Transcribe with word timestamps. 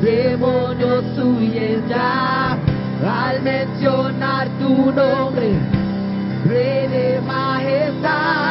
demonios 0.00 1.04
huyen 1.18 1.86
ya 1.88 2.58
al 3.06 3.42
mencionar 3.42 4.48
tu 4.58 4.92
nombre, 4.92 5.52
Rey 6.44 6.88
de 6.88 7.20
Majestad. 7.26 8.49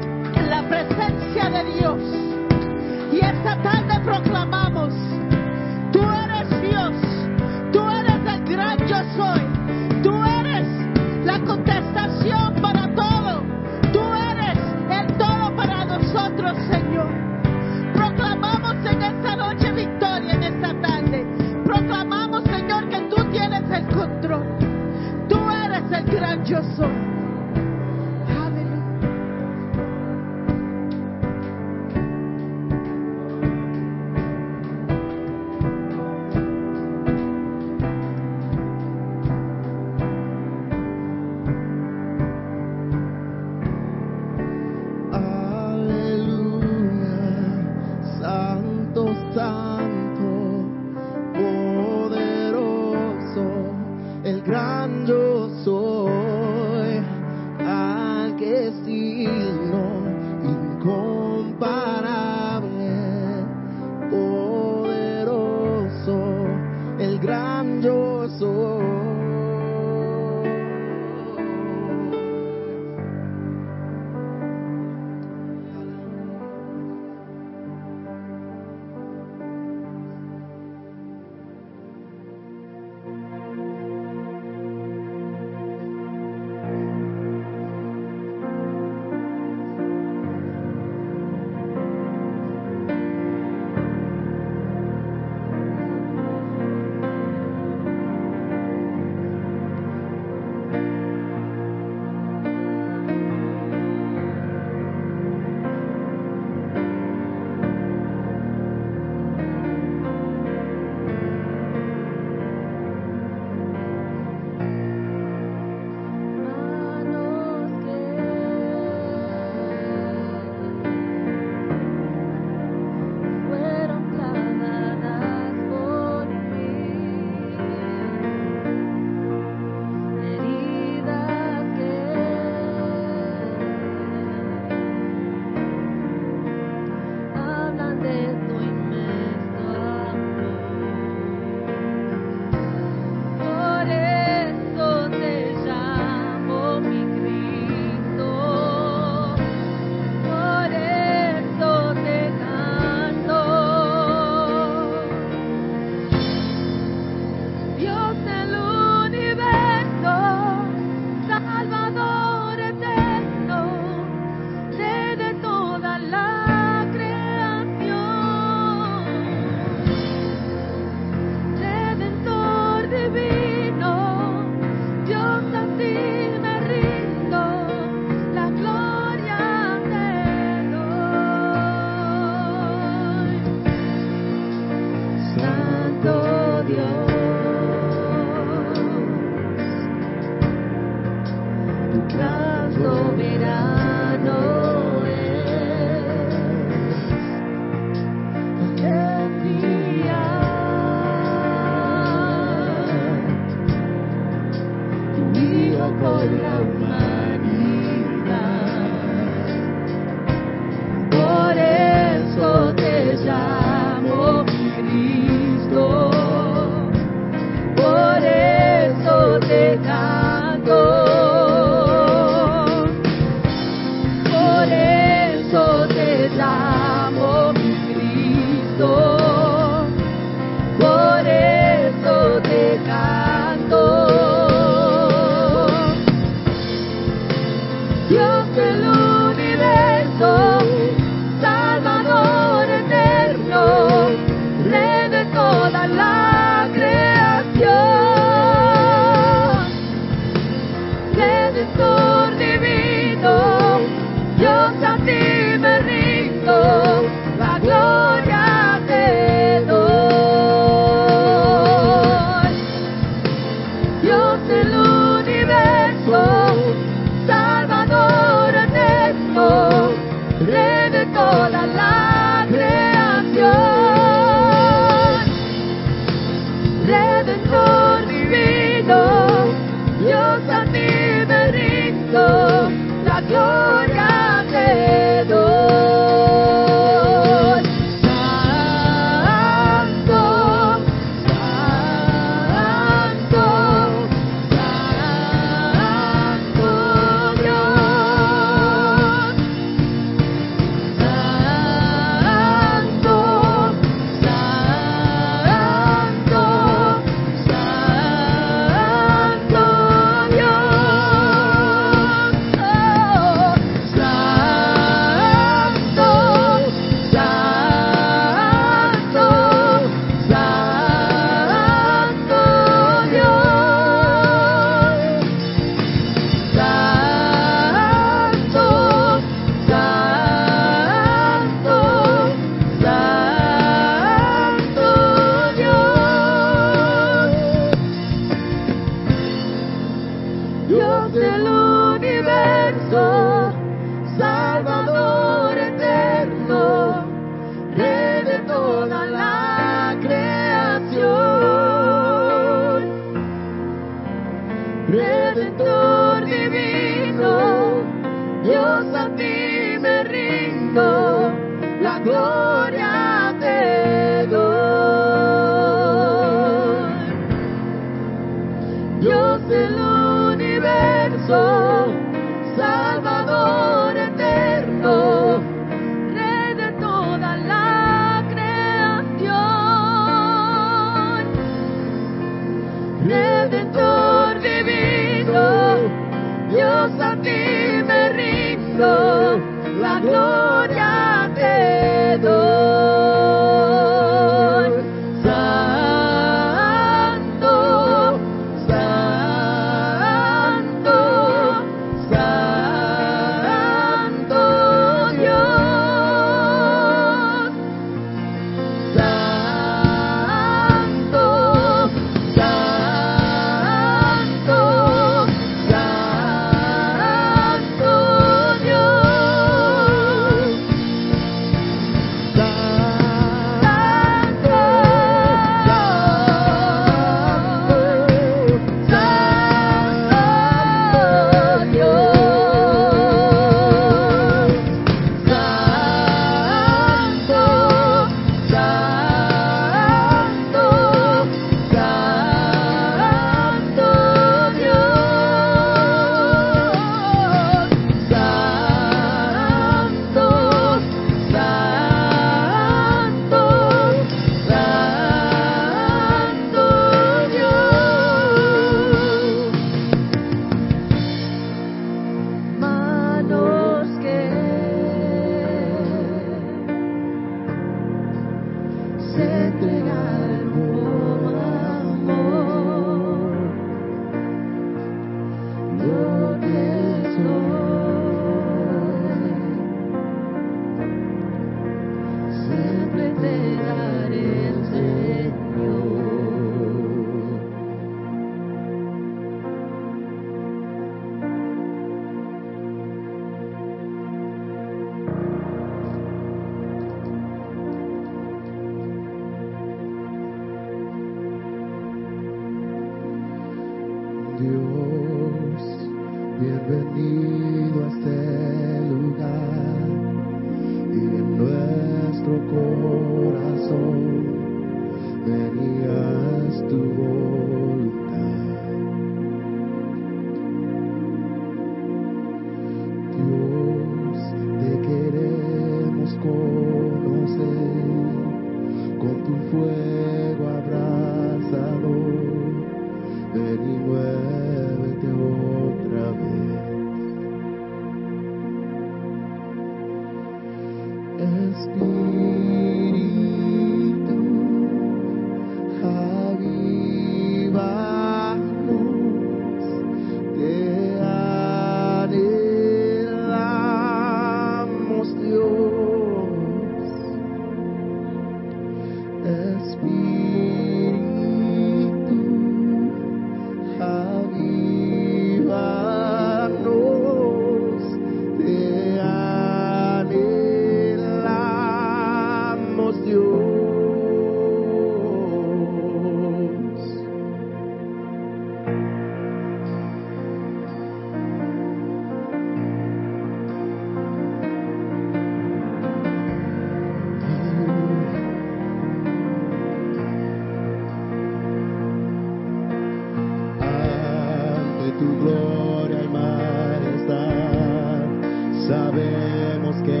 que 599.74 600.00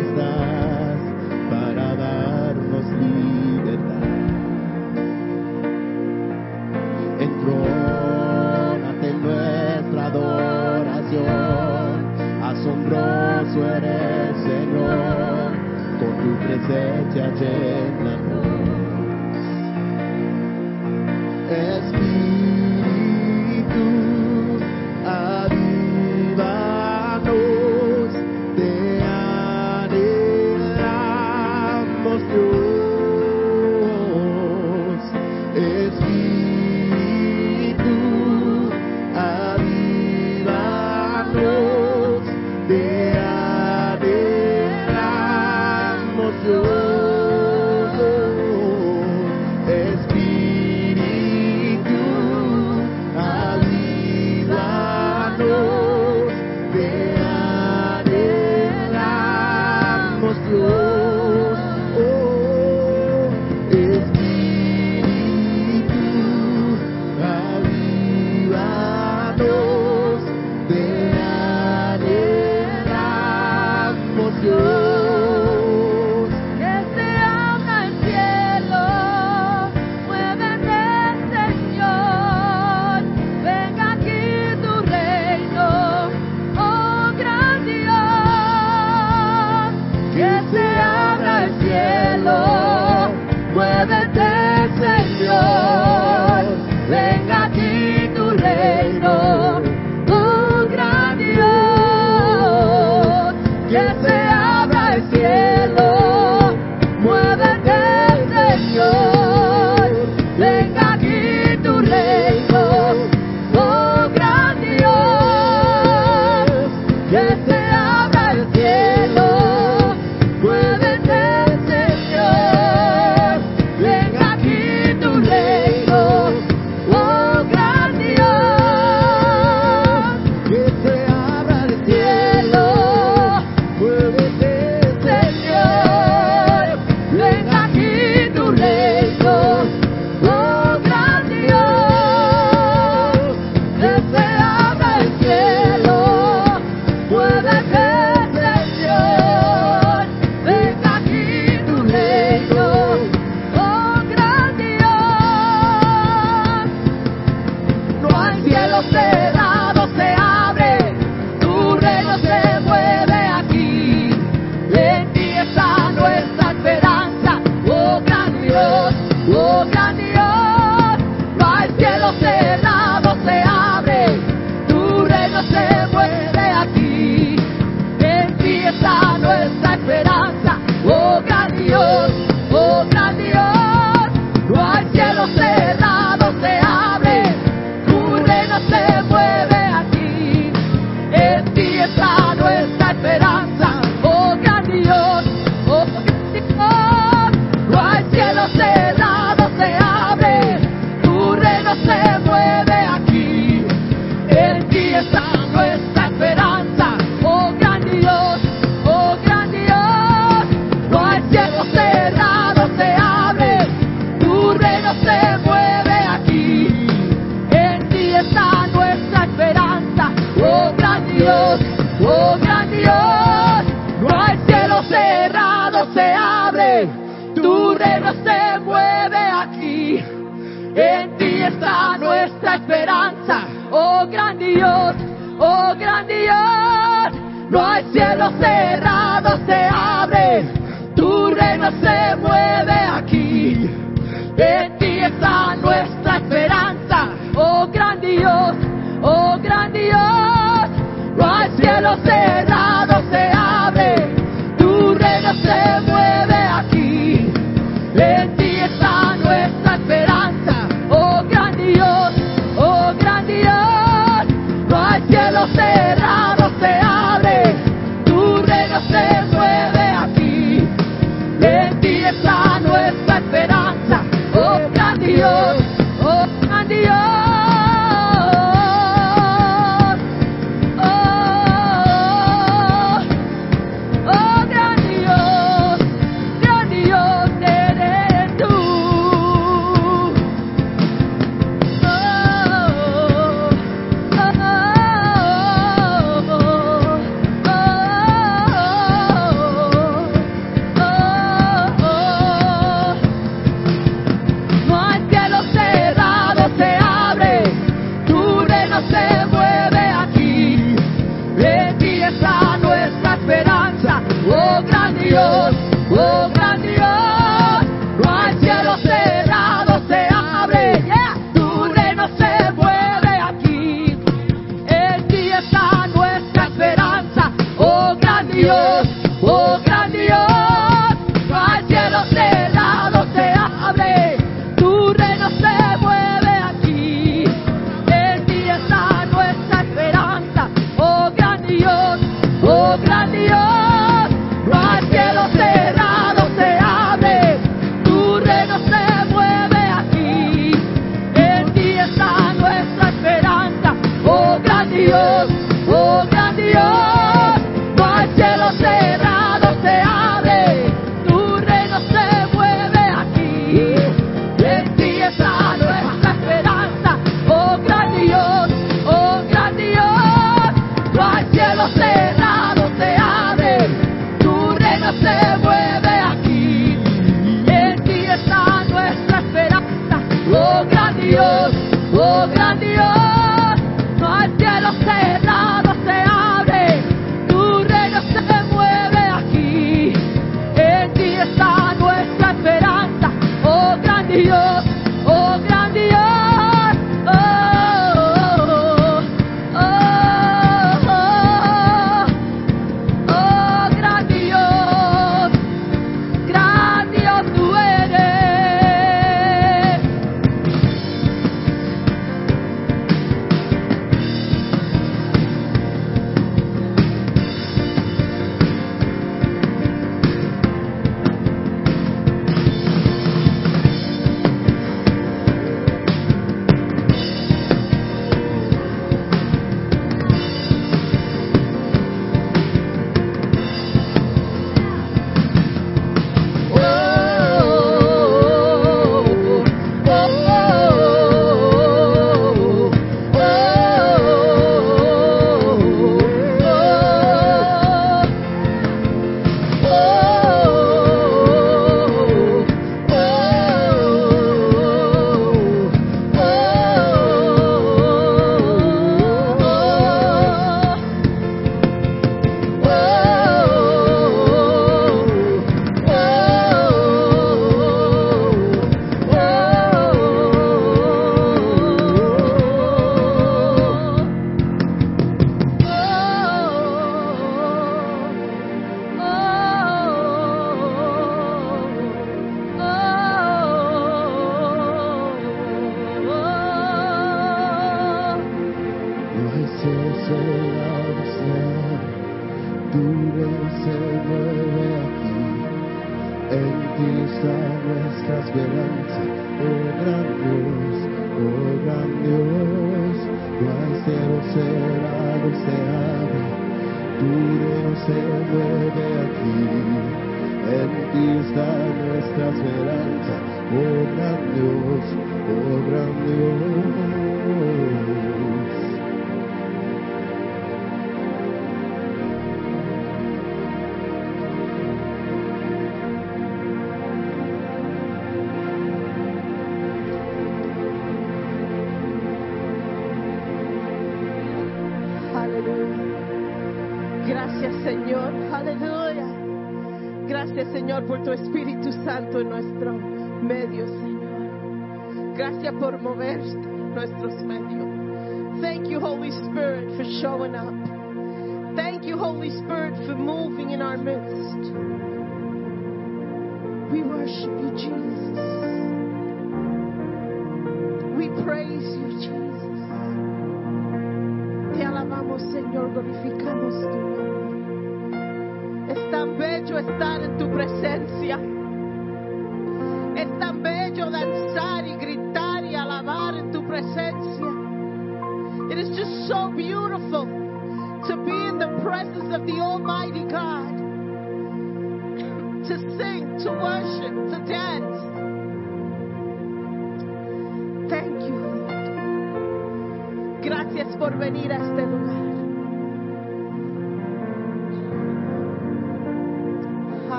estás 0.00 0.98
para 1.48 1.94
darnos 1.94 2.84
libertad. 3.00 4.02
Entrónate 7.20 9.08
en 9.10 9.22
nuestra 9.22 10.06
adoración, 10.06 11.26
asombroso 12.42 13.58
eres 13.76 14.36
Señor, 14.42 15.52
con 16.00 16.12
tu 16.22 16.30
presencia 16.44 17.24
llena. 17.34 17.95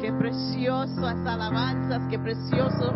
Qué 0.00 0.10
preciosas 0.14 1.26
alabanzas, 1.26 2.08
qué 2.08 2.18
precioso. 2.18 2.94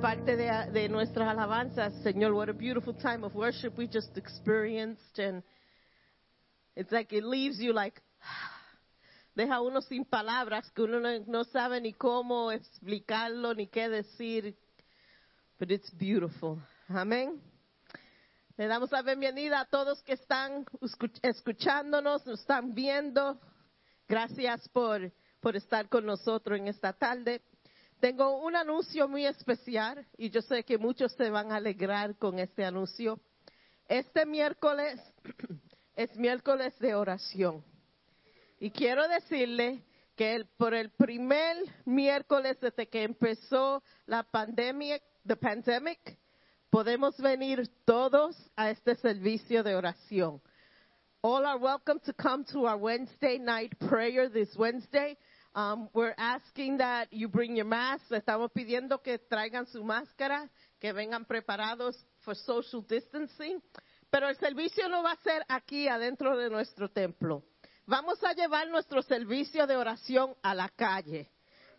Parte 0.00 0.36
de, 0.36 0.70
de 0.72 0.88
nuestras 0.88 1.28
alabanzas, 1.28 1.92
Señor, 2.02 2.32
what 2.32 2.48
a 2.48 2.54
beautiful 2.54 2.94
time 2.94 3.22
of 3.22 3.34
worship 3.34 3.76
we 3.76 3.86
just 3.86 4.16
experienced. 4.16 5.18
And 5.18 5.42
it's 6.74 6.90
like 6.90 7.12
it 7.12 7.22
leaves 7.22 7.60
you 7.60 7.74
like, 7.74 8.00
deja 9.36 9.60
uno 9.60 9.82
sin 9.82 10.06
palabras, 10.06 10.70
que 10.74 10.84
uno 10.84 11.00
no, 11.26 11.44
sabe 11.44 11.82
ni 11.82 11.92
cómo 11.92 12.50
explicarlo, 12.50 13.54
ni 13.54 13.66
qué 13.66 13.90
decir. 13.90 14.54
But 15.58 15.70
it's 15.70 15.90
beautiful. 15.90 16.58
Amén. 16.88 17.38
Le 18.60 18.66
damos 18.66 18.92
la 18.92 19.00
bienvenida 19.00 19.60
a 19.60 19.64
todos 19.64 20.02
que 20.02 20.12
están 20.12 20.66
escu- 20.82 21.18
escuchándonos, 21.22 22.26
nos 22.26 22.40
están 22.40 22.74
viendo. 22.74 23.40
Gracias 24.06 24.68
por, 24.68 25.10
por 25.40 25.56
estar 25.56 25.88
con 25.88 26.04
nosotros 26.04 26.58
en 26.58 26.68
esta 26.68 26.92
tarde. 26.92 27.40
Tengo 28.00 28.36
un 28.44 28.54
anuncio 28.54 29.08
muy 29.08 29.24
especial 29.24 30.06
y 30.18 30.28
yo 30.28 30.42
sé 30.42 30.62
que 30.64 30.76
muchos 30.76 31.10
se 31.12 31.30
van 31.30 31.50
a 31.52 31.56
alegrar 31.56 32.18
con 32.18 32.38
este 32.38 32.62
anuncio. 32.62 33.18
Este 33.88 34.26
miércoles 34.26 35.00
es 35.96 36.14
miércoles 36.18 36.78
de 36.80 36.94
oración. 36.94 37.64
Y 38.58 38.72
quiero 38.72 39.08
decirle 39.08 39.86
que 40.16 40.46
por 40.58 40.74
el 40.74 40.90
primer 40.90 41.56
miércoles 41.86 42.60
desde 42.60 42.90
que 42.90 43.04
empezó 43.04 43.82
la 44.04 44.22
pandemia, 44.22 45.00
the 45.26 45.36
pandemic, 45.36 46.18
podemos 46.70 47.16
venir 47.18 47.68
todos 47.84 48.36
a 48.56 48.70
este 48.70 48.94
servicio 48.96 49.62
de 49.62 49.74
oración. 49.74 50.40
All 51.22 51.44
are 51.44 51.58
welcome 51.58 52.00
to 52.06 52.14
come 52.14 52.44
to 52.52 52.66
our 52.66 52.78
Wednesday 52.78 53.38
night 53.38 53.76
prayer 53.78 54.30
this 54.30 54.56
Wednesday. 54.56 55.18
Um, 55.54 55.88
we're 55.92 56.14
asking 56.16 56.78
that 56.78 57.12
you 57.12 57.28
bring 57.28 57.56
your 57.56 57.66
mask. 57.66 58.10
Estamos 58.10 58.50
pidiendo 58.52 59.02
que 59.02 59.18
traigan 59.18 59.66
su 59.66 59.82
máscara, 59.82 60.48
que 60.80 60.92
vengan 60.92 61.26
preparados 61.26 61.96
for 62.20 62.34
social 62.34 62.82
distancing. 62.88 63.60
Pero 64.10 64.28
el 64.28 64.36
servicio 64.36 64.88
no 64.88 65.02
va 65.02 65.12
a 65.12 65.22
ser 65.22 65.44
aquí 65.48 65.88
adentro 65.88 66.36
de 66.36 66.48
nuestro 66.48 66.88
templo. 66.88 67.42
Vamos 67.86 68.22
a 68.22 68.32
llevar 68.32 68.68
nuestro 68.68 69.02
servicio 69.02 69.66
de 69.66 69.76
oración 69.76 70.34
a 70.42 70.54
la 70.54 70.68
calle. 70.68 71.28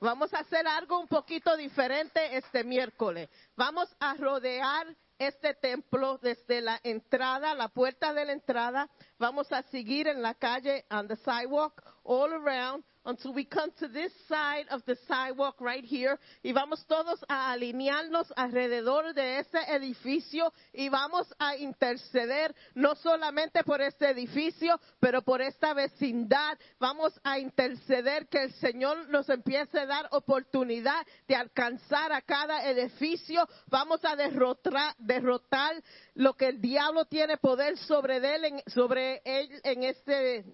Vamos 0.02 0.34
a 0.34 0.40
hacer 0.40 0.68
algo 0.68 1.00
un 1.00 1.08
poquito 1.08 1.56
diferente 1.56 2.36
este 2.36 2.64
miércoles. 2.64 3.30
Vamos 3.56 3.96
a 4.00 4.16
rodear 4.16 4.88
este 5.20 5.54
templo 5.54 6.18
desde 6.18 6.60
la 6.60 6.80
entrada, 6.84 7.54
la 7.54 7.68
puerta 7.68 8.12
de 8.12 8.26
la 8.26 8.34
entrada. 8.34 8.90
Vamos 9.20 9.52
a 9.52 9.62
seguir 9.62 10.08
en 10.08 10.24
la 10.24 10.34
calle, 10.34 10.86
on 10.90 11.08
the 11.08 11.16
sidewalk, 11.18 11.84
all 12.04 12.34
around, 12.34 12.84
until 13.06 13.34
we 13.34 13.46
come 13.46 13.72
to 13.80 13.88
this 13.88 14.12
side 14.28 14.66
of 14.70 14.84
the 14.86 14.96
sidewalk 15.08 15.56
right 15.60 15.84
here. 15.84 16.20
Y 16.44 16.52
vamos 16.54 16.86
todos 16.88 17.24
a 17.28 17.52
alinearnos 17.52 18.32
alrededor 18.36 19.14
de 19.14 19.40
ese 19.40 19.60
edificio 19.70 20.54
y 20.74 20.90
vamos 20.90 21.28
a 21.40 21.56
interceder 21.56 22.54
no 22.76 22.96
solamente 22.96 23.64
por 23.64 23.82
este 23.82 24.10
edificio, 24.10 24.80
pero 25.00 25.22
por 25.22 25.42
esta 25.42 25.74
vecindad. 25.74 26.58
Vamos 26.80 27.20
a 27.24 27.40
interceder 27.40 28.28
que 28.28 28.44
el 28.44 28.54
Señor 28.54 29.10
nos 29.10 29.30
empiece 29.30 29.80
a 29.80 29.86
dar 29.86 30.08
oportunidad 30.12 31.06
de 31.28 31.36
alcanzar 31.36 32.12
a 32.12 32.22
cada 32.22 32.70
edificio. 32.70 33.48
Vamos 33.68 34.04
a 34.06 34.16
derrotar, 34.16 34.96
derrotar 35.00 35.82
lo 36.16 36.34
que 36.34 36.48
el 36.48 36.62
diablo 36.62 37.06
tiene 37.06 37.38
poder 37.38 37.78
sobre 37.78 38.18
él, 38.18 38.64
sobre 38.68 39.22
él 39.26 39.50
en 39.64 39.84
este 39.84 40.46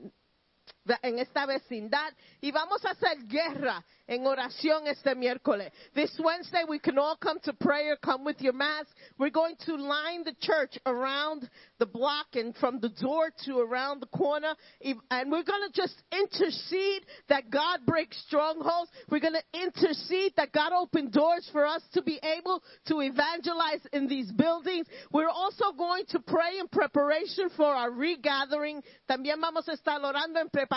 en 1.02 1.20
esta 1.20 1.46
vecindad 1.46 2.14
y 2.42 2.52
vamos 2.52 2.84
a 2.86 2.92
hacer 2.92 3.18
guerra 3.28 3.84
en 4.08 4.26
oración 4.26 4.88
este 4.88 5.16
miércoles. 5.16 5.72
This 5.94 6.18
Wednesday 6.20 6.64
we 6.68 6.80
can 6.80 6.98
all 6.98 7.18
come 7.18 7.40
to 7.42 7.54
prayer, 7.54 7.98
come 7.98 8.24
with 8.24 8.42
your 8.42 8.54
mask. 8.54 8.90
We're 9.18 9.30
going 9.30 9.56
to 9.66 9.76
line 9.76 10.24
the 10.24 10.36
church 10.40 10.78
around 10.86 11.50
the 11.80 11.86
block 11.86 12.28
and 12.34 12.56
from 12.56 12.80
the 12.80 12.90
door 12.90 13.32
to 13.46 13.60
around 13.60 14.02
the 14.02 14.08
corner 14.08 14.56
and 15.12 15.32
we're 15.32 15.44
going 15.44 15.68
to 15.70 15.74
just 15.74 16.02
intercede 16.12 17.06
that 17.28 17.50
God 17.50 17.82
breaks 17.86 18.18
strongholds. 18.28 18.90
We're 19.10 19.20
going 19.20 19.34
to 19.34 19.60
intercede 19.60 20.34
that 20.38 20.54
God 20.54 20.72
open 20.74 21.12
doors 21.12 21.48
for 21.52 21.66
us 21.66 21.82
to 21.94 22.02
be 22.02 22.20
able 22.24 22.64
to 22.88 23.02
evangelize 23.02 23.82
in 23.92 24.08
these 24.08 24.32
buildings. 24.32 24.88
We're 25.12 25.30
also 25.30 25.74
going 25.78 26.06
to 26.10 26.20
pray 26.20 26.60
in 26.60 26.68
preparation 26.70 27.50
for 27.56 27.66
our 27.66 27.92
regathering. 27.92 28.82
También 29.10 29.42
vamos 29.42 29.68
a 29.68 29.74
estar 29.74 30.02
orando 30.04 30.40
en 30.40 30.50
preparación 30.50 30.77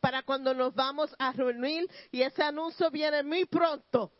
para 0.00 0.22
cuando 0.22 0.54
nos 0.54 0.74
vamos 0.74 1.14
a 1.18 1.32
reunir 1.32 1.88
y 2.10 2.22
ese 2.22 2.42
anuncio 2.42 2.90
viene 2.90 3.22
muy 3.22 3.44
pronto. 3.46 4.12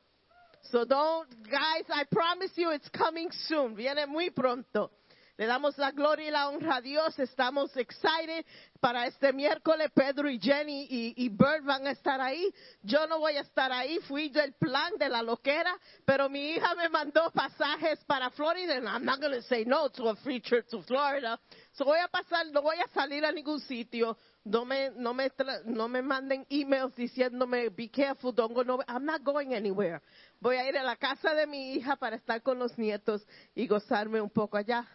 So 0.70 0.84
don't, 0.84 1.28
guys, 1.44 1.84
I 1.90 2.04
promise 2.10 2.52
you 2.56 2.70
it's 2.70 2.88
coming 2.90 3.30
soon. 3.46 3.74
Viene 3.74 4.06
muy 4.06 4.30
pronto. 4.30 4.90
Le 5.36 5.46
damos 5.46 5.76
la 5.78 5.90
gloria 5.90 6.28
y 6.28 6.30
la 6.30 6.48
honra 6.48 6.76
a 6.76 6.80
Dios. 6.80 7.18
Estamos 7.18 7.76
excited 7.76 8.46
para 8.80 9.06
este 9.06 9.32
miércoles. 9.32 9.90
Pedro 9.92 10.30
y 10.30 10.38
Jenny 10.38 10.86
y, 10.88 11.14
y 11.16 11.28
Bert 11.28 11.64
van 11.64 11.86
a 11.88 11.90
estar 11.90 12.20
ahí. 12.20 12.54
Yo 12.82 13.06
no 13.08 13.18
voy 13.18 13.36
a 13.36 13.40
estar 13.40 13.72
ahí. 13.72 13.98
Fui 14.06 14.28
del 14.28 14.52
plan 14.54 14.92
de 14.96 15.08
la 15.08 15.22
loquera, 15.22 15.76
pero 16.04 16.28
mi 16.28 16.50
hija 16.50 16.76
me 16.76 16.88
mandó 16.88 17.32
pasajes 17.32 17.98
para 18.04 18.30
Florida. 18.30 18.76
And 18.76 18.88
I'm 18.88 19.04
not 19.04 19.20
going 19.20 19.34
to 19.34 19.42
say 19.42 19.64
no 19.64 19.88
to 19.88 20.08
a 20.10 20.16
free 20.16 20.40
trip 20.40 20.68
to 20.68 20.82
Florida. 20.84 21.40
So 21.72 21.84
voy 21.84 21.98
a 21.98 22.06
pasar, 22.06 22.46
no 22.52 22.62
voy 22.62 22.76
a 22.78 22.88
salir 22.94 23.24
a 23.24 23.32
ningún 23.32 23.60
sitio. 23.60 24.16
No 24.44 24.66
me, 24.66 24.90
no 24.90 25.14
me, 25.14 25.30
no 25.64 25.88
me 25.88 26.02
manden 26.02 26.46
emails 26.50 26.94
diciéndome, 26.94 27.70
be 27.70 27.88
careful, 27.88 28.30
don't 28.30 28.52
go 28.52 28.62
nowhere. 28.62 28.84
I'm 28.88 29.06
not 29.06 29.24
going 29.24 29.54
anywhere. 29.54 30.02
Voy 30.38 30.56
a 30.56 30.68
ir 30.68 30.76
a 30.76 30.82
la 30.82 30.96
casa 30.96 31.34
de 31.34 31.46
mi 31.46 31.72
hija 31.72 31.96
para 31.96 32.16
estar 32.16 32.42
con 32.42 32.58
los 32.58 32.76
nietos 32.76 33.26
y 33.54 33.66
gozarme 33.66 34.20
un 34.20 34.28
poco 34.28 34.58
allá. 34.58 34.86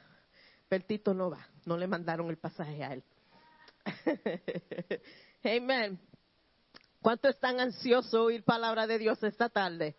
Bertito 0.69 1.15
no 1.15 1.31
va, 1.31 1.47
no 1.65 1.77
le 1.77 1.87
mandaron 1.87 2.29
el 2.29 2.37
pasaje 2.37 2.83
a 2.83 2.93
él. 2.93 3.03
Amen. 5.43 5.99
¿Cuánto 7.01 7.27
están 7.29 7.59
ansiosos 7.59 8.13
oír 8.13 8.43
palabra 8.43 8.85
de 8.85 8.99
Dios 8.99 9.23
esta 9.23 9.49
tarde? 9.49 9.95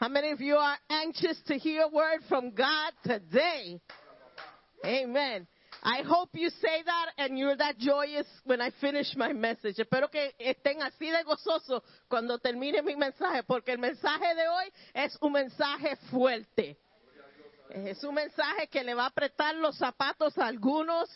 How 0.00 0.08
many 0.08 0.30
of 0.30 0.40
you 0.40 0.56
are 0.56 0.78
anxious 0.88 1.42
to 1.44 1.58
hear 1.58 1.82
a 1.82 1.88
word 1.88 2.22
from 2.28 2.54
God 2.54 2.92
today? 3.02 3.80
Amen. 4.84 5.46
I 5.82 6.02
hope 6.02 6.30
you 6.34 6.50
say 6.50 6.82
that 6.84 7.12
and 7.18 7.38
you're 7.38 7.56
that 7.56 7.78
joyous 7.78 8.26
when 8.44 8.60
I 8.60 8.70
finish 8.80 9.14
my 9.16 9.32
message. 9.32 9.78
Espero 9.78 10.10
que 10.10 10.34
estén 10.38 10.82
así 10.82 11.10
de 11.10 11.22
gozosos 11.24 11.82
cuando 12.08 12.38
termine 12.38 12.82
mi 12.82 12.96
mensaje, 12.96 13.42
porque 13.44 13.72
el 13.72 13.78
mensaje 13.78 14.34
de 14.34 14.48
hoy 14.48 14.72
es 14.94 15.16
un 15.20 15.32
mensaje 15.32 15.96
fuerte. 16.10 16.76
Es 17.70 18.02
un 18.04 18.14
mensaje 18.14 18.68
que 18.68 18.82
le 18.82 18.94
va 18.94 19.04
a 19.04 19.08
apretar 19.08 19.54
los 19.56 19.76
zapatos 19.76 20.38
a 20.38 20.46
algunos 20.46 21.08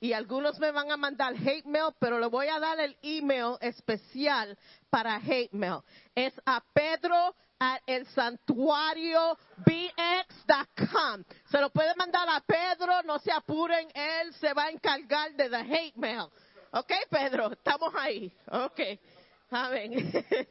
y 0.00 0.12
algunos 0.12 0.58
me 0.58 0.70
van 0.70 0.90
a 0.90 0.96
mandar 0.96 1.34
hate 1.34 1.64
mail, 1.64 1.94
pero 1.98 2.18
le 2.18 2.26
voy 2.26 2.46
a 2.48 2.58
dar 2.58 2.78
el 2.80 2.96
email 3.02 3.56
especial 3.60 4.58
para 4.90 5.16
hate 5.16 5.52
mail. 5.52 5.80
Es 6.14 6.34
a 6.44 6.62
Pedro 6.74 7.34
at 7.60 7.80
el 7.86 8.06
santuario 8.06 9.38
bx.com. 9.64 11.24
Se 11.50 11.60
lo 11.60 11.70
puede 11.70 11.94
mandar 11.96 12.28
a 12.28 12.40
Pedro, 12.40 13.02
no 13.04 13.18
se 13.18 13.32
apuren, 13.32 13.88
él 13.94 14.34
se 14.34 14.52
va 14.52 14.64
a 14.64 14.70
encargar 14.70 15.34
de 15.34 15.48
the 15.48 15.56
hate 15.56 15.96
mail. 15.96 16.28
Ok, 16.72 16.92
Pedro, 17.10 17.52
estamos 17.52 17.94
ahí. 17.94 18.32
Ok, 18.50 18.80
amén. 19.50 19.92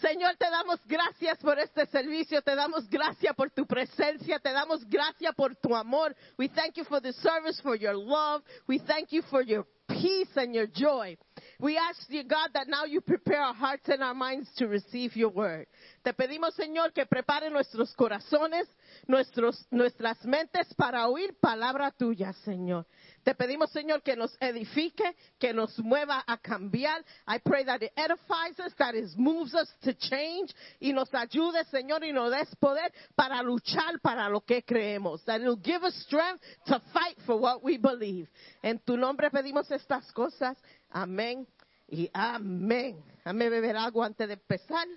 Señor, 0.00 0.34
te 0.36 0.50
damos 0.50 0.80
gracias 0.86 1.38
por 1.38 1.60
este 1.60 1.86
servicio, 1.86 2.42
te 2.42 2.56
damos 2.56 2.88
gracias 2.88 3.36
por 3.36 3.50
tu 3.50 3.66
presencia, 3.66 4.40
te 4.40 4.50
damos 4.50 4.84
gracias 4.88 5.32
por 5.36 5.54
tu 5.54 5.76
amor. 5.76 6.16
We 6.36 6.48
thank 6.48 6.76
you 6.76 6.84
for 6.84 7.00
the 7.00 7.12
service, 7.12 7.60
for 7.62 7.76
your 7.76 7.94
love. 7.94 8.42
We 8.66 8.80
thank 8.80 9.12
you 9.12 9.22
for 9.22 9.42
your 9.42 9.64
peace 9.86 10.36
and 10.36 10.54
your 10.54 10.66
joy. 10.66 11.16
We 11.60 11.76
ask 11.76 12.10
you, 12.10 12.24
God, 12.24 12.50
that 12.54 12.66
now 12.66 12.84
you 12.84 13.00
prepare 13.00 13.40
our 13.40 13.54
hearts 13.54 13.88
and 13.88 14.02
our 14.02 14.14
minds 14.14 14.48
to 14.56 14.66
receive 14.66 15.14
your 15.14 15.30
word. 15.30 15.66
Te 16.02 16.14
pedimos, 16.14 16.54
Señor, 16.54 16.92
que 16.92 17.06
prepare 17.06 17.48
nuestros 17.48 17.94
corazones, 17.94 18.68
nuestros, 19.06 19.66
nuestras 19.70 20.24
mentes 20.24 20.74
para 20.74 21.06
oír 21.06 21.38
palabra 21.38 21.92
tuya, 21.92 22.32
Señor. 22.44 22.86
Te 23.22 23.36
pedimos, 23.36 23.70
Señor, 23.70 24.02
que 24.02 24.16
nos 24.16 24.36
edifique, 24.40 25.04
que 25.38 25.54
nos 25.54 25.78
mueva 25.78 26.24
a 26.26 26.38
cambiar. 26.38 27.04
I 27.28 27.38
pray 27.38 27.64
that 27.64 27.82
it 27.82 27.92
edifies 27.96 28.58
us, 28.58 28.74
that 28.78 28.96
it 28.96 29.10
moves 29.16 29.54
us 29.54 29.72
to 29.82 29.94
change 29.94 30.52
y 30.80 30.92
nos 30.92 31.08
ayude, 31.14 31.64
Señor, 31.66 32.02
y 32.04 32.12
nos 32.12 32.32
des 32.32 32.52
poder 32.56 32.92
para 33.14 33.40
luchar 33.42 34.00
para 34.02 34.28
lo 34.28 34.40
que 34.40 34.64
creemos. 34.64 35.24
That 35.24 35.40
it 35.40 35.46
will 35.46 35.60
give 35.62 35.84
us 35.84 35.94
strength 36.02 36.42
to 36.66 36.80
fight 36.92 37.16
for 37.24 37.36
what 37.36 37.62
we 37.62 37.78
believe. 37.78 38.28
En 38.60 38.80
tu 38.80 38.96
nombre 38.96 39.30
pedimos 39.30 39.70
estas 39.70 40.10
cosas. 40.12 40.58
Amén 40.90 41.46
y 41.88 42.10
amén. 42.12 43.04
Dame 43.24 43.48
beber 43.48 43.76
agua 43.76 44.06
antes 44.06 44.26
de 44.26 44.34
empezar. 44.34 44.88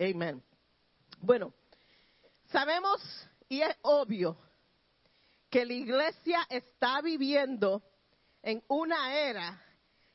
Amén. 0.00 0.42
Bueno, 1.20 1.52
sabemos 2.52 3.00
y 3.48 3.62
es 3.62 3.76
obvio 3.82 4.38
que 5.50 5.64
la 5.64 5.72
iglesia 5.72 6.46
está 6.48 7.00
viviendo 7.00 7.82
en 8.42 8.62
una 8.68 9.12
era 9.12 9.60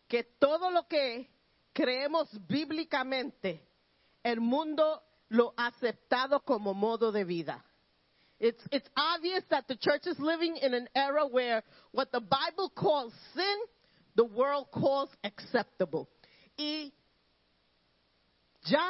que 0.07 0.23
todo 0.23 0.71
lo 0.71 0.87
que 0.87 1.29
creemos 1.73 2.29
bíblicamente, 2.47 3.67
el 4.23 4.39
mundo 4.39 5.03
lo 5.29 5.53
ha 5.57 5.67
aceptado 5.67 6.39
como 6.41 6.73
modo 6.73 7.11
de 7.11 7.25
vida. 7.25 7.65
It's, 8.39 8.63
it's 8.71 8.89
obvious 8.95 9.43
that 9.49 9.67
the 9.67 9.75
church 9.75 10.05
is 10.05 10.19
living 10.19 10.57
in 10.57 10.73
an 10.73 10.87
era 10.95 11.25
where 11.25 11.63
what 11.91 12.11
the 12.11 12.21
Bible 12.21 12.69
calls 12.75 13.13
sin, 13.33 13.57
the 14.15 14.25
world 14.25 14.67
calls 14.71 15.09
acceptable. 15.23 16.07
Y 16.57 16.93
ya, 18.65 18.87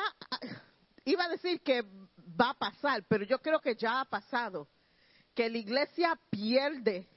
iba 1.05 1.25
a 1.25 1.29
decir 1.29 1.61
que 1.61 1.81
va 2.39 2.51
a 2.51 2.53
pasar, 2.53 3.03
pero 3.07 3.25
yo 3.25 3.39
creo 3.39 3.59
que 3.59 3.75
ya 3.75 4.01
ha 4.01 4.05
pasado, 4.05 4.67
que 5.33 5.49
la 5.49 5.57
iglesia 5.57 6.19
pierde 6.29 7.07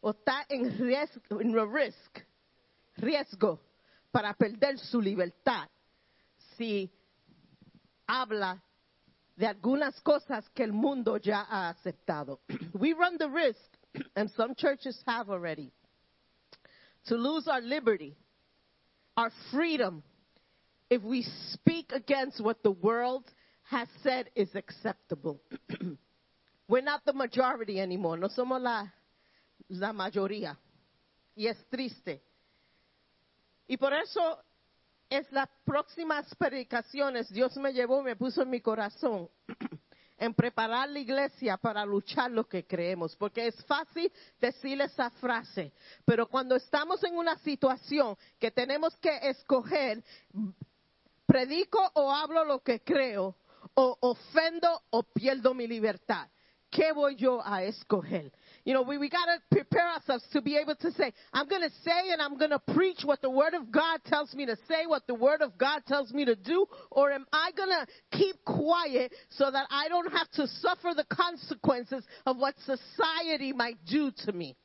o 0.00 0.10
está 0.10 0.44
en 0.48 0.76
riesgo, 0.78 1.40
en 1.40 1.54
risk, 1.72 2.18
riesgo 2.96 3.60
para 4.10 4.34
perder 4.34 4.78
su 4.78 5.00
libertad 5.00 5.68
si 6.56 6.92
habla 8.06 8.62
de 9.36 9.46
algunas 9.46 9.98
cosas 10.02 10.48
que 10.50 10.62
el 10.62 10.72
mundo 10.72 11.16
ya 11.16 11.46
ha 11.48 11.70
aceptado. 11.70 12.40
We 12.74 12.92
run 12.92 13.16
the 13.18 13.28
risk, 13.28 13.58
and 14.16 14.30
some 14.32 14.54
churches 14.54 15.00
have 15.06 15.30
already, 15.30 15.72
to 17.06 17.16
lose 17.16 17.48
our 17.48 17.62
liberty, 17.62 18.16
our 19.16 19.30
freedom, 19.50 20.02
if 20.92 21.02
we 21.02 21.22
speak 21.54 21.90
against 21.92 22.38
what 22.38 22.62
the 22.62 22.70
world 22.70 23.24
has 23.62 23.88
said 24.02 24.28
is 24.34 24.54
acceptable. 24.54 25.40
We're 26.68 26.82
not 26.82 27.02
the 27.06 27.14
majority 27.14 27.80
anymore, 27.80 28.18
no 28.18 28.28
somos 28.28 28.60
la, 28.60 28.92
la 29.70 29.92
mayoría. 29.92 30.54
Y 31.34 31.46
es 31.46 31.56
triste. 31.70 32.20
Y 33.66 33.78
por 33.78 33.94
eso 33.94 34.38
es 35.08 35.26
las 35.32 35.48
próximas 35.64 36.26
predicaciones, 36.34 37.30
Dios 37.30 37.56
me 37.56 37.72
llevó 37.72 38.02
me 38.02 38.14
puso 38.14 38.42
en 38.42 38.50
mi 38.50 38.60
corazón 38.60 39.30
en 40.18 40.34
preparar 40.34 40.90
la 40.90 40.98
iglesia 40.98 41.56
para 41.56 41.86
luchar 41.86 42.30
lo 42.30 42.46
que 42.46 42.66
creemos, 42.66 43.16
porque 43.16 43.46
es 43.46 43.64
fácil 43.64 44.12
decir 44.38 44.78
esa 44.82 45.08
frase, 45.08 45.72
pero 46.04 46.26
cuando 46.26 46.54
estamos 46.54 47.02
en 47.02 47.16
una 47.16 47.38
situación 47.38 48.14
que 48.38 48.50
tenemos 48.50 48.94
que 48.98 49.18
escoger, 49.22 50.04
predico 51.32 51.90
o 51.94 52.10
hablo 52.10 52.44
lo 52.44 52.58
que 52.58 52.80
creo, 52.80 53.34
o 53.74 53.96
ofendo 54.00 54.82
o 54.90 55.02
pierdo 55.02 55.54
mi 55.54 55.66
libertad. 55.66 56.28
¿Qué 56.70 56.92
voy 56.92 57.16
yo 57.16 57.40
a 57.44 57.62
escoger? 57.64 58.32
You 58.64 58.74
know, 58.74 58.82
we, 58.82 58.96
we 58.98 59.08
got 59.08 59.26
to 59.26 59.40
prepare 59.50 59.88
ourselves 59.88 60.24
to 60.32 60.40
be 60.40 60.56
able 60.56 60.74
to 60.76 60.90
say, 60.92 61.12
I'm 61.32 61.48
going 61.48 61.62
to 61.62 61.70
say 61.82 62.12
and 62.12 62.20
I'm 62.20 62.38
going 62.38 62.50
to 62.50 62.58
preach 62.74 63.02
what 63.04 63.20
the 63.20 63.30
Word 63.30 63.54
of 63.54 63.70
God 63.70 64.00
tells 64.06 64.34
me 64.34 64.46
to 64.46 64.56
say, 64.68 64.86
what 64.86 65.06
the 65.06 65.14
Word 65.14 65.42
of 65.42 65.56
God 65.58 65.82
tells 65.86 66.12
me 66.12 66.24
to 66.26 66.34
do, 66.34 66.66
or 66.90 67.12
am 67.12 67.26
I 67.32 67.50
going 67.56 67.68
to 67.70 67.86
keep 68.16 68.36
quiet 68.44 69.12
so 69.30 69.50
that 69.50 69.66
I 69.70 69.88
don't 69.88 70.12
have 70.12 70.30
to 70.32 70.46
suffer 70.46 70.92
the 70.94 71.04
consequences 71.04 72.04
of 72.24 72.36
what 72.38 72.54
society 72.64 73.52
might 73.52 73.76
do 73.86 74.10
to 74.24 74.32
me? 74.32 74.56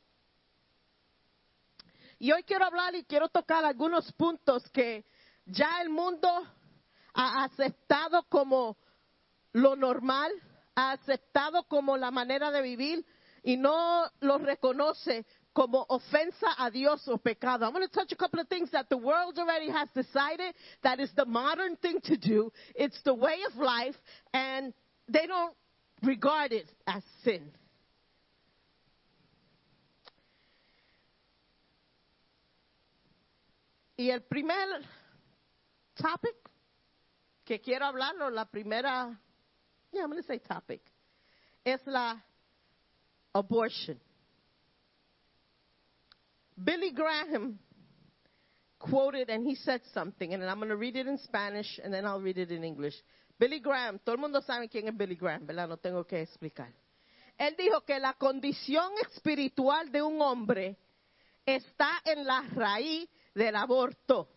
Y 2.19 2.31
hoy 2.31 2.43
quiero 2.43 2.65
hablar 2.65 2.93
y 2.93 3.03
quiero 3.07 3.27
tocar 3.27 3.63
algunos 3.63 4.11
puntos 4.13 4.63
que 4.73 5.03
ya 5.45 5.81
el 5.81 5.89
mundo 5.89 6.29
ha 7.17 7.45
aceptado 7.45 8.23
como 8.29 8.77
lo 9.53 9.75
normal, 9.75 10.31
ha 10.75 10.91
aceptado 10.91 11.63
como 11.67 11.97
la 11.97 12.11
manera 12.11 12.51
de 12.51 12.61
vivir 12.61 13.05
y 13.43 13.57
no 13.57 14.05
lo 14.19 14.37
reconoce 14.37 15.25
como 15.51 15.83
ofensa 15.89 16.53
a 16.59 16.69
Dios 16.69 17.07
o 17.07 17.17
pecado. 17.17 17.65
I'm 17.65 17.73
going 17.73 17.87
to 17.87 17.91
touch 17.91 18.11
a 18.11 18.15
couple 18.15 18.39
of 18.39 18.47
things 18.47 18.69
that 18.71 18.87
the 18.89 18.97
world 18.97 19.39
already 19.39 19.71
has 19.71 19.89
decided 19.95 20.53
that 20.83 20.99
is 20.99 21.11
the 21.15 21.25
modern 21.25 21.75
thing 21.77 21.99
to 22.03 22.15
do. 22.15 22.51
It's 22.75 23.01
the 23.03 23.15
way 23.15 23.39
of 23.49 23.57
life 23.57 23.95
and 24.33 24.71
they 25.09 25.25
don't 25.25 25.55
regard 26.03 26.51
it 26.51 26.71
as 26.85 27.01
sin. 27.23 27.51
Y 33.97 34.11
el 34.11 34.19
primer 34.19 34.83
topic 35.99 36.35
que 37.47 37.61
quiero 37.61 37.85
hablarlo, 37.85 38.29
la 38.29 38.45
primera, 38.45 39.17
yeah, 39.93 40.01
I'm 40.01 40.09
going 40.09 40.21
to 40.21 40.27
say 40.27 40.39
topic, 40.39 40.81
es 41.63 41.79
la 41.85 42.17
abortion. 43.33 43.97
Billy 46.61 46.91
Graham 46.91 47.57
quoted 48.77 49.29
and 49.29 49.47
he 49.47 49.55
said 49.55 49.81
something, 49.93 50.33
and 50.33 50.43
I'm 50.43 50.57
going 50.57 50.69
to 50.69 50.75
read 50.75 50.97
it 50.97 51.07
in 51.07 51.17
Spanish 51.19 51.79
and 51.81 51.93
then 51.93 52.05
I'll 52.05 52.19
read 52.19 52.37
it 52.37 52.51
in 52.51 52.65
English. 52.65 52.95
Billy 53.39 53.59
Graham, 53.59 53.99
todo 53.99 54.15
el 54.15 54.21
mundo 54.21 54.41
sabe 54.41 54.67
quién 54.67 54.89
es 54.89 54.97
Billy 54.97 55.15
Graham, 55.15 55.45
¿verdad? 55.45 55.69
No 55.69 55.77
tengo 55.77 56.03
que 56.05 56.21
explicar. 56.21 56.73
Él 57.37 57.55
dijo 57.57 57.81
que 57.85 57.97
la 57.99 58.13
condición 58.13 58.91
espiritual 59.09 59.89
de 59.91 60.01
un 60.01 60.21
hombre 60.21 60.75
está 61.45 62.01
en 62.03 62.25
la 62.25 62.41
raíz 62.53 63.07
del 63.33 63.55
aborto. 63.55 64.27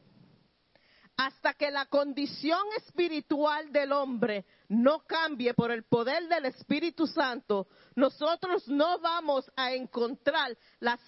Hasta 1.20 1.52
que 1.52 1.70
la 1.70 1.84
condición 1.84 2.62
espiritual 2.78 3.70
del 3.70 3.92
hombre 3.92 4.46
no 4.70 5.00
cambie 5.00 5.52
por 5.52 5.70
el 5.70 5.82
poder 5.82 6.26
del 6.28 6.46
Espíritu 6.46 7.06
Santo, 7.06 7.66
nosotros 7.94 8.66
no 8.68 8.98
vamos 9.00 9.44
a 9.54 9.74
encontrar 9.74 10.56
la 10.78 10.98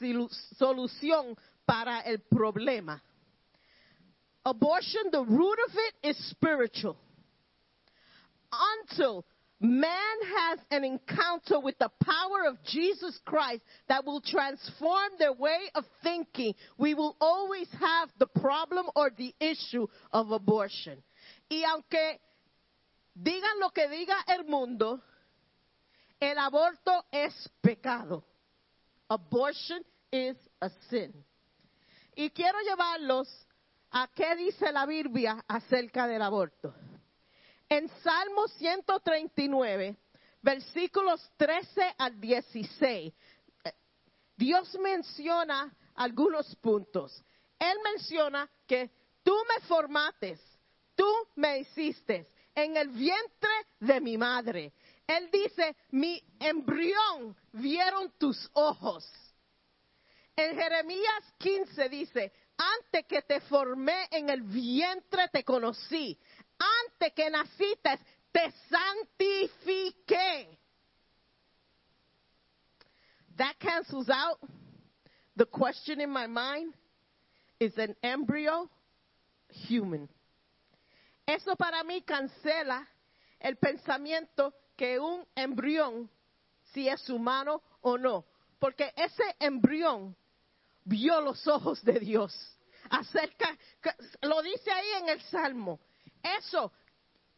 solución 0.59 1.35
para 1.65 2.01
el 2.01 2.21
problema. 2.21 3.03
Abortion, 4.45 5.11
the 5.11 5.25
root 5.25 5.59
of 5.67 5.75
it 5.75 6.11
is 6.11 6.29
spiritual. 6.29 6.99
Until 8.83 9.25
man 9.63 10.17
has 10.37 10.59
an 10.71 10.85
encounter 10.85 11.61
with 11.61 11.79
the 11.79 11.91
power 12.05 12.49
of 12.49 12.57
Jesus 12.65 13.19
Christ 13.25 13.63
that 13.89 14.05
will 14.05 14.21
transform 14.21 15.13
their 15.19 15.33
way 15.33 15.59
of 15.75 15.85
thinking, 16.03 16.55
we 16.79 16.95
will 16.95 17.17
always 17.21 17.69
have 17.81 18.11
the 18.19 18.27
problem 18.27 18.87
or 18.97 19.11
the 19.11 19.35
issue 19.41 19.87
of 20.13 20.33
abortion. 20.33 21.03
Y 21.49 21.63
aunque 21.65 22.19
digan 23.17 23.61
lo 23.61 23.71
que 23.71 23.87
diga 23.89 24.17
el 24.29 24.45
mundo, 24.45 25.01
el 26.21 26.37
aborto 26.39 27.03
es 27.13 27.33
pecado. 27.63 28.25
Abortion 29.09 29.83
is 30.13 30.37
a 30.61 30.71
sin. 30.89 31.13
Y 32.17 32.31
quiero 32.31 32.59
llevarlos 32.63 33.29
a 33.93 34.09
qué 34.15 34.37
dice 34.37 34.73
la 34.73 34.87
Biblia 34.87 35.45
acerca 35.49 36.07
del 36.07 36.23
aborto. 36.23 36.75
En 37.73 37.89
Salmo 38.03 38.49
139, 38.49 39.97
versículos 40.43 41.27
13 41.39 41.95
al 41.97 42.21
16, 42.21 43.15
eh, 43.65 43.73
Dios 44.37 44.79
menciona 44.79 45.75
algunos 45.95 46.55
puntos. 46.57 47.25
Él 47.59 47.79
menciona 47.83 48.47
que 48.67 48.91
tú 49.23 49.35
me 49.49 49.67
formates, 49.67 50.39
tú 50.95 51.11
me 51.37 51.61
hiciste 51.61 52.29
en 52.55 52.77
el 52.77 52.89
vientre 52.89 53.51
de 53.81 54.03
mi 54.03 54.19
madre. 54.19 54.75
Él 55.07 55.31
dice, 55.33 55.75
mi 55.93 56.23
embrión 56.41 57.35
vieron 57.53 58.13
tus 58.19 58.51
ojos. 58.53 59.11
En 60.37 60.57
Jeremías 60.57 61.25
15 61.39 61.89
dice, 61.89 62.33
antes 62.59 63.07
que 63.07 63.23
te 63.23 63.41
formé 63.41 64.09
en 64.11 64.29
el 64.29 64.43
vientre 64.43 65.29
te 65.29 65.43
conocí, 65.43 66.19
antes 66.63 67.13
que 67.15 67.31
naciste 67.31 67.99
te 68.33 68.53
santifiqué. 68.71 70.59
That 73.39 73.59
cancels 73.59 74.11
out 74.11 74.39
the 75.37 75.47
question 75.47 76.01
in 76.01 76.11
my 76.11 76.27
mind 76.27 76.75
is 77.59 77.77
an 77.79 77.95
embryo 78.03 78.69
human? 79.69 80.09
Eso 81.27 81.57
para 81.57 81.83
mí 81.85 82.03
cancela 82.03 82.87
el 83.41 83.57
pensamiento 83.57 84.53
que 84.77 84.99
un 84.99 85.25
embrión, 85.35 86.11
si 86.73 86.89
es 86.89 87.09
humano 87.09 87.63
o 87.81 87.97
no, 87.97 88.25
porque 88.59 88.93
ese 88.97 89.25
embrión 89.41 90.17
vio 90.85 91.21
los 91.21 91.47
ojos 91.47 91.83
de 91.85 92.01
Dios. 92.01 92.33
Acerca, 92.91 93.57
lo 94.23 94.43
dice 94.43 94.71
ahí 94.71 95.03
en 95.03 95.09
el 95.11 95.21
Salmo. 95.23 95.81
Eso 96.23 96.73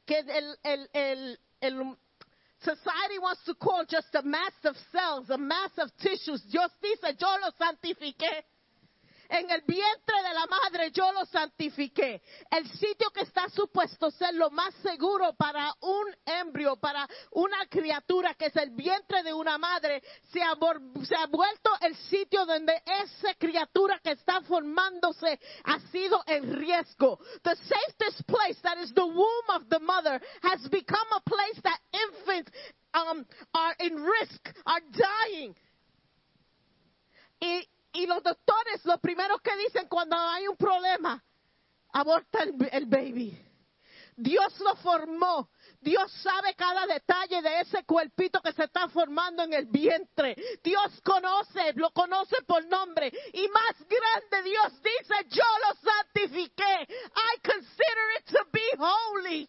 que 0.07 0.19
el, 0.19 0.57
el, 0.65 0.89
el, 0.93 1.39
el 1.61 1.97
society 2.61 3.19
wants 3.21 3.43
to 3.45 3.55
call 3.55 3.85
just 3.89 4.15
a 4.15 4.23
mass 4.23 4.53
of 4.65 4.77
cells, 4.93 5.31
a 5.31 5.39
mass 5.39 5.71
of 5.79 5.91
tissues. 5.99 6.43
Dios 6.51 6.71
dice, 6.83 7.15
yo 7.19 7.37
lo 7.41 7.51
santifiqué. 7.59 8.43
En 9.35 9.51
el 9.51 9.63
vientre 9.63 10.23
de 10.23 10.33
la 10.33 10.47
madre 10.47 10.93
yo 10.93 11.11
lo 11.11 11.25
santifiqué. 11.27 12.23
El 12.53 12.71
sitio 12.71 13.11
que 13.11 13.23
está 13.23 13.49
supuesto 13.49 14.09
ser 14.13 14.33
lo 14.35 14.49
más 14.51 14.73
seguro 14.77 15.33
para 15.33 15.75
un 15.81 16.07
embrio, 16.25 16.77
para 16.77 17.09
una 17.33 17.67
criatura 17.67 18.35
que 18.35 18.47
es 18.47 18.55
el 18.55 18.71
vientre 18.71 19.25
de 19.25 19.33
una 19.33 19.59
madre, 19.59 20.05
se 20.31 20.41
ha, 20.41 20.55
se 21.05 21.17
ha 21.17 21.27
vuelto 21.27 21.71
el 21.81 21.97
sitio 21.97 22.47
donde 22.47 22.81
esa 22.87 23.35
criatura 23.35 23.99
que 23.99 24.13
está 24.13 24.41
formándose 24.43 25.41
ha 25.65 25.81
sido 25.91 26.23
en 26.29 26.55
riesgo. 26.55 27.19
The 27.43 27.57
safest 27.57 28.25
place 28.29 28.61
that 28.63 28.79
is 28.79 28.95
the 28.95 29.05
womb 29.05 29.51
of 29.53 29.69
the 29.69 29.81
mother 29.81 30.23
has 30.43 30.69
become 30.69 31.09
a 31.11 31.21
place 31.29 31.61
that 31.65 31.81
infants 31.93 32.53
um, 32.95 33.27
are 33.53 33.75
in 33.81 33.97
risk, 33.97 34.49
are 34.65 34.81
dying. 34.93 35.57
Y, 38.05 38.07
los 38.07 38.23
doctores 38.23 38.85
lo 38.85 38.99
primero 38.99 39.39
que 39.39 39.57
dicen 39.57 39.89
cuando 39.89 40.15
hay 40.17 40.47
un 40.47 40.57
problema, 40.57 41.23
aborta 41.93 42.43
el, 42.43 42.55
el 42.71 42.87
baby. 42.87 43.39
Dios 44.17 44.61
lo 44.61 44.77
formó. 44.77 45.51
Dios 45.81 46.13
sabe 46.23 46.55
cada 46.55 46.87
detalle 46.87 47.43
de 47.43 47.61
ese 47.61 47.85
cuerpito 47.85 48.41
que 48.41 48.53
se 48.53 48.65
está 48.65 48.89
formando 48.89 49.43
en 49.43 49.55
el 49.55 49.67
vientre. 49.67 50.37
Dios 50.63 51.01
conoce, 51.03 51.73
lo 51.75 51.91
conoce 51.91 52.37
por 52.47 52.65
nombre. 52.67 53.13
Y 53.33 53.49
más 53.49 53.75
grande 53.89 54.51
Dios 54.51 54.73
dice, 54.83 55.15
yo 55.31 55.45
lo 55.67 55.91
santifiqué. 55.91 56.87
I 57.17 57.39
consider 57.43 58.07
it 58.19 58.27
to 58.27 58.47
be 58.53 58.71
holy. 58.79 59.49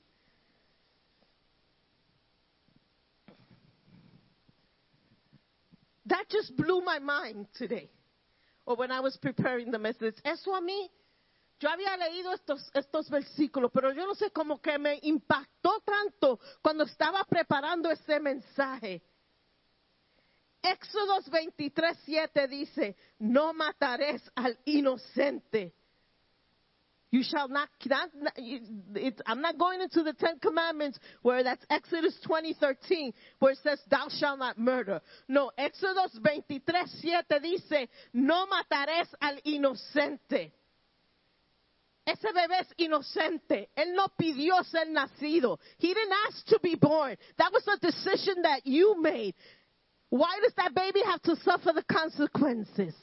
That 6.07 6.29
just 6.29 6.55
blew 6.55 6.81
my 6.81 6.99
mind 6.99 7.47
today. 7.57 7.94
Or 8.66 8.76
when 8.76 8.91
I 8.91 8.99
was 8.99 9.18
preparing 9.18 9.72
the 9.72 9.80
message. 9.80 10.16
Eso 10.24 10.55
a 10.55 10.61
mí, 10.61 10.89
yo 11.59 11.70
había 11.70 11.95
leído 11.97 12.34
estos, 12.34 12.70
estos 12.74 13.09
versículos, 13.09 13.72
pero 13.72 13.93
yo 13.93 14.05
no 14.05 14.16
sé 14.16 14.32
cómo 14.32 14.59
que 14.61 14.78
me 14.78 14.99
impactó 15.03 15.82
tanto 15.86 16.39
cuando 16.61 16.84
estaba 16.84 17.24
preparando 17.24 17.89
este 17.89 18.20
mensaje. 18.20 19.03
Éxodos 20.61 21.30
23, 21.30 21.97
7 22.05 22.47
dice, 22.47 22.95
no 23.20 23.53
matarás 23.53 24.22
al 24.34 24.57
inocente. 24.66 25.76
You 27.16 27.24
shall 27.24 27.47
not, 27.47 27.70
not, 27.86 28.09
it's, 28.36 29.22
I'm 29.26 29.39
not 29.39 29.57
going 29.57 29.80
into 29.80 30.03
the 30.03 30.11
Ten 30.11 30.38
Commandments 30.38 30.99
where 31.22 31.45
that's 31.45 31.66
Exodus 31.70 32.13
20, 32.26 32.55
13, 32.59 33.13
where 33.39 33.53
it 33.53 33.59
says, 33.63 33.80
thou 33.89 34.07
shalt 34.09 34.38
not 34.38 34.59
murder. 34.59 34.99
No, 35.30 35.49
Exodus 35.57 36.11
23, 36.22 36.59
7 36.86 37.41
dice, 37.41 37.88
no 38.11 38.45
matarás 38.47 39.07
al 39.22 39.38
inocente. 39.45 40.51
Ese 42.05 42.34
bebé 42.34 42.59
es 42.59 42.68
inocente. 42.76 43.70
Él 43.78 43.95
no 43.95 44.07
pidió 44.20 44.61
ser 44.66 44.89
nacido. 44.89 45.57
He 45.78 45.93
didn't 45.93 46.13
ask 46.28 46.45
to 46.47 46.59
be 46.61 46.76
born. 46.76 47.16
That 47.38 47.53
was 47.53 47.66
a 47.66 47.80
decision 47.80 48.41
that 48.41 48.68
you 48.68 49.01
made. 49.01 49.36
Why 50.09 50.38
does 50.43 50.53
that 50.57 50.76
baby 50.76 51.01
have 51.05 51.22
to 51.22 51.38
suffer 51.38 51.72
the 51.72 51.86
consequences? 51.89 52.93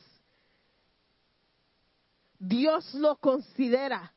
Dios 2.44 2.92
lo 2.94 3.16
considera 3.20 4.12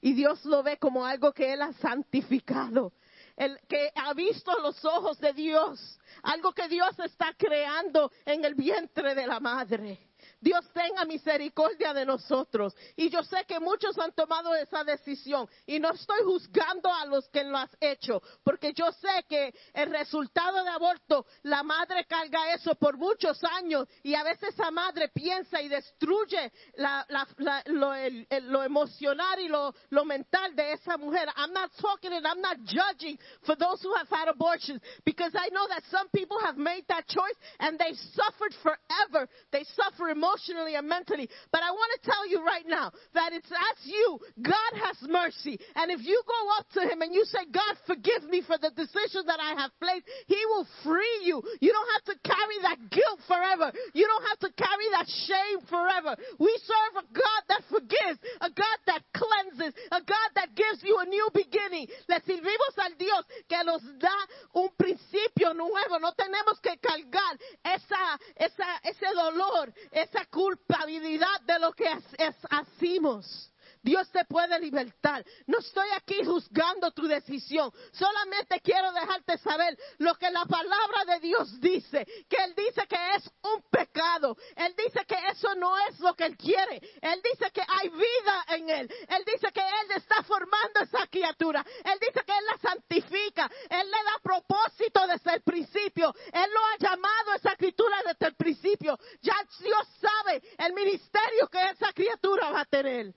y 0.00 0.12
Dios 0.12 0.44
lo 0.44 0.62
ve 0.62 0.76
como 0.76 1.04
algo 1.04 1.32
que 1.32 1.52
Él 1.52 1.62
ha 1.62 1.72
santificado. 1.72 2.92
El 3.36 3.58
que 3.68 3.90
ha 3.96 4.14
visto 4.14 4.56
los 4.60 4.84
ojos 4.84 5.18
de 5.18 5.32
Dios, 5.32 5.98
algo 6.22 6.52
que 6.52 6.68
Dios 6.68 6.96
está 7.00 7.34
creando 7.36 8.12
en 8.24 8.44
el 8.44 8.54
vientre 8.54 9.16
de 9.16 9.26
la 9.26 9.40
madre. 9.40 9.98
Dios 10.44 10.70
tenga 10.74 11.06
misericordia 11.06 11.94
de 11.94 12.04
nosotros. 12.04 12.76
Y 12.96 13.08
yo 13.08 13.22
sé 13.22 13.46
que 13.48 13.58
muchos 13.58 13.98
han 13.98 14.12
tomado 14.12 14.54
esa 14.54 14.84
decisión. 14.84 15.48
Y 15.66 15.78
no 15.80 15.90
estoy 15.92 16.22
juzgando 16.22 16.92
a 16.92 17.06
los 17.06 17.26
que 17.30 17.42
lo 17.44 17.56
han 17.56 17.70
hecho. 17.80 18.20
Porque 18.44 18.74
yo 18.74 18.92
sé 18.92 19.24
que 19.26 19.54
el 19.72 19.90
resultado 19.90 20.62
de 20.62 20.68
aborto, 20.68 21.24
la 21.44 21.62
madre 21.62 22.04
carga 22.04 22.52
eso 22.52 22.74
por 22.74 22.98
muchos 22.98 23.42
años. 23.42 23.88
Y 24.02 24.14
a 24.14 24.22
veces 24.22 24.50
esa 24.50 24.70
madre 24.70 25.08
piensa 25.08 25.62
y 25.62 25.68
destruye 25.68 26.52
la- 26.76 27.06
la- 27.08 27.26
la- 27.38 27.62
lo, 27.68 27.94
el- 27.94 28.26
el- 28.28 28.52
lo 28.52 28.62
emocional 28.62 29.40
y 29.40 29.48
lo, 29.48 29.74
lo 29.88 30.04
mental 30.04 30.54
de 30.54 30.72
esa 30.74 30.98
mujer. 30.98 31.26
I'm 31.38 31.54
not 31.54 31.70
talking 31.80 32.12
and 32.12 32.26
I'm 32.26 32.42
not 32.42 32.58
judging 32.66 33.18
for 33.46 33.56
those 33.56 33.80
who 33.82 33.94
have 33.94 34.10
had 34.10 34.28
abortions. 34.28 34.82
Because 35.06 35.32
I 35.34 35.48
know 35.48 35.66
that 35.68 35.84
some 35.90 36.08
people 36.14 36.38
have 36.44 36.58
made 36.58 36.84
that 36.88 37.06
choice 37.08 37.38
and 37.60 37.78
they've 37.78 37.96
suffered 38.12 38.52
forever. 38.62 39.26
They 39.50 39.64
suffer 39.64 40.10
emotionally 40.10 40.33
emotionally 40.34 40.74
and 40.74 40.88
mentally. 40.88 41.28
But 41.52 41.62
I 41.62 41.70
want 41.70 41.90
to 41.94 42.10
tell 42.10 42.28
you 42.28 42.44
right 42.44 42.64
now 42.66 42.90
that 43.14 43.32
it's 43.32 43.50
as 43.50 43.78
you, 43.86 44.18
God 44.42 44.72
has 44.82 44.96
mercy. 45.08 45.58
And 45.76 45.90
if 45.90 46.00
you 46.02 46.20
go 46.26 46.40
up 46.58 46.66
to 46.74 46.80
Him 46.92 47.02
and 47.02 47.14
you 47.14 47.24
say, 47.24 47.46
God, 47.52 47.74
forgive 47.86 48.28
me 48.28 48.42
for 48.42 48.58
the 48.58 48.70
decision 48.70 49.26
that 49.26 49.38
I 49.40 49.60
have 49.60 49.70
placed, 49.80 50.06
He 50.26 50.40
will 50.46 50.66
free 50.82 51.22
you. 51.24 51.42
You 51.60 51.72
don't 51.72 51.90
have 51.94 52.14
to 52.14 52.16
carry 52.26 52.58
that 52.62 52.78
guilt 52.90 53.20
forever. 53.26 53.72
You 53.94 54.06
don't 54.06 54.26
have 54.28 54.40
to 54.50 54.50
carry 54.56 54.88
that 54.98 55.08
shame 55.08 55.58
forever. 55.70 56.16
We 56.38 56.52
serve 56.64 57.04
a 57.04 57.06
God 57.14 57.42
that 57.48 57.62
forgives, 57.70 58.18
a 58.40 58.50
God 58.50 58.78
that 58.86 59.02
cleanses, 59.14 59.74
a 59.90 60.00
God 60.02 60.28
that 60.34 60.54
gives 60.54 60.82
you 60.82 60.98
a 60.98 61.06
new 61.06 61.28
beginning. 61.32 61.86
Le 62.08 62.18
servimos 62.26 62.74
al 62.78 62.94
Dios 62.98 63.24
que 63.48 63.62
nos 63.64 63.82
da 63.98 64.18
un 64.54 64.70
principio 64.76 65.54
nuevo. 65.54 65.98
No 66.00 66.12
tenemos 66.12 66.58
que 66.60 66.76
cargar 66.78 67.38
esa, 67.64 68.18
esa, 68.36 68.80
ese 68.82 69.06
dolor, 69.14 69.72
esa 69.92 70.23
culpabilidad 70.26 71.40
de 71.46 71.58
lo 71.58 71.72
que 71.72 71.86
es- 72.18 72.36
hacimos. 72.50 73.50
Dios 73.84 74.10
te 74.10 74.24
puede 74.24 74.58
libertar. 74.58 75.22
No 75.46 75.58
estoy 75.58 75.86
aquí 75.94 76.24
juzgando 76.24 76.90
tu 76.92 77.06
decisión. 77.06 77.70
Solamente 77.92 78.58
quiero 78.60 78.90
dejarte 78.92 79.36
saber 79.38 79.78
lo 79.98 80.14
que 80.14 80.30
la 80.30 80.46
palabra 80.46 81.04
de 81.06 81.20
Dios 81.20 81.60
dice. 81.60 82.06
Que 82.26 82.36
Él 82.44 82.54
dice 82.56 82.86
que 82.88 82.96
es 83.14 83.30
un 83.42 83.62
pecado. 83.70 84.38
Él 84.56 84.74
dice 84.74 85.04
que 85.06 85.16
eso 85.30 85.54
no 85.56 85.76
es 85.86 86.00
lo 86.00 86.14
que 86.14 86.24
Él 86.24 86.36
quiere. 86.38 86.80
Él 87.02 87.20
dice 87.22 87.50
que 87.52 87.60
hay 87.60 87.90
vida 87.90 88.44
en 88.48 88.70
Él. 88.70 88.94
Él 89.06 89.24
dice 89.26 89.52
que 89.52 89.60
Él 89.60 89.90
está 89.96 90.22
formando 90.22 90.80
esa 90.80 91.06
criatura. 91.06 91.62
Él 91.84 91.98
dice 92.00 92.24
que 92.24 92.32
Él 92.32 92.44
la 92.46 92.70
santifica. 92.70 93.50
Él 93.68 93.86
le 93.90 94.02
da 94.02 94.18
propósito 94.22 95.06
desde 95.06 95.34
el 95.34 95.42
principio. 95.42 96.14
Él 96.32 96.50
lo 96.54 96.60
ha 96.64 96.90
llamado 96.90 97.32
a 97.32 97.36
esa 97.36 97.54
criatura 97.54 97.98
desde 98.06 98.28
el 98.28 98.34
principio. 98.34 98.98
Ya 99.20 99.36
Dios 99.60 99.86
sabe 100.00 100.42
el 100.56 100.72
ministerio 100.72 101.48
que 101.48 101.62
esa 101.70 101.92
criatura 101.92 102.50
va 102.50 102.60
a 102.60 102.64
tener. 102.64 103.12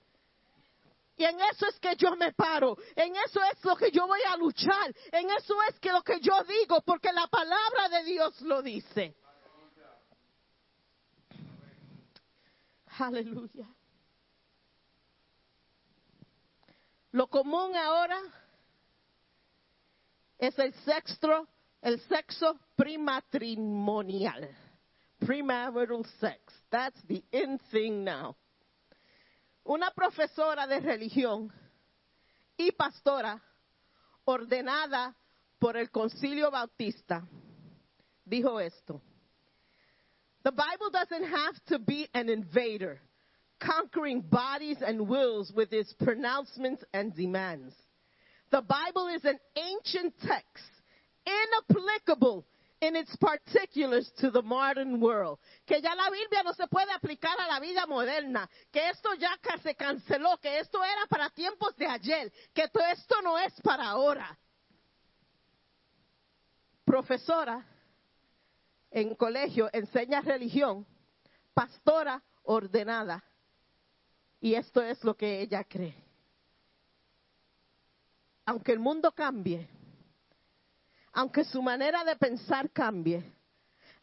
Y 1.18 1.24
en 1.24 1.40
eso 1.40 1.66
es 1.66 1.78
que 1.80 1.96
yo 1.96 2.14
me 2.14 2.32
paro. 2.32 2.78
En 2.94 3.14
eso 3.16 3.40
es 3.52 3.64
lo 3.64 3.76
que 3.76 3.90
yo 3.90 4.06
voy 4.06 4.20
a 4.22 4.36
luchar. 4.36 4.94
En 5.10 5.28
eso 5.30 5.54
es 5.68 5.78
que 5.80 5.90
lo 5.90 6.00
que 6.02 6.20
yo 6.20 6.44
digo, 6.44 6.80
porque 6.82 7.12
la 7.12 7.26
palabra 7.26 7.88
de 7.88 8.04
Dios 8.04 8.40
lo 8.42 8.62
dice. 8.62 9.16
Aleluya. 12.98 13.68
Lo 17.10 17.26
común 17.26 17.74
ahora 17.74 18.20
es 20.38 20.56
el 20.56 20.72
sexo, 20.84 21.48
el 21.82 22.00
sexo 22.02 22.60
prematrimonial. 22.76 24.56
Premarital 25.18 26.06
sex. 26.20 26.40
That's 26.70 27.02
the 27.08 27.24
in 27.32 27.58
thing 27.72 28.04
now 28.04 28.36
una 29.68 29.90
profesora 29.90 30.66
de 30.66 30.80
religión 30.80 31.52
y 32.56 32.72
pastora 32.72 33.40
ordenada 34.24 35.14
por 35.58 35.76
el 35.76 35.90
Concilio 35.90 36.50
Bautista 36.50 37.22
dijo 38.24 38.60
esto. 38.60 39.02
The 40.42 40.52
Bible 40.52 40.90
doesn't 40.90 41.24
have 41.24 41.60
to 41.66 41.78
be 41.78 42.08
an 42.14 42.30
invader, 42.30 43.00
conquering 43.60 44.22
bodies 44.22 44.78
and 44.80 45.06
wills 45.06 45.52
with 45.54 45.72
its 45.72 45.92
pronouncements 45.94 46.82
and 46.94 47.14
demands. 47.14 47.74
The 48.50 48.62
Bible 48.62 49.08
is 49.08 49.24
an 49.26 49.38
ancient 49.54 50.14
text, 50.20 50.70
inapplicable 51.26 52.46
in 52.80 52.94
its 52.96 53.16
particulars 53.16 54.10
to 54.20 54.30
the 54.30 54.42
modern 54.42 55.00
world. 55.00 55.38
Que 55.66 55.80
ya 55.80 55.94
la 55.94 56.10
Biblia 56.10 56.42
no 56.44 56.52
se 56.52 56.66
puede 56.68 56.90
aplicar 56.92 57.36
a 57.38 57.46
la 57.46 57.60
vida 57.60 57.86
moderna. 57.86 58.48
Que 58.72 58.88
esto 58.88 59.14
ya 59.14 59.36
se 59.62 59.74
canceló. 59.74 60.38
Que 60.40 60.58
esto 60.60 60.82
era 60.82 61.06
para 61.08 61.30
tiempos 61.30 61.74
de 61.76 61.86
ayer. 61.86 62.32
Que 62.54 62.68
to- 62.68 62.80
esto 62.92 63.20
no 63.22 63.38
es 63.38 63.52
para 63.62 63.88
ahora. 63.88 64.38
Profesora 66.84 67.64
en 68.90 69.14
colegio 69.14 69.68
enseña 69.72 70.20
religión. 70.20 70.86
Pastora 71.54 72.22
ordenada. 72.44 73.22
Y 74.40 74.54
esto 74.54 74.80
es 74.80 75.02
lo 75.02 75.16
que 75.16 75.40
ella 75.40 75.64
cree. 75.64 76.04
Aunque 78.46 78.72
el 78.72 78.78
mundo 78.78 79.12
cambie, 79.12 79.68
aunque 81.18 81.42
su 81.42 81.60
manera 81.60 82.04
de 82.04 82.14
pensar 82.14 82.70
cambie, 82.70 83.24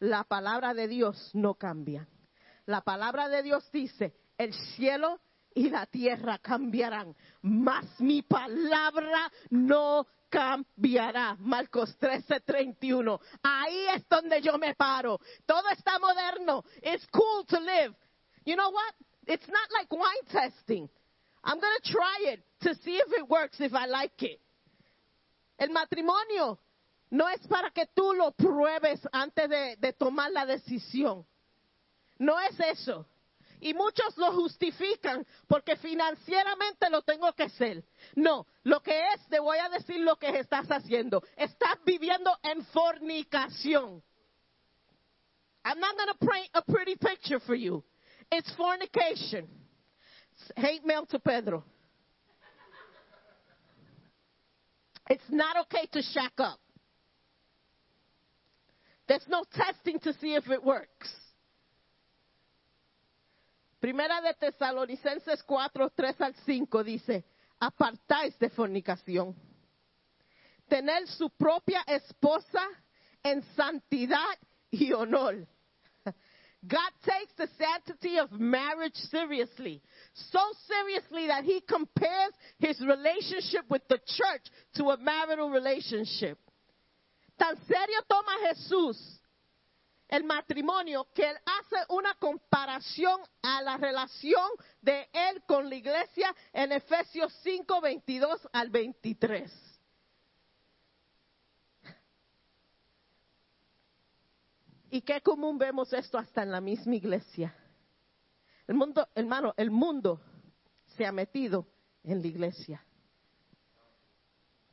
la 0.00 0.24
palabra 0.24 0.74
de 0.74 0.86
Dios 0.86 1.30
no 1.32 1.54
cambia. 1.54 2.06
La 2.66 2.82
palabra 2.82 3.30
de 3.30 3.42
Dios 3.42 3.66
dice, 3.72 4.12
el 4.36 4.52
cielo 4.52 5.18
y 5.54 5.70
la 5.70 5.86
tierra 5.86 6.36
cambiarán, 6.36 7.16
mas 7.40 7.86
mi 8.00 8.20
palabra 8.20 9.32
no 9.48 10.06
cambiará. 10.28 11.38
Marcos 11.40 11.96
13, 11.96 12.40
31. 12.40 13.18
Ahí 13.42 13.86
es 13.94 14.06
donde 14.10 14.42
yo 14.42 14.58
me 14.58 14.74
paro. 14.74 15.18
Todo 15.46 15.70
está 15.70 15.98
moderno. 15.98 16.64
It's 16.82 17.06
cool 17.06 17.46
to 17.46 17.58
live. 17.58 17.94
You 18.44 18.56
know 18.56 18.68
what? 18.68 18.94
It's 19.26 19.48
not 19.48 19.72
like 19.72 19.90
wine 19.90 20.26
testing. 20.30 20.86
I'm 21.42 21.58
going 21.58 21.76
to 21.82 21.90
try 21.90 22.32
it 22.34 22.44
to 22.60 22.74
see 22.84 22.98
if 22.98 23.10
it 23.10 23.26
works, 23.26 23.58
if 23.58 23.72
I 23.72 23.86
like 23.86 24.22
it. 24.22 24.38
El 25.58 25.70
matrimonio 25.70 26.58
no 27.16 27.30
es 27.30 27.40
para 27.48 27.70
que 27.70 27.86
tú 27.86 28.12
lo 28.12 28.32
pruebes 28.32 29.00
antes 29.10 29.48
de, 29.48 29.92
tomar 29.94 30.30
la 30.32 30.44
decisión. 30.44 31.26
No 32.18 32.38
es 32.38 32.60
eso. 32.60 33.06
Y 33.58 33.72
muchos 33.72 34.18
lo 34.18 34.32
justifican 34.32 35.26
porque 35.48 35.76
financieramente 35.76 36.90
lo 36.90 37.00
tengo 37.00 37.32
que 37.32 37.44
hacer. 37.44 37.82
No, 38.14 38.46
lo 38.64 38.82
que 38.82 39.00
es, 39.14 39.26
te 39.30 39.40
voy 39.40 39.56
a 39.56 39.70
decir 39.70 40.00
lo 40.00 40.16
que 40.16 40.28
estás 40.38 40.66
haciendo. 40.70 41.22
Estás 41.38 41.78
viviendo 41.86 42.30
en 42.42 42.62
fornicación. 42.66 44.02
I'm 45.64 45.80
not 45.80 45.96
going 45.96 46.08
to 46.08 46.26
paint 46.26 46.50
a 46.52 46.60
pretty 46.60 46.96
picture 46.96 47.40
for 47.40 47.54
you. 47.54 47.82
It's 48.30 48.54
fornication. 48.56 49.48
Hate 50.54 50.84
mail 50.84 51.06
to 51.06 51.18
Pedro. 51.18 51.64
It's 55.08 55.30
not 55.30 55.56
okay 55.64 55.86
to 55.92 56.02
shack 56.02 56.32
up. 56.38 56.60
There's 59.08 59.26
no 59.28 59.44
testing 59.52 59.98
to 60.00 60.12
see 60.14 60.34
if 60.34 60.48
it 60.50 60.62
works. 60.62 61.08
Primera 63.80 64.20
de 64.22 64.34
Tesalonicenses 64.34 65.42
4, 65.46 65.90
3 65.96 66.20
al 66.20 66.34
5 66.44 66.84
dice, 66.84 67.24
apartáis 67.60 68.36
de 68.38 68.48
fornicación. 68.50 69.34
Tener 70.68 71.06
su 71.06 71.30
propia 71.30 71.84
esposa 71.86 72.66
en 73.22 73.42
santidad 73.54 74.38
y 74.70 74.92
honor. 74.92 75.46
God 76.66 76.90
takes 77.04 77.32
the 77.36 77.48
sanctity 77.58 78.18
of 78.18 78.32
marriage 78.32 78.96
seriously. 79.10 79.82
So 80.14 80.40
seriously 80.66 81.28
that 81.28 81.44
he 81.44 81.60
compares 81.60 82.32
his 82.58 82.80
relationship 82.80 83.70
with 83.70 83.82
the 83.88 83.98
church 83.98 84.42
to 84.76 84.90
a 84.90 84.96
marital 84.96 85.50
relationship. 85.50 86.38
Tan 87.36 87.56
serio 87.66 88.02
toma 88.08 88.32
Jesús 88.48 89.20
el 90.08 90.24
matrimonio 90.24 91.08
que 91.12 91.28
él 91.28 91.36
hace 91.44 91.76
una 91.88 92.14
comparación 92.14 93.20
a 93.42 93.60
la 93.62 93.76
relación 93.76 94.48
de 94.80 95.08
él 95.12 95.42
con 95.46 95.68
la 95.68 95.74
iglesia 95.74 96.34
en 96.52 96.72
Efesios 96.72 97.32
5, 97.42 97.80
22 97.80 98.48
al 98.52 98.70
23. 98.70 99.52
Y 104.90 105.02
qué 105.02 105.20
común 105.20 105.58
vemos 105.58 105.92
esto 105.92 106.16
hasta 106.16 106.42
en 106.42 106.52
la 106.52 106.60
misma 106.60 106.94
iglesia. 106.94 107.54
El 108.66 108.76
mundo, 108.76 109.06
hermano, 109.14 109.52
el 109.56 109.70
mundo 109.70 110.20
se 110.96 111.04
ha 111.04 111.12
metido 111.12 111.66
en 112.04 112.22
la 112.22 112.26
iglesia. 112.28 112.82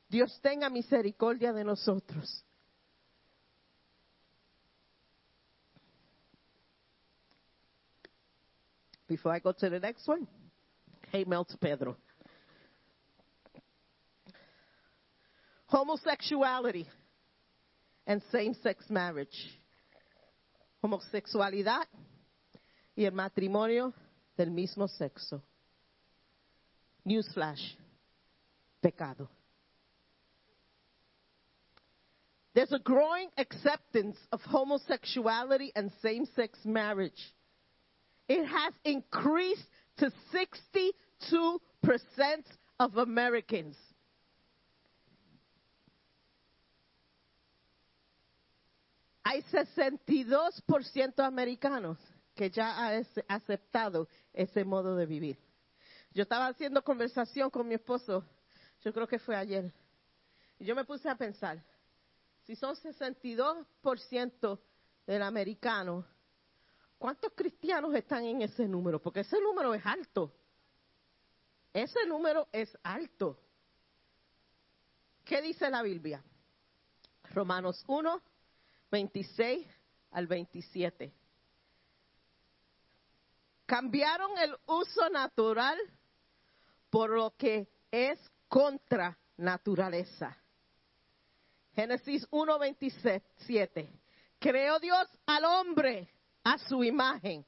Dios 0.08 0.40
tenga 0.42 0.70
misericordia 0.70 1.52
de 1.52 1.64
nosotros. 1.64 2.46
Before 9.14 9.32
I 9.32 9.38
go 9.38 9.52
to 9.52 9.70
the 9.70 9.80
next 9.80 10.08
one, 10.08 10.26
hey, 11.12 11.24
Mel 11.24 11.46
to 11.46 11.56
Pedro. 11.56 11.96
Homosexuality 15.68 16.88
and 18.08 18.24
same 18.32 18.56
sex 18.64 18.84
marriage. 18.90 19.28
Homosexualidad 20.84 21.86
y 22.96 23.06
el 23.06 23.12
matrimonio 23.12 23.94
del 24.36 24.50
mismo 24.50 24.90
sexo. 25.00 25.44
Newsflash. 27.08 27.76
Pecado. 28.82 29.30
There's 32.56 32.72
a 32.72 32.80
growing 32.80 33.30
acceptance 33.38 34.18
of 34.32 34.42
homosexuality 34.42 35.72
and 35.76 35.92
same 36.02 36.26
sex 36.36 36.58
marriage. 36.66 37.14
It 38.28 38.46
has 38.46 38.74
increased 38.84 39.66
to 39.98 40.12
62% 40.34 40.94
of 42.80 42.98
Americans. 42.98 43.76
Hay 49.24 49.42
62% 49.44 51.16
de 51.16 51.24
americanos 51.24 51.98
que 52.36 52.50
ya 52.50 52.72
ha 52.72 52.98
ace- 52.98 53.24
aceptado 53.28 54.08
ese 54.34 54.66
modo 54.66 54.96
de 54.96 55.06
vivir. 55.06 55.38
Yo 56.14 56.24
estaba 56.24 56.48
haciendo 56.48 56.84
conversación 56.84 57.50
con 57.50 57.68
mi 57.68 57.76
esposo, 57.76 58.24
yo 58.82 58.94
creo 58.94 59.08
que 59.08 59.20
fue 59.20 59.36
ayer, 59.36 59.72
y 60.60 60.66
yo 60.66 60.76
me 60.76 60.84
puse 60.84 61.10
a 61.10 61.16
pensar, 61.16 61.64
si 62.46 62.56
son 62.56 62.76
62% 62.76 64.60
del 65.08 65.22
americano, 65.24 66.06
¿cuántos 67.04 67.34
cristianos 67.36 67.94
están 67.96 68.24
en 68.24 68.44
ese 68.44 68.66
número? 68.66 68.98
Porque 69.02 69.20
ese 69.20 69.38
número 69.42 69.74
es 69.74 69.86
alto. 69.86 70.34
Ese 71.74 72.06
número 72.06 72.48
es 72.54 72.78
alto. 72.82 73.38
¿Qué 75.26 75.42
dice 75.42 75.70
la 75.70 75.82
Biblia? 75.82 76.24
Romanos 77.32 77.84
1, 77.88 78.22
26 78.90 79.68
al 80.12 80.28
27. 80.28 81.14
Cambiaron 83.66 84.38
el 84.38 84.56
uso 84.68 85.10
natural 85.10 85.78
por 86.90 87.10
lo 87.10 87.36
que 87.36 87.68
es 87.92 88.18
contra 88.48 89.20
naturaleza. 89.36 90.38
Génesis 91.74 92.26
1, 92.32 92.60
27. 92.60 93.90
Creó 94.40 94.80
Dios 94.80 95.06
al 95.26 95.44
hombre 95.44 96.10
a 96.44 96.58
su 96.58 96.84
imagen. 96.84 97.46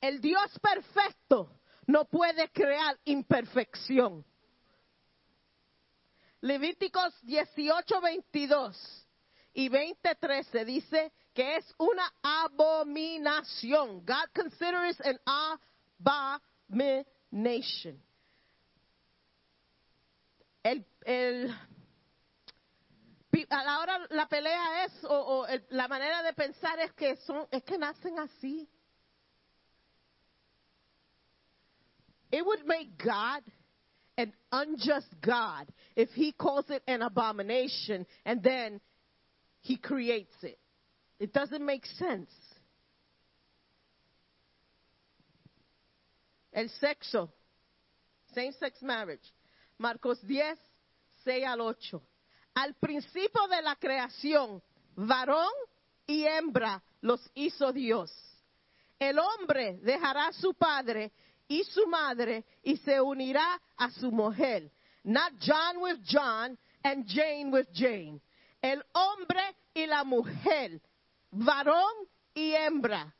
El 0.00 0.20
Dios 0.20 0.58
perfecto 0.60 1.60
no 1.86 2.04
puede 2.06 2.48
crear 2.50 2.98
imperfección. 3.04 4.24
Levíticos 6.40 7.14
18, 7.22 8.00
22 8.00 9.06
y 9.54 9.68
20, 9.68 10.14
13 10.16 10.64
dice 10.64 11.12
que 11.32 11.56
es 11.56 11.74
una 11.78 12.12
abominación. 12.22 14.04
God 14.04 14.28
considers 14.34 15.00
an 15.02 15.20
abomination. 16.00 18.02
El, 20.64 20.84
el, 21.04 21.54
pi- 23.46 23.54
a 23.54 23.64
la 23.64 23.80
hora 23.80 24.06
la 24.10 24.26
pelea 24.26 24.84
es, 24.84 25.04
o, 25.04 25.08
o 25.14 25.46
el- 25.46 25.64
la 25.70 25.88
manera 25.88 26.22
de 26.22 26.32
pensar 26.32 26.78
es 26.80 26.92
que 26.92 27.16
son, 27.26 27.46
es 27.50 27.62
que 27.64 27.76
nacen 27.78 28.18
así. 28.18 28.68
It 32.30 32.44
would 32.44 32.66
make 32.66 32.96
God 32.96 33.42
an 34.16 34.32
unjust 34.52 35.08
God 35.20 35.66
if 35.96 36.10
he 36.14 36.32
calls 36.32 36.70
it 36.70 36.82
an 36.86 37.02
abomination 37.02 38.06
and 38.24 38.42
then 38.42 38.80
he 39.60 39.76
creates 39.76 40.34
it. 40.42 40.58
It 41.18 41.32
doesn't 41.32 41.64
make 41.64 41.84
sense. 41.86 42.30
El 46.54 46.68
sexo, 46.82 47.30
same 48.34 48.52
sex 48.52 48.82
marriage. 48.82 49.32
Marcos 49.78 50.18
10, 50.26 50.56
6 51.24 51.44
al 51.46 51.60
8. 51.60 52.00
Al 52.54 52.74
principio 52.74 53.46
de 53.48 53.62
la 53.62 53.76
creación, 53.76 54.62
varón 54.94 55.52
y 56.06 56.24
hembra 56.24 56.82
los 57.00 57.20
hizo 57.34 57.72
Dios. 57.72 58.12
El 58.98 59.18
hombre 59.18 59.78
dejará 59.82 60.28
a 60.28 60.32
su 60.32 60.54
padre 60.54 61.12
y 61.48 61.64
su 61.64 61.86
madre 61.86 62.44
y 62.62 62.76
se 62.76 63.00
unirá 63.00 63.60
a 63.76 63.90
su 63.90 64.12
mujer. 64.12 64.70
Not 65.04 65.32
John 65.40 65.78
with 65.78 65.98
John 66.06 66.58
and 66.84 67.06
Jane 67.08 67.50
with 67.50 67.66
Jane. 67.74 68.20
El 68.60 68.84
hombre 68.92 69.56
y 69.74 69.86
la 69.86 70.04
mujer, 70.04 70.80
varón 71.30 71.92
y 72.34 72.54
hembra. 72.54 73.12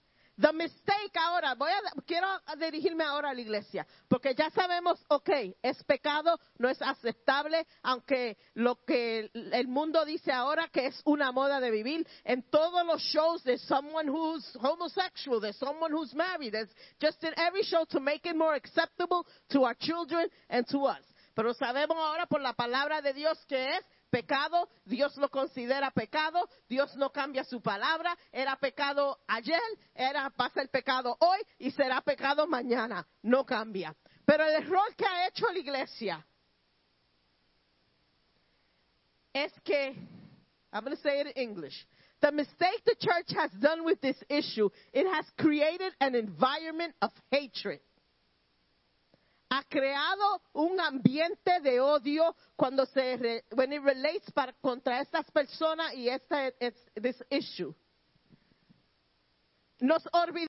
The 0.42 0.52
mistake 0.52 1.16
ahora, 1.24 1.54
voy 1.54 1.70
a, 1.70 2.02
quiero 2.04 2.26
dirigirme 2.58 3.04
ahora 3.04 3.30
a 3.30 3.34
la 3.34 3.40
iglesia, 3.40 3.86
porque 4.08 4.34
ya 4.34 4.50
sabemos, 4.50 4.98
ok, 5.06 5.30
es 5.62 5.84
pecado, 5.84 6.36
no 6.58 6.68
es 6.68 6.82
aceptable, 6.82 7.64
aunque 7.84 8.36
lo 8.54 8.82
que 8.84 9.30
el 9.32 9.68
mundo 9.68 10.04
dice 10.04 10.32
ahora 10.32 10.66
que 10.66 10.86
es 10.86 11.00
una 11.04 11.30
moda 11.30 11.60
de 11.60 11.70
vivir, 11.70 12.04
en 12.24 12.42
todos 12.50 12.84
los 12.84 13.00
shows 13.02 13.44
there's 13.44 13.62
someone 13.68 14.10
who's 14.10 14.44
homosexual, 14.60 15.40
there's 15.40 15.58
someone 15.58 15.92
who's 15.92 16.12
married, 16.12 16.52
there's 16.52 16.74
just 17.00 17.22
in 17.22 17.32
every 17.36 17.62
show 17.62 17.84
to 17.84 18.00
make 18.00 18.28
it 18.28 18.34
more 18.34 18.56
acceptable 18.56 19.24
to 19.48 19.62
our 19.62 19.76
children 19.76 20.28
and 20.48 20.66
to 20.66 20.86
us. 20.86 21.04
Pero 21.36 21.54
sabemos 21.54 21.96
ahora 21.96 22.26
por 22.26 22.40
la 22.40 22.52
palabra 22.54 23.00
de 23.00 23.12
Dios 23.12 23.38
que 23.46 23.76
es 23.76 23.84
pecado, 24.12 24.68
Dios 24.84 25.16
lo 25.16 25.30
considera 25.30 25.90
pecado, 25.90 26.46
Dios 26.68 26.94
no 26.96 27.10
cambia 27.10 27.44
su 27.44 27.62
palabra, 27.62 28.14
era 28.30 28.56
pecado 28.56 29.18
ayer, 29.26 29.58
era 29.94 30.30
va 30.38 30.46
a 30.46 30.50
ser 30.50 30.68
pecado 30.68 31.16
hoy 31.18 31.38
y 31.58 31.70
será 31.70 32.02
pecado 32.02 32.46
mañana, 32.46 33.06
no 33.22 33.46
cambia. 33.46 33.96
Pero 34.26 34.44
el 34.44 34.62
error 34.62 34.94
que 34.96 35.06
ha 35.06 35.28
hecho 35.28 35.46
la 35.50 35.58
iglesia 35.58 36.26
es 39.32 39.50
que, 39.64 39.96
I'm 40.74 40.84
going 40.84 40.94
to 40.94 41.02
say 41.02 41.20
it 41.20 41.28
in 41.28 41.48
English. 41.48 41.86
The 42.20 42.32
mistake 42.32 42.84
the 42.84 42.94
church 43.00 43.34
has 43.34 43.50
done 43.60 43.82
with 43.82 43.98
this 44.02 44.22
issue, 44.28 44.68
it 44.92 45.06
has 45.06 45.24
created 45.38 45.94
an 46.00 46.14
environment 46.14 46.94
of 47.00 47.10
hatred. 47.30 47.80
Ha 49.52 49.62
creado 49.64 50.40
un 50.54 50.80
ambiente 50.80 51.60
de 51.60 51.78
odio 51.78 52.34
cuando 52.56 52.86
se 52.86 53.18
re, 53.18 53.44
when 53.50 53.70
relates 53.84 54.32
contra 54.62 55.02
estas 55.02 55.30
personas 55.30 55.92
y 55.92 56.08
esta 56.08 56.48
es 56.58 56.74
this 56.94 57.22
issue. 57.28 57.74
Nos 59.80 60.08
olvidamos 60.10 60.48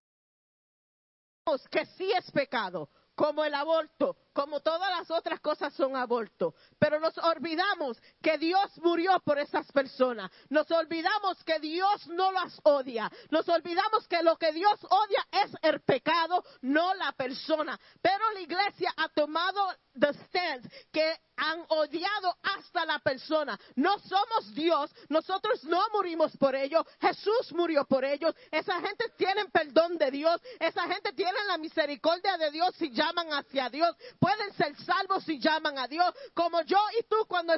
que 1.69 1.85
sí 1.97 2.09
es 2.13 2.31
pecado, 2.31 2.89
como 3.13 3.43
el 3.43 3.53
aborto, 3.53 4.15
como 4.33 4.59
todas 4.59 4.89
las 4.97 5.09
otras 5.11 5.39
cosas 5.39 5.73
son 5.73 5.95
aborto. 5.95 6.55
Pero 6.79 6.99
nos 6.99 7.17
olvidamos 7.19 7.97
que 8.21 8.37
Dios 8.37 8.77
murió 8.81 9.19
por 9.23 9.39
esas 9.39 9.71
personas. 9.71 10.31
Nos 10.49 10.69
olvidamos 10.71 11.43
que 11.43 11.59
Dios 11.59 12.07
no 12.07 12.31
las 12.31 12.59
odia. 12.63 13.11
Nos 13.29 13.47
olvidamos 13.47 14.07
que 14.07 14.23
lo 14.23 14.37
que 14.37 14.51
Dios 14.51 14.79
odia 14.89 15.25
es 15.31 15.51
el 15.61 15.81
pecado, 15.81 16.43
no 16.61 16.93
la 16.95 17.11
persona. 17.13 17.79
Pero 18.01 18.31
la 18.33 18.41
iglesia 18.41 18.93
ha 18.97 19.09
tomado 19.09 19.73
the 19.95 20.13
stance 20.25 20.67
que 20.91 21.17
han 21.37 21.63
odiado 21.69 22.35
hasta 22.43 22.85
la 22.85 22.99
persona. 22.99 23.59
No 23.75 23.97
somos 23.99 24.53
Dios, 24.53 24.91
nosotros 25.09 25.63
no 25.65 25.81
morimos 25.93 26.35
por 26.37 26.55
ellos, 26.55 26.85
Jesús 27.01 27.51
murió 27.53 27.85
por 27.85 28.05
ellos. 28.05 28.35
Esa 28.51 28.79
gente 28.81 29.09
tiene 29.17 29.45
perdón 29.45 29.97
de 29.97 30.11
Dios, 30.11 30.39
esa 30.59 30.83
gente 30.83 31.13
tiene 31.13 31.37
la 31.47 31.57
misericordia 31.57 32.37
de 32.37 32.51
Dios 32.51 32.75
si 32.77 32.91
llaman 32.91 33.33
hacia 33.33 33.69
Dios. 33.69 33.95
Pueden 34.23 34.53
ser 34.53 34.73
salvos 34.85 35.25
si 35.25 35.37
llaman 35.37 35.77
a 35.77 35.85
Dios, 35.85 36.13
como 36.33 36.61
yo 36.61 36.79
y 36.97 37.03
tú 37.09 37.25
cuando 37.27 37.53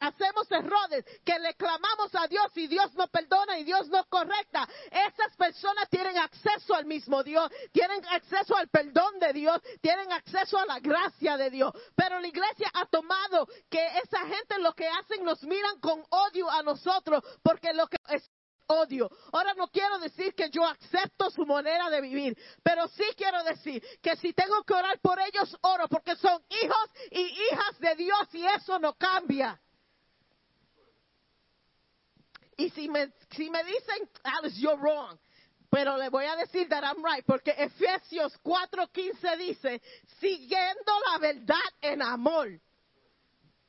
hacemos 0.00 0.50
errores 0.50 1.04
que 1.24 1.38
le 1.38 1.54
clamamos 1.54 2.12
a 2.16 2.26
Dios 2.26 2.50
y 2.56 2.66
Dios 2.66 2.92
no 2.94 3.06
perdona 3.06 3.56
y 3.56 3.62
Dios 3.62 3.86
no 3.86 4.04
correcta. 4.06 4.68
Esas 4.90 5.36
personas 5.36 5.88
tienen 5.88 6.18
acceso 6.18 6.74
al 6.74 6.86
mismo 6.86 7.22
Dios, 7.22 7.48
tienen 7.70 8.04
acceso 8.06 8.56
al 8.56 8.66
perdón 8.66 9.20
de 9.20 9.32
Dios, 9.32 9.60
tienen 9.80 10.10
acceso 10.10 10.58
a 10.58 10.66
la 10.66 10.80
gracia 10.80 11.36
de 11.36 11.50
Dios. 11.50 11.72
Pero 11.94 12.18
la 12.18 12.26
iglesia 12.26 12.68
ha 12.74 12.86
tomado 12.86 13.46
que 13.70 13.86
esa 14.02 14.18
gente 14.26 14.58
lo 14.58 14.72
que 14.72 14.88
hacen 14.88 15.24
nos 15.24 15.40
miran 15.44 15.78
con 15.78 16.02
odio 16.10 16.50
a 16.50 16.64
nosotros 16.64 17.22
porque 17.44 17.72
lo 17.74 17.86
que 17.86 17.96
odio. 18.68 19.10
Ahora 19.32 19.54
no 19.54 19.68
quiero 19.68 19.98
decir 19.98 20.34
que 20.34 20.48
yo 20.50 20.64
acepto 20.64 21.30
su 21.30 21.44
manera 21.44 21.90
de 21.90 22.00
vivir, 22.00 22.38
pero 22.62 22.86
sí 22.88 23.04
quiero 23.16 23.42
decir 23.44 23.82
que 24.00 24.16
si 24.16 24.32
tengo 24.32 24.62
que 24.64 24.74
orar 24.74 24.98
por 25.00 25.18
ellos, 25.18 25.56
oro 25.62 25.88
porque 25.88 26.16
son 26.16 26.42
hijos 26.62 26.90
y 27.10 27.20
hijas 27.20 27.78
de 27.80 27.94
Dios 27.96 28.28
y 28.32 28.46
eso 28.46 28.78
no 28.78 28.94
cambia. 28.94 29.60
Y 32.56 32.70
si 32.70 32.88
me, 32.88 33.12
si 33.30 33.48
me 33.50 33.62
dicen, 33.64 34.10
Alice, 34.24 34.60
you're 34.60 34.80
wrong. 34.80 35.18
Pero 35.70 35.96
le 35.96 36.08
voy 36.08 36.24
a 36.24 36.34
decir 36.36 36.68
that 36.68 36.82
I'm 36.82 37.04
right, 37.04 37.24
porque 37.26 37.54
Efesios 37.56 38.32
4:15 38.42 39.36
dice, 39.36 39.82
siguiendo 40.18 40.92
la 41.12 41.18
verdad 41.18 41.56
en 41.82 42.02
amor. 42.02 42.48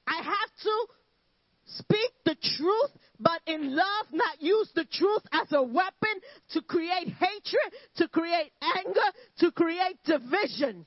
I 0.08 0.16
have 0.24 0.52
to 0.64 0.88
speak 1.78 2.12
the 2.26 2.36
truth, 2.58 2.92
but 3.20 3.42
in 3.46 3.76
love, 3.76 4.06
not 4.12 4.42
use 4.42 4.70
the 4.76 4.86
truth 4.86 5.24
as 5.32 5.52
a 5.52 5.62
weapon 5.62 6.16
to 6.52 6.62
create 6.62 7.10
hatred, 7.10 7.74
to 7.98 8.08
create 8.08 8.52
anger, 8.78 9.00
to 9.40 9.52
create 9.52 9.98
division. 10.06 10.86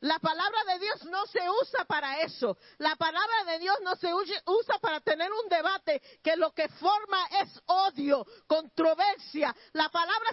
La 0.00 0.20
palabra 0.20 0.58
de 0.72 0.78
Dios 0.78 1.04
no 1.06 1.26
se 1.26 1.40
usa 1.50 1.84
para 1.84 2.20
eso. 2.20 2.56
La 2.78 2.94
palabra 2.94 3.44
de 3.46 3.58
Dios 3.58 3.76
no 3.82 3.96
se 3.96 4.14
usa- 4.14 4.78
para 4.80 5.00
tener 5.00 5.28
un 5.32 5.48
debate 5.48 6.00
que 6.22 6.36
lo 6.36 6.52
que 6.52 6.68
forma 6.68 7.18
es 7.42 7.60
odio, 7.66 8.24
controversia. 8.46 9.54
La 9.72 9.88
palabra 9.88 10.30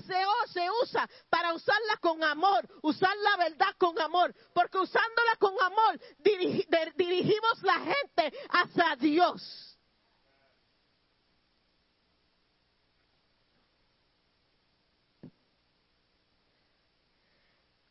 se, 0.53 0.69
usa 0.83 1.09
para 1.29 1.53
usarla 1.53 1.97
con 1.99 2.23
amor, 2.23 2.67
usar 2.83 3.15
la 3.17 3.37
verdad 3.37 3.75
con 3.79 3.99
amor. 3.99 4.35
Porque 4.53 4.77
usándola 4.77 5.35
con 5.39 5.55
amor 5.59 5.99
dirigimos 6.19 7.63
la 7.63 7.79
gente 7.79 8.37
hacia 8.49 8.95
Dios. 8.97 9.79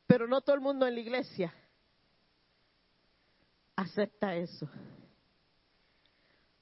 Pero 0.06 0.28
no 0.28 0.40
todo 0.40 0.54
el 0.54 0.60
mundo 0.62 0.86
en 0.86 0.94
la 0.94 1.00
iglesia 1.00 1.52
acepta 3.76 4.34
eso. 4.36 4.68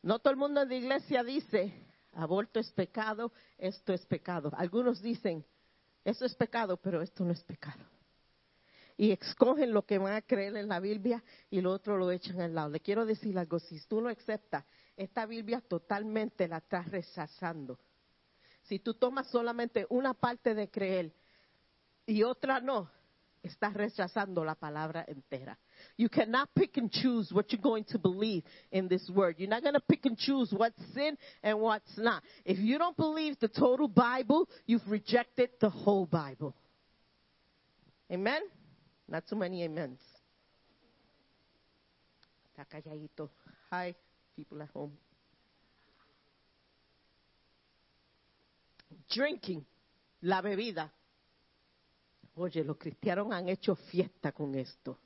No 0.03 0.19
todo 0.19 0.33
el 0.33 0.39
mundo 0.39 0.63
en 0.63 0.69
la 0.69 0.75
iglesia 0.75 1.23
dice, 1.23 1.73
aborto 2.13 2.59
es 2.59 2.71
pecado, 2.73 3.33
esto 3.59 3.93
es 3.93 4.05
pecado. 4.07 4.51
Algunos 4.57 5.01
dicen, 5.01 5.45
eso 6.05 6.25
es 6.25 6.35
pecado, 6.35 6.77
pero 6.77 7.03
esto 7.03 7.25
no 7.25 7.33
es 7.33 7.43
pecado. 7.45 7.85
Y 8.97 9.13
escogen 9.13 9.73
lo 9.73 9.87
que 9.87 9.99
van 9.99 10.15
a 10.15 10.23
creer 10.23 10.57
en 10.57 10.69
la 10.69 10.81
Biblia 10.81 11.23
y 11.51 11.61
lo 11.61 11.71
otro 11.71 11.97
lo 11.97 12.11
echan 12.11 12.41
al 12.41 12.55
lado. 12.55 12.71
Le 12.71 12.81
quiero 12.81 13.07
decir 13.07 13.39
algo, 13.39 13.59
si 13.59 13.81
tú 13.87 14.01
no 14.01 14.09
aceptas, 14.09 14.65
esta 14.97 15.25
Biblia 15.25 15.61
totalmente 15.61 16.47
la 16.49 16.59
estás 16.59 16.89
rechazando. 16.91 17.79
Si 18.65 18.79
tú 18.79 18.95
tomas 18.95 19.29
solamente 19.29 19.87
una 19.89 20.15
parte 20.15 20.55
de 20.55 20.71
creer 20.71 21.13
y 22.07 22.23
otra 22.23 22.61
no, 22.61 22.91
estás 23.43 23.75
rechazando 23.75 24.45
la 24.45 24.55
palabra 24.55 25.05
entera. 25.09 25.59
You 25.97 26.09
cannot 26.09 26.49
pick 26.55 26.77
and 26.77 26.91
choose 26.91 27.33
what 27.33 27.53
you're 27.53 27.61
going 27.61 27.85
to 27.85 27.99
believe 27.99 28.45
in 28.71 28.89
this 28.89 29.09
word. 29.11 29.37
You're 29.39 29.49
not 29.49 29.63
going 29.63 29.75
to 29.75 29.81
pick 29.81 30.05
and 30.07 30.17
choose 30.17 30.53
what's 30.53 30.81
sin 30.95 31.19
and 31.43 31.61
what's 31.61 31.99
not. 31.99 32.23
If 32.45 32.59
you 32.59 32.79
don't 32.79 32.97
believe 32.97 33.39
the 33.41 33.49
total 33.49 33.89
Bible, 33.89 34.49
you've 34.67 34.89
rejected 34.89 35.51
the 35.61 35.71
whole 35.71 36.07
Bible. 36.07 36.55
Amen? 38.11 38.43
Not 39.09 39.25
too 39.29 39.37
many 39.37 39.65
amens. 39.65 40.01
Hi, 43.71 43.95
people 44.37 44.63
at 44.63 44.69
home. 44.69 44.93
Drinking, 49.11 49.65
la 50.23 50.41
bebida. 50.43 50.91
Oye, 52.35 52.65
los 52.65 52.79
cristianos 52.79 53.31
han 53.31 53.49
hecho 53.49 53.75
fiesta 53.75 54.33
con 54.33 54.55
esto. 54.55 54.99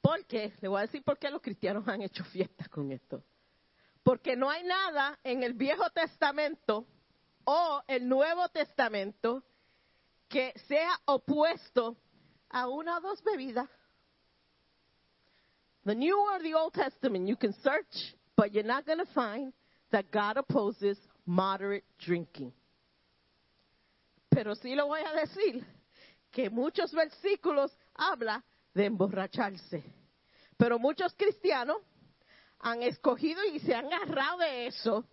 ¿Por 0.00 0.24
qué? 0.26 0.52
Le 0.60 0.68
voy 0.68 0.78
a 0.78 0.82
decir 0.82 1.02
por 1.02 1.18
qué 1.18 1.30
los 1.30 1.40
cristianos 1.40 1.86
han 1.88 2.02
hecho 2.02 2.24
fiesta 2.24 2.68
con 2.68 2.92
esto. 2.92 3.22
Porque 4.02 4.36
no 4.36 4.50
hay 4.50 4.62
nada 4.62 5.18
en 5.24 5.42
el 5.42 5.54
Viejo 5.54 5.88
Testamento 5.90 6.86
o 7.44 7.82
el 7.86 8.08
Nuevo 8.08 8.48
Testamento 8.48 9.42
que 10.28 10.52
sea 10.68 10.98
opuesto 11.06 11.96
a 12.50 12.68
una 12.68 12.98
o 12.98 13.00
dos 13.00 13.22
bebidas. 13.22 13.68
The 15.84 15.94
New 15.94 16.18
or 16.18 16.42
the 16.42 16.54
Old 16.54 16.72
Testament, 16.72 17.28
you 17.28 17.36
can 17.36 17.52
search, 17.62 18.14
but 18.36 18.52
you're 18.52 18.66
not 18.66 18.86
going 18.86 18.98
to 18.98 19.12
find 19.12 19.52
that 19.90 20.10
God 20.10 20.38
opposes 20.38 20.98
moderate 21.26 21.84
drinking. 21.98 22.52
Pero 24.34 24.54
sí 24.56 24.74
lo 24.74 24.86
voy 24.88 25.00
a 25.00 25.12
decir, 25.12 25.64
que 26.30 26.50
muchos 26.50 26.92
versículos 26.92 27.76
habla 27.94 28.44
de 28.74 28.86
emborracharse. 28.86 29.84
Pero 30.56 30.78
muchos 30.78 31.14
cristianos 31.14 31.78
han 32.58 32.82
escogido 32.82 33.42
y 33.44 33.60
se 33.60 33.74
han 33.74 33.92
agarrado 33.92 34.38
de 34.38 34.66
eso 34.66 35.04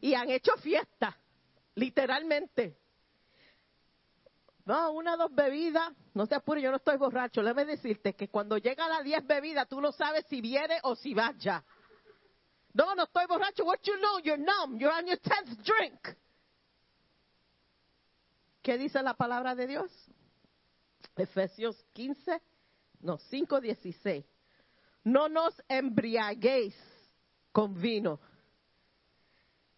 y 0.00 0.14
han 0.14 0.30
hecho 0.30 0.56
fiesta, 0.56 1.16
literalmente. 1.74 2.78
No, 4.64 4.92
una 4.92 5.14
o 5.14 5.16
dos 5.16 5.34
bebidas, 5.34 5.92
no 6.14 6.26
te 6.26 6.36
apures, 6.36 6.62
yo 6.62 6.70
no 6.70 6.76
estoy 6.76 6.96
borracho. 6.96 7.42
Déjame 7.42 7.64
decirte 7.66 8.14
que 8.14 8.28
cuando 8.28 8.56
llega 8.56 8.86
a 8.86 8.88
las 8.88 9.04
diez 9.04 9.26
bebidas, 9.26 9.68
tú 9.68 9.80
no 9.80 9.92
sabes 9.92 10.24
si 10.28 10.40
viene 10.40 10.78
o 10.84 10.94
si 10.94 11.12
va 11.12 11.34
ya. 11.38 11.62
No, 12.72 12.94
no 12.94 13.02
estoy 13.02 13.26
borracho. 13.26 13.64
What 13.64 13.80
you 13.82 13.96
know, 13.96 14.18
you're 14.20 14.38
numb. 14.38 14.78
You're 14.78 14.94
on 14.96 15.06
your 15.06 15.18
tenth 15.18 15.62
drink. 15.64 16.16
¿Qué 18.62 18.76
dice 18.76 19.02
la 19.02 19.14
palabra 19.14 19.54
de 19.54 19.66
Dios? 19.66 19.90
Efesios 21.16 21.82
15, 21.92 22.40
no, 23.00 23.18
5, 23.18 23.60
16. 23.60 24.24
No 25.04 25.28
nos 25.28 25.54
embriaguéis 25.68 26.76
con 27.52 27.80
vino, 27.80 28.20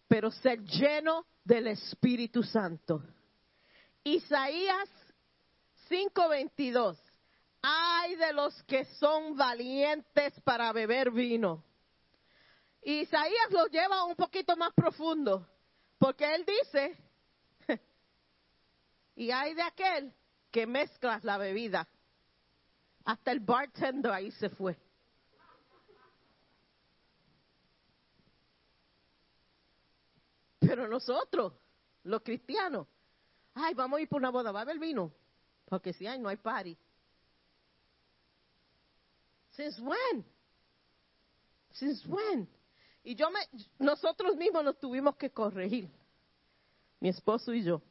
pero 0.09 0.31
ser 0.31 0.63
lleno 0.65 1.27
del 1.45 1.69
Espíritu 1.69 2.43
Santo. 2.43 3.03
Isaías 4.05 4.89
5:22. 5.89 6.99
Ay 7.63 8.17
de 8.17 8.33
los 8.33 8.61
que 8.65 8.85
son 8.97 9.37
valientes 9.37 10.35
para 10.41 10.73
beber 10.73 11.13
vino. 11.13 11.65
Isaías 12.83 13.51
lo 13.51 13.67
lleva 13.67 14.05
un 14.05 14.17
poquito 14.17 14.57
más 14.57 14.73
profundo, 14.75 15.47
porque 15.99 16.35
él 16.35 16.45
dice, 16.45 16.99
y 19.15 19.31
hay 19.31 19.55
de 19.55 19.63
aquel 19.63 20.15
que 20.51 20.67
mezclas 20.67 21.25
la 21.25 21.39
bebida. 21.39 21.89
Hasta 23.05 23.33
el 23.33 23.41
bartender 23.41 24.13
ahí 24.13 24.31
se 24.33 24.49
fue. 24.49 24.77
Pero 30.61 30.87
nosotros, 30.87 31.53
los 32.05 32.23
cristianos, 32.23 32.87
ay, 33.55 33.75
vamos 33.75 33.99
a 33.99 34.03
ir 34.03 34.09
por 34.09 34.21
una 34.21 34.31
boda, 34.31 34.53
va 34.53 34.61
a 34.61 34.63
haber 34.63 34.79
vino. 34.79 35.13
Porque 35.65 35.93
si 35.93 36.07
hay, 36.07 36.19
no 36.19 36.29
hay 36.29 36.37
party. 36.37 36.77
Since 39.51 39.81
when? 39.83 40.25
Since 41.73 42.09
when? 42.09 42.49
Y 43.03 43.15
yo 43.17 43.31
me, 43.31 43.41
nosotros 43.79 44.37
mismos 44.37 44.65
nos 44.65 44.79
tuvimos 44.79 45.17
que 45.17 45.31
corregir. 45.31 45.91
Mi 47.01 47.09
esposo 47.09 47.53
y 47.53 47.65
yo. 47.65 47.83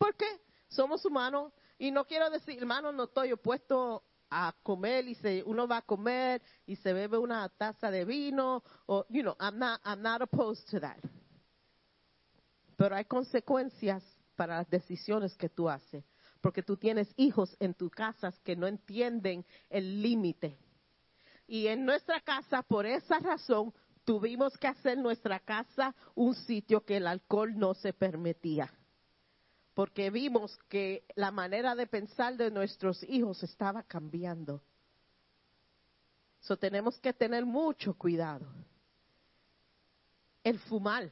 ¿Por 0.00 0.14
qué? 0.14 0.40
Somos 0.68 1.04
humanos 1.04 1.52
y 1.76 1.90
no 1.90 2.06
quiero 2.06 2.30
decir, 2.30 2.56
hermano, 2.56 2.90
no 2.90 3.04
estoy 3.04 3.32
opuesto 3.32 4.02
a 4.30 4.54
comer 4.62 5.06
y 5.06 5.14
se, 5.16 5.42
uno 5.44 5.68
va 5.68 5.76
a 5.76 5.82
comer 5.82 6.40
y 6.64 6.76
se 6.76 6.94
bebe 6.94 7.18
una 7.18 7.46
taza 7.50 7.90
de 7.90 8.06
vino 8.06 8.62
o, 8.86 9.04
you 9.10 9.20
know, 9.20 9.36
I'm 9.38 9.58
not, 9.58 9.78
I'm 9.84 10.00
not 10.00 10.22
opposed 10.22 10.66
to 10.70 10.80
that. 10.80 10.96
Pero 12.78 12.96
hay 12.96 13.04
consecuencias 13.04 14.02
para 14.36 14.56
las 14.56 14.70
decisiones 14.70 15.36
que 15.36 15.50
tú 15.50 15.68
haces, 15.68 16.02
porque 16.40 16.62
tú 16.62 16.78
tienes 16.78 17.12
hijos 17.18 17.54
en 17.60 17.74
tu 17.74 17.90
casa 17.90 18.32
que 18.42 18.56
no 18.56 18.66
entienden 18.66 19.44
el 19.68 20.00
límite. 20.00 20.56
Y 21.46 21.66
en 21.66 21.84
nuestra 21.84 22.22
casa, 22.22 22.62
por 22.62 22.86
esa 22.86 23.18
razón, 23.18 23.74
tuvimos 24.06 24.56
que 24.56 24.68
hacer 24.68 24.96
nuestra 24.96 25.40
casa 25.40 25.94
un 26.14 26.34
sitio 26.34 26.86
que 26.86 26.96
el 26.96 27.06
alcohol 27.06 27.52
no 27.58 27.74
se 27.74 27.92
permitía 27.92 28.72
porque 29.80 30.10
vimos 30.10 30.58
que 30.68 31.06
la 31.14 31.30
manera 31.30 31.74
de 31.74 31.86
pensar 31.86 32.36
de 32.36 32.50
nuestros 32.50 33.02
hijos 33.04 33.42
estaba 33.42 33.82
cambiando. 33.82 34.62
So 36.40 36.58
tenemos 36.58 37.00
que 37.00 37.14
tener 37.14 37.46
mucho 37.46 37.94
cuidado. 37.94 38.46
El 40.44 40.58
fumar. 40.58 41.10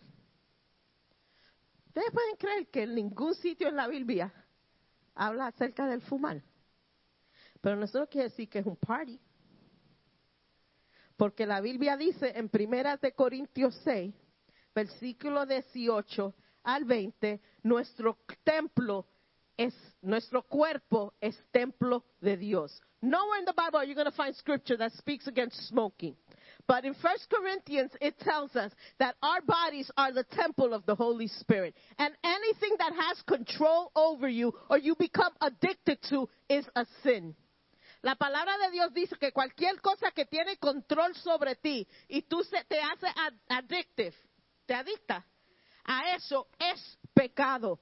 Ustedes 1.86 2.10
pueden 2.12 2.36
creer 2.36 2.68
que 2.68 2.82
en 2.82 2.94
ningún 2.94 3.34
sitio 3.36 3.68
en 3.68 3.76
la 3.76 3.88
Biblia 3.88 4.30
habla 5.14 5.46
acerca 5.46 5.86
del 5.86 6.02
fumar. 6.02 6.42
Pero 7.62 7.74
no 7.74 8.06
quiere 8.06 8.28
decir 8.28 8.50
que 8.50 8.58
es 8.58 8.66
un 8.66 8.76
party. 8.76 9.18
Porque 11.16 11.46
la 11.46 11.62
Biblia 11.62 11.96
dice 11.96 12.36
en 12.36 12.50
Primera 12.50 12.98
de 12.98 13.12
Corintios 13.12 13.74
6, 13.82 14.14
versículo 14.74 15.46
18 15.46 16.34
al 16.68 16.84
20, 16.84 17.40
nuestro 17.64 18.18
templo 18.44 19.06
es, 19.56 19.74
nuestro 20.02 20.42
cuerpo 20.42 21.14
es 21.20 21.34
templo 21.50 22.04
de 22.20 22.36
Dios. 22.36 22.78
Nowhere 23.00 23.38
in 23.38 23.44
the 23.46 23.54
Bible 23.56 23.78
are 23.78 23.84
you 23.84 23.94
going 23.94 24.10
to 24.10 24.16
find 24.16 24.34
scripture 24.36 24.76
that 24.76 24.92
speaks 24.92 25.26
against 25.26 25.56
smoking. 25.68 26.14
But 26.66 26.84
in 26.84 26.94
1 27.00 27.16
Corinthians, 27.30 27.92
it 28.00 28.18
tells 28.20 28.54
us 28.54 28.72
that 28.98 29.14
our 29.22 29.40
bodies 29.40 29.90
are 29.96 30.12
the 30.12 30.24
temple 30.24 30.74
of 30.74 30.84
the 30.84 30.94
Holy 30.94 31.28
Spirit. 31.28 31.74
And 31.98 32.12
anything 32.22 32.76
that 32.78 32.92
has 32.92 33.22
control 33.22 33.90
over 33.96 34.28
you 34.28 34.52
or 34.68 34.78
you 34.78 34.94
become 34.98 35.32
addicted 35.40 35.98
to 36.10 36.28
is 36.50 36.66
a 36.76 36.84
sin. 37.02 37.34
La 38.02 38.14
palabra 38.14 38.52
de 38.66 38.72
Dios 38.72 38.92
dice 38.94 39.16
que 39.18 39.32
cualquier 39.32 39.80
cosa 39.80 40.10
que 40.14 40.26
tiene 40.26 40.56
control 40.58 41.14
sobre 41.14 41.54
ti 41.56 41.86
y 42.08 42.22
tú 42.22 42.44
se, 42.44 42.62
te 42.68 42.78
hace 42.78 43.06
ad- 43.06 43.40
addictive, 43.48 44.14
te 44.66 44.74
adicta, 44.74 45.24
a 45.88 46.14
eso 46.14 46.46
es 46.58 46.98
pecado. 47.14 47.80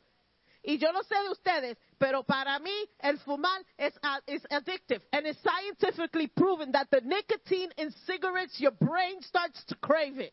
Y 0.63 0.79
yo 0.79 0.93
no 0.93 1.03
sé 1.03 1.15
de 1.23 1.31
ustedes, 1.31 1.79
pero 1.99 2.25
para 2.25 2.59
mí 2.59 2.73
el 3.01 3.19
fumar 3.19 3.65
es, 3.77 3.95
is 4.27 4.43
addictive. 4.51 5.03
And 5.13 5.27
it's 5.27 5.41
scientifically 5.43 6.29
proven 6.29 6.73
that 6.73 6.89
the 6.91 7.01
nicotine 7.03 7.71
in 7.77 7.91
cigarettes, 8.07 8.59
your 8.59 8.73
brain 8.73 9.21
starts 9.23 9.65
to 9.67 9.75
crave 9.77 10.19
it. 10.19 10.33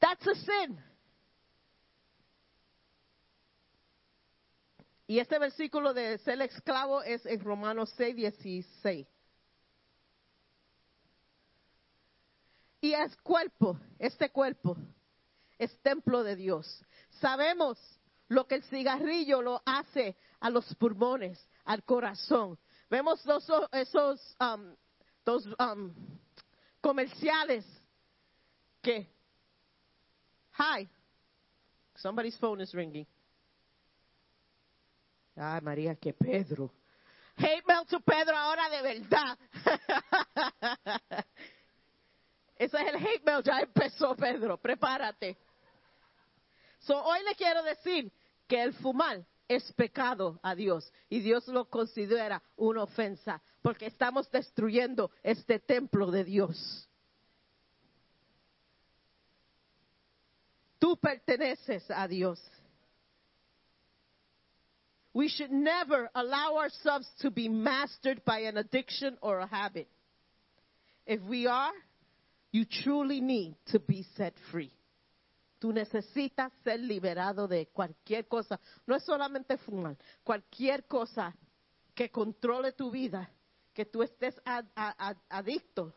That's 0.00 0.26
a 0.26 0.34
sin. 0.34 0.78
Y 5.06 5.18
este 5.18 5.38
versículo 5.38 5.92
de 5.94 6.18
ser 6.18 6.40
esclavo 6.40 7.02
es 7.02 7.24
en 7.26 7.40
Romanos 7.40 7.92
6, 7.96 8.16
16. 8.16 9.06
Y 12.80 12.94
es 12.94 13.16
cuerpo, 13.22 13.78
este 13.98 14.30
cuerpo 14.30 14.76
es 15.64 15.80
templo 15.82 16.22
de 16.24 16.36
Dios. 16.36 16.84
Sabemos 17.20 17.78
lo 18.28 18.46
que 18.46 18.56
el 18.56 18.62
cigarrillo 18.64 19.42
lo 19.42 19.62
hace 19.64 20.16
a 20.40 20.50
los 20.50 20.74
pulmones, 20.76 21.46
al 21.64 21.84
corazón. 21.84 22.58
Vemos 22.90 23.24
esos 23.72 24.36
um, 24.40 24.74
dos, 25.24 25.46
um, 25.58 25.94
comerciales 26.80 27.64
que, 28.82 29.08
hi, 30.58 30.88
somebody's 31.96 32.36
phone 32.38 32.62
is 32.62 32.72
ringing. 32.74 33.06
Ay, 35.36 35.60
María, 35.62 35.94
que 35.94 36.12
Pedro. 36.12 36.70
Hate 37.36 37.62
mail 37.66 37.86
to 37.86 38.00
Pedro 38.00 38.36
ahora 38.36 38.68
de 38.68 38.82
verdad. 38.82 39.38
Ese 42.56 42.76
es 42.76 42.86
el 42.88 42.96
hate 42.96 43.24
mail, 43.24 43.42
ya 43.42 43.60
empezó 43.60 44.14
Pedro, 44.14 44.58
prepárate. 44.58 45.36
So, 46.82 47.00
hoy 47.02 47.22
le 47.24 47.34
quiero 47.34 47.62
decir 47.62 48.12
que 48.48 48.62
el 48.62 48.72
fumar 48.74 49.24
es 49.48 49.72
pecado 49.72 50.40
a 50.42 50.54
Dios 50.54 50.92
y 51.08 51.20
Dios 51.20 51.46
lo 51.48 51.66
considera 51.66 52.42
una 52.56 52.82
ofensa 52.82 53.42
porque 53.62 53.86
estamos 53.86 54.30
destruyendo 54.30 55.10
este 55.22 55.60
templo 55.60 56.10
de 56.10 56.24
Dios. 56.24 56.88
Tú 60.78 60.96
perteneces 60.96 61.88
a 61.90 62.08
Dios. 62.08 62.40
We 65.14 65.28
should 65.28 65.52
never 65.52 66.10
allow 66.14 66.56
ourselves 66.56 67.06
to 67.20 67.30
be 67.30 67.48
mastered 67.48 68.24
by 68.24 68.40
an 68.40 68.56
addiction 68.56 69.16
or 69.20 69.38
a 69.38 69.46
habit. 69.46 69.86
If 71.06 71.20
we 71.22 71.46
are, 71.46 71.72
you 72.50 72.64
truly 72.64 73.20
need 73.20 73.54
to 73.66 73.78
be 73.78 74.04
set 74.16 74.34
free. 74.50 74.72
Tú 75.62 75.72
necesitas 75.72 76.52
ser 76.64 76.80
liberado 76.80 77.46
de 77.46 77.68
cualquier 77.68 78.26
cosa. 78.26 78.58
No 78.84 78.96
es 78.96 79.04
solamente 79.04 79.56
fumar, 79.58 79.96
cualquier 80.24 80.88
cosa 80.88 81.36
que 81.94 82.10
controle 82.10 82.72
tu 82.72 82.90
vida, 82.90 83.30
que 83.72 83.84
tú 83.84 84.02
estés 84.02 84.34
ad, 84.44 84.64
ad, 84.74 85.16
adicto. 85.28 85.94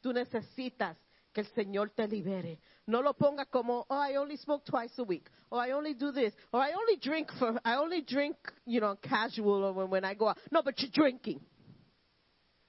Tú 0.00 0.12
necesitas 0.12 0.98
que 1.32 1.42
el 1.42 1.46
Señor 1.54 1.90
te 1.90 2.08
libere. 2.08 2.58
No 2.86 3.02
lo 3.02 3.14
ponga 3.14 3.44
como, 3.44 3.86
oh, 3.88 4.02
I 4.02 4.16
only 4.16 4.36
smoke 4.36 4.64
twice 4.64 4.98
a 4.98 5.04
week, 5.04 5.30
or 5.48 5.64
I 5.64 5.70
only 5.70 5.94
do 5.94 6.10
this, 6.10 6.34
or 6.50 6.60
I 6.60 6.72
only 6.72 6.96
drink 6.96 7.30
for, 7.38 7.56
I 7.64 7.76
only 7.76 8.02
drink, 8.02 8.36
you 8.66 8.80
know, 8.80 8.96
casual 8.96 9.62
or 9.62 9.72
when, 9.72 9.90
when 9.90 10.04
I 10.04 10.14
go 10.14 10.30
out. 10.30 10.38
No, 10.50 10.60
but 10.60 10.80
you're 10.80 10.90
drinking. 10.90 11.40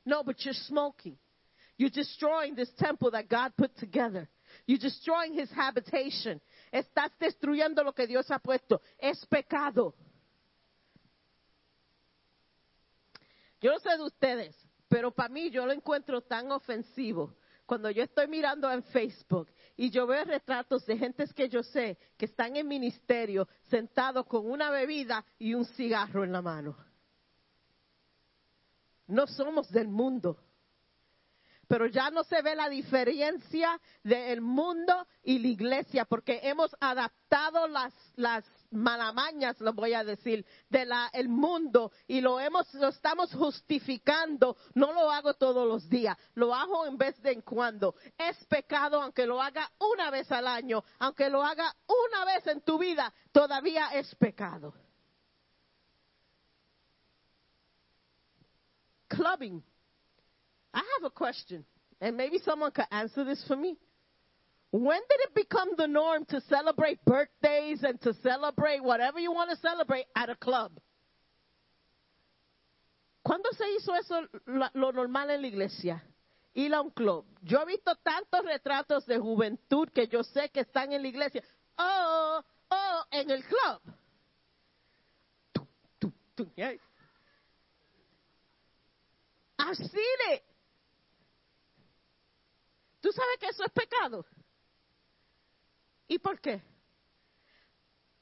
No, 0.05 0.21
but 0.23 0.45
you're 0.45 0.53
smoking. 0.53 1.17
You're 1.75 1.89
destroying 1.89 2.53
this 2.53 2.69
temple 2.77 3.09
that 3.11 3.29
God 3.29 3.53
put 3.57 3.75
together. 3.79 4.29
You're 4.65 4.79
destroying 4.79 5.39
his 5.39 5.51
habitation. 5.51 6.41
Estás 6.71 7.11
destruyendo 7.19 7.83
lo 7.83 7.93
que 7.93 8.07
Dios 8.07 8.29
ha 8.31 8.39
puesto. 8.39 8.81
Es 8.97 9.25
pecado. 9.25 9.95
Yo 13.61 13.71
no 13.71 13.79
sé 13.79 13.89
de 13.97 14.03
ustedes, 14.03 14.55
pero 14.87 15.11
para 15.11 15.29
mí 15.29 15.49
yo 15.49 15.65
lo 15.65 15.71
encuentro 15.71 16.21
tan 16.21 16.51
ofensivo 16.51 17.35
cuando 17.65 17.89
yo 17.89 18.03
estoy 18.03 18.27
mirando 18.27 18.71
en 18.71 18.83
Facebook 18.83 19.49
y 19.75 19.89
yo 19.89 20.05
veo 20.05 20.23
retratos 20.23 20.85
de 20.85 20.97
gentes 20.97 21.33
que 21.33 21.49
yo 21.49 21.63
sé 21.63 21.97
que 22.17 22.25
están 22.25 22.55
en 22.55 22.67
ministerio 22.67 23.47
sentados 23.69 24.27
con 24.27 24.49
una 24.49 24.69
bebida 24.69 25.25
y 25.39 25.53
un 25.53 25.65
cigarro 25.65 26.23
en 26.23 26.31
la 26.31 26.41
mano. 26.41 26.77
No 29.07 29.27
somos 29.27 29.69
del 29.71 29.87
mundo. 29.87 30.37
Pero 31.67 31.87
ya 31.87 32.09
no 32.09 32.23
se 32.23 32.41
ve 32.41 32.55
la 32.55 32.69
diferencia 32.69 33.79
del 34.03 34.41
mundo 34.41 35.07
y 35.23 35.39
la 35.39 35.47
iglesia 35.47 36.05
porque 36.05 36.39
hemos 36.43 36.75
adaptado 36.79 37.67
las, 37.67 37.93
malamañas, 38.71 39.59
lo 39.61 39.73
voy 39.73 39.93
a 39.93 40.03
decir, 40.03 40.45
del 40.69 40.91
el 41.13 41.29
mundo 41.29 41.91
y 42.07 42.21
lo 42.21 42.39
hemos, 42.39 42.73
lo 42.75 42.89
estamos 42.89 43.33
justificando. 43.33 44.57
No 44.73 44.93
lo 44.93 45.09
hago 45.11 45.33
todos 45.33 45.67
los 45.67 45.89
días, 45.89 46.17
lo 46.35 46.53
hago 46.53 46.85
en 46.85 46.97
vez 46.97 47.19
de 47.21 47.31
en 47.31 47.41
cuando. 47.41 47.95
Es 48.17 48.43
pecado 48.45 49.01
aunque 49.01 49.25
lo 49.25 49.41
haga 49.41 49.71
una 49.79 50.11
vez 50.11 50.31
al 50.31 50.47
año, 50.47 50.83
aunque 50.99 51.29
lo 51.29 51.43
haga 51.43 51.73
una 51.87 52.25
vez 52.25 52.45
en 52.47 52.61
tu 52.61 52.77
vida, 52.77 53.13
todavía 53.31 53.89
es 53.93 54.13
pecado. 54.15 54.73
Clubbing. 59.07 59.63
I 60.75 60.83
have 60.99 61.05
a 61.05 61.09
question, 61.09 61.63
and 62.01 62.17
maybe 62.17 62.37
someone 62.39 62.71
could 62.71 62.85
answer 62.91 63.23
this 63.23 63.43
for 63.47 63.55
me. 63.55 63.77
When 64.71 64.99
did 65.09 65.19
it 65.21 65.33
become 65.33 65.69
the 65.77 65.87
norm 65.87 66.25
to 66.25 66.41
celebrate 66.49 67.03
birthdays 67.05 67.81
and 67.83 67.99
to 68.01 68.13
celebrate 68.21 68.83
whatever 68.83 69.19
you 69.19 69.31
want 69.31 69.49
to 69.51 69.55
celebrate 69.55 70.05
at 70.15 70.29
a 70.29 70.35
club? 70.35 70.71
¿Cuándo 73.25 73.51
se 73.57 73.63
hizo 73.71 73.95
eso 73.95 74.27
lo 74.73 74.91
normal 74.91 75.29
en 75.29 75.41
la 75.41 75.47
iglesia? 75.47 76.03
Ir 76.53 76.73
a 76.73 76.81
un 76.81 76.91
club. 76.91 77.25
Yo 77.41 77.61
he 77.61 77.65
visto 77.65 77.95
tantos 78.03 78.45
retratos 78.45 79.05
de 79.05 79.17
juventud 79.17 79.89
que 79.93 80.07
yo 80.07 80.23
sé 80.23 80.49
que 80.49 80.61
están 80.61 80.91
en 80.91 81.01
la 81.01 81.07
iglesia. 81.07 81.41
Oh, 81.77 82.41
oh, 82.69 83.03
en 83.11 83.31
el 83.31 83.43
club. 83.43 83.81
I've 89.57 89.75
seen 89.75 90.19
it. 90.33 90.44
¿Tú 93.05 93.11
sabes 93.11 93.37
que 93.39 93.49
eso 93.49 93.63
es 93.63 93.71
pecado? 93.71 94.25
¿Y 96.07 96.17
por 96.17 96.41
qué? 96.41 96.59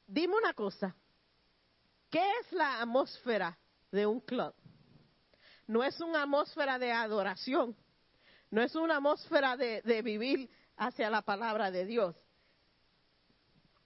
Dime 0.05 0.35
una 0.35 0.53
cosa. 0.53 0.93
¿Qué 2.09 2.19
es 2.41 2.51
la 2.51 2.81
atmósfera 2.81 3.57
de 3.91 4.05
un 4.05 4.19
club? 4.19 4.53
No 5.67 5.85
es 5.85 5.97
una 6.01 6.23
atmósfera 6.23 6.77
de 6.79 6.91
adoración. 6.91 7.77
No 8.51 8.61
es 8.61 8.75
una 8.75 8.97
atmósfera 8.97 9.55
de, 9.55 10.01
vivir 10.01 10.49
hacia 10.75 11.09
la 11.09 11.21
palabra 11.21 11.71
de 11.71 11.85
Dios. 11.85 12.13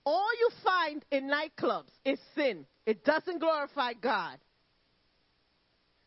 All 0.01 0.31
you 0.39 0.49
find 0.63 1.05
in 1.11 1.27
nightclubs 1.27 1.93
is 2.03 2.19
sin. 2.33 2.67
It 2.87 3.05
doesn't 3.05 3.37
glorify 3.37 3.93
God. 3.93 4.39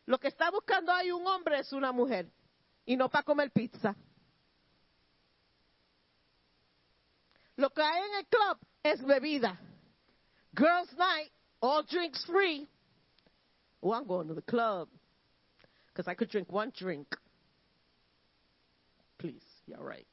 Lo 0.05 0.19
que 0.19 0.27
está 0.27 0.51
buscando 0.51 0.91
ahí 0.91 1.13
un 1.13 1.25
hombre 1.25 1.59
es 1.59 1.71
una 1.71 1.93
mujer 1.93 2.29
y 2.85 2.97
no 2.97 3.07
para 3.07 3.23
comer 3.23 3.51
pizza. 3.51 3.95
Lo 7.61 7.69
que 7.69 7.83
hay 7.83 8.01
en 8.01 8.15
el 8.17 8.25
club 8.25 8.57
es 8.81 9.05
bebida. 9.05 9.55
Girls' 10.55 10.91
night, 10.97 11.31
all 11.61 11.83
drinks 11.83 12.25
free. 12.25 12.67
Oh, 13.83 13.93
I'm 13.93 14.07
going 14.07 14.27
to 14.29 14.33
the 14.33 14.41
club 14.41 14.89
because 15.87 16.07
I 16.07 16.15
could 16.15 16.31
drink 16.31 16.51
one 16.51 16.71
drink. 16.75 17.07
Please, 19.19 19.45
you're 19.67 19.77
right. 19.77 20.07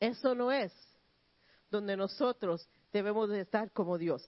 Eso 0.00 0.32
no 0.34 0.50
es 0.50 0.70
donde 1.72 1.96
nosotros 1.96 2.64
debemos 2.92 3.28
de 3.28 3.40
estar 3.40 3.72
como 3.72 3.98
Dios. 3.98 4.22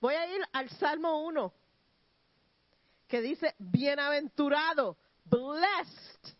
Voy 0.00 0.14
a 0.14 0.28
ir 0.28 0.42
al 0.52 0.68
Salmo 0.78 1.26
1, 1.26 1.52
que 3.08 3.20
dice, 3.20 3.52
bienaventurado, 3.58 4.96
blessed 5.24 6.36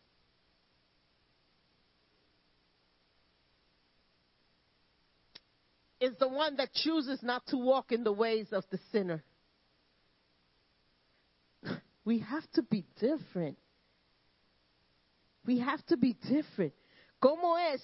is 6.05 6.17
the 6.19 6.29
one 6.29 6.57
that 6.57 6.73
chooses 6.73 7.23
not 7.23 7.47
to 7.47 7.57
walk 7.57 7.91
in 7.93 8.05
the 8.05 8.13
ways 8.13 8.49
of 8.53 8.65
the 8.71 8.79
sinner. 8.93 9.25
We 12.05 12.19
have 12.19 12.45
to 12.53 12.63
be 12.63 12.85
different. 13.01 13.57
We 15.47 15.59
have 15.61 15.85
to 15.87 15.97
be 15.97 16.15
different. 16.15 16.75
¿Cómo 17.23 17.57
es 17.59 17.81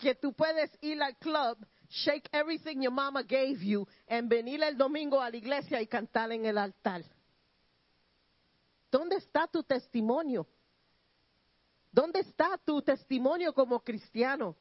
que 0.00 0.14
tú 0.14 0.32
puedes 0.34 0.70
ir 0.82 1.02
al 1.02 1.14
club, 1.20 1.58
shake 1.88 2.28
everything 2.32 2.82
your 2.82 2.92
mama 2.92 3.22
gave 3.22 3.62
you, 3.62 3.86
and 4.08 4.30
venir 4.30 4.62
el 4.62 4.76
domingo 4.76 5.20
a 5.20 5.30
la 5.30 5.36
iglesia 5.36 5.80
y 5.80 5.86
cantar 5.86 6.32
en 6.32 6.46
el 6.46 6.56
altar? 6.56 7.02
¿Dónde 8.90 9.16
está 9.16 9.46
tu 9.46 9.62
testimonio? 9.62 10.46
¿Dónde 11.92 12.20
está 12.20 12.58
tu 12.64 12.80
testimonio 12.80 13.52
como 13.52 13.80
cristiano? 13.80 14.56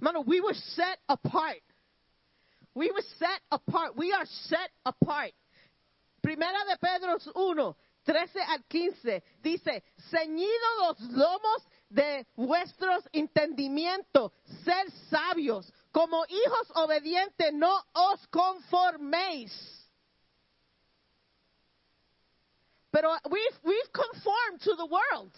Mano, 0.00 0.20
we 0.20 0.40
were 0.40 0.54
set 0.54 0.98
apart. 1.08 1.62
We 2.74 2.90
were 2.90 3.04
set 3.18 3.40
apart. 3.50 3.96
We 3.96 4.12
are 4.12 4.26
set 4.26 4.70
apart. 4.84 5.32
Primera 6.22 6.58
de 6.68 6.76
Pedro 6.78 7.18
1, 7.34 7.76
13 8.04 8.40
al 8.48 8.58
15 8.68 9.22
dice, 9.42 9.82
ceñido 10.10 10.66
los 10.80 11.00
lomos 11.12 11.62
de 11.88 12.26
vuestros 12.36 13.04
entendimientos, 13.12 14.32
ser 14.64 14.90
sabios, 15.08 15.72
como 15.92 16.24
hijos 16.28 16.70
obedientes, 16.74 17.52
no 17.52 17.80
os 17.94 18.26
conforméis. 18.26 19.52
Pero 22.92 23.16
we've, 23.30 23.58
we've 23.62 23.92
conformed 23.92 24.60
to 24.62 24.74
the 24.76 24.86
world. 24.86 25.32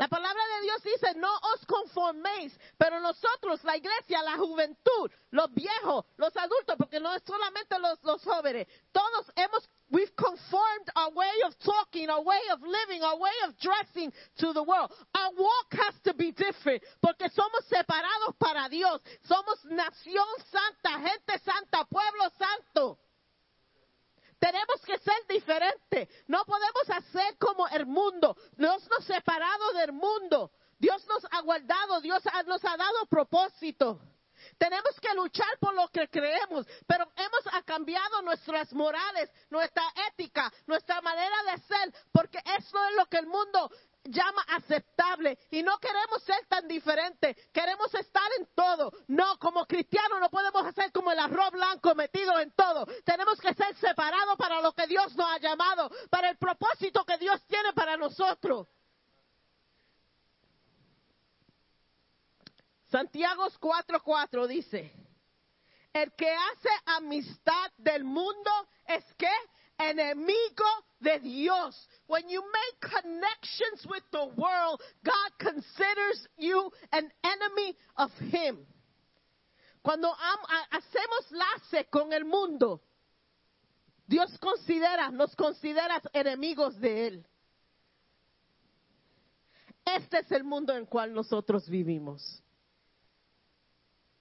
La 0.00 0.08
palabra 0.08 0.42
de 0.56 0.62
Dios 0.62 0.82
dice, 0.82 1.14
no 1.16 1.28
os 1.52 1.66
conforméis, 1.66 2.58
pero 2.78 3.00
nosotros, 3.00 3.62
la 3.64 3.76
iglesia, 3.76 4.22
la 4.22 4.38
juventud, 4.38 5.10
los 5.30 5.52
viejos, 5.52 6.06
los 6.16 6.34
adultos, 6.38 6.74
porque 6.78 6.98
no 6.98 7.12
es 7.12 7.22
solamente 7.22 7.78
los, 7.78 8.22
jóvenes, 8.24 8.66
todos 8.92 9.30
hemos, 9.36 9.68
we've 9.90 10.16
conformed 10.16 10.88
our 10.96 11.12
way 11.12 11.42
of 11.44 11.54
talking, 11.58 12.08
our 12.08 12.22
way 12.22 12.40
of 12.50 12.62
living, 12.62 13.02
our 13.02 13.18
way 13.18 13.34
of 13.44 13.54
dressing 13.58 14.10
to 14.38 14.54
the 14.54 14.62
world. 14.62 14.90
Our 15.14 15.32
walk 15.36 15.74
has 15.74 16.00
to 16.04 16.14
be 16.14 16.32
different, 16.32 16.82
porque 17.02 17.28
somos 17.28 17.62
separados 17.68 18.34
para 18.38 18.70
Dios, 18.70 19.02
somos 19.28 19.62
nación 19.66 20.24
santa, 20.50 20.98
gente 20.98 21.38
santa, 21.44 21.84
pueblo 21.84 22.30
santo. 22.38 22.98
Tenemos 24.40 24.80
que 24.86 24.98
ser 24.98 25.26
diferentes. 25.28 26.08
No 26.26 26.44
podemos 26.46 26.88
hacer 26.88 27.36
como 27.38 27.68
el 27.68 27.84
mundo. 27.86 28.36
Dios 28.56 28.88
nos 28.88 29.10
ha 29.10 29.14
separado 29.14 29.72
del 29.74 29.92
mundo. 29.92 30.50
Dios 30.78 31.06
nos 31.06 31.24
ha 31.30 31.42
guardado. 31.42 32.00
Dios 32.00 32.22
nos 32.46 32.64
ha 32.64 32.76
dado 32.76 33.06
propósito. 33.06 34.00
Tenemos 34.56 34.98
que 34.98 35.14
luchar 35.14 35.58
por 35.60 35.74
lo 35.74 35.88
que 35.88 36.08
creemos, 36.08 36.66
pero 36.86 37.04
hemos 37.16 37.64
cambiado 37.66 38.22
nuestras 38.22 38.72
morales, 38.72 39.30
nuestra 39.50 39.82
ética, 40.08 40.50
nuestra 40.66 41.02
manera 41.02 41.36
de 41.52 41.58
ser, 41.58 41.94
porque 42.10 42.38
eso 42.38 42.84
es 42.88 42.96
lo 42.96 43.04
que 43.06 43.18
el 43.18 43.26
mundo 43.26 43.70
llama 44.04 44.42
aceptable 44.48 45.38
y 45.50 45.62
no 45.62 45.78
queremos 45.78 46.22
ser 46.22 46.46
tan 46.46 46.66
diferentes, 46.66 47.36
queremos 47.52 47.92
estar 47.94 48.30
en 48.38 48.48
todo. 48.54 48.92
No, 49.08 49.38
como 49.38 49.66
cristianos 49.66 50.20
no 50.20 50.30
podemos 50.30 50.64
hacer 50.64 50.92
como 50.92 51.12
el 51.12 51.18
arroz 51.18 51.50
blanco 51.52 51.94
metido 51.94 52.38
en 52.40 52.50
todo. 52.52 52.86
Tenemos 53.04 53.40
que 53.40 53.54
ser 53.54 53.74
separados 53.76 54.36
para 54.36 54.60
lo 54.60 54.72
que 54.72 54.86
Dios 54.86 55.14
nos 55.16 55.30
ha 55.30 55.38
llamado, 55.38 55.90
para 56.08 56.30
el 56.30 56.38
propósito 56.38 57.04
que 57.04 57.18
Dios 57.18 57.42
tiene 57.46 57.72
para 57.72 57.96
nosotros. 57.96 58.68
Santiago 62.90 63.46
4:4 63.60 64.48
dice, 64.48 64.92
el 65.92 66.12
que 66.14 66.28
hace 66.28 66.68
amistad 66.86 67.70
del 67.76 68.04
mundo 68.04 68.50
es 68.86 69.04
que 69.14 69.30
enemigo 69.80 70.64
de 71.00 71.18
Dios. 71.20 71.88
When 72.06 72.28
you 72.28 72.42
make 72.42 72.92
connections 73.02 73.86
with 73.88 74.02
the 74.12 74.26
world, 74.36 74.82
God 75.04 75.30
considers 75.38 76.28
you 76.36 76.70
an 76.92 77.10
enemy 77.24 77.76
of 77.96 78.10
him. 78.30 78.66
Cuando 79.82 80.12
hacemos 80.70 81.30
lace 81.30 81.86
con 81.90 82.12
el 82.12 82.24
mundo, 82.24 82.82
Dios 84.06 84.36
considera, 84.38 85.10
nos 85.10 85.34
considera 85.34 86.02
enemigos 86.12 86.78
de 86.80 87.06
él. 87.06 87.26
Este 89.84 90.18
es 90.18 90.30
el 90.32 90.44
mundo 90.44 90.72
en 90.72 90.80
el 90.80 90.86
cual 90.86 91.14
nosotros 91.14 91.68
vivimos. 91.68 92.42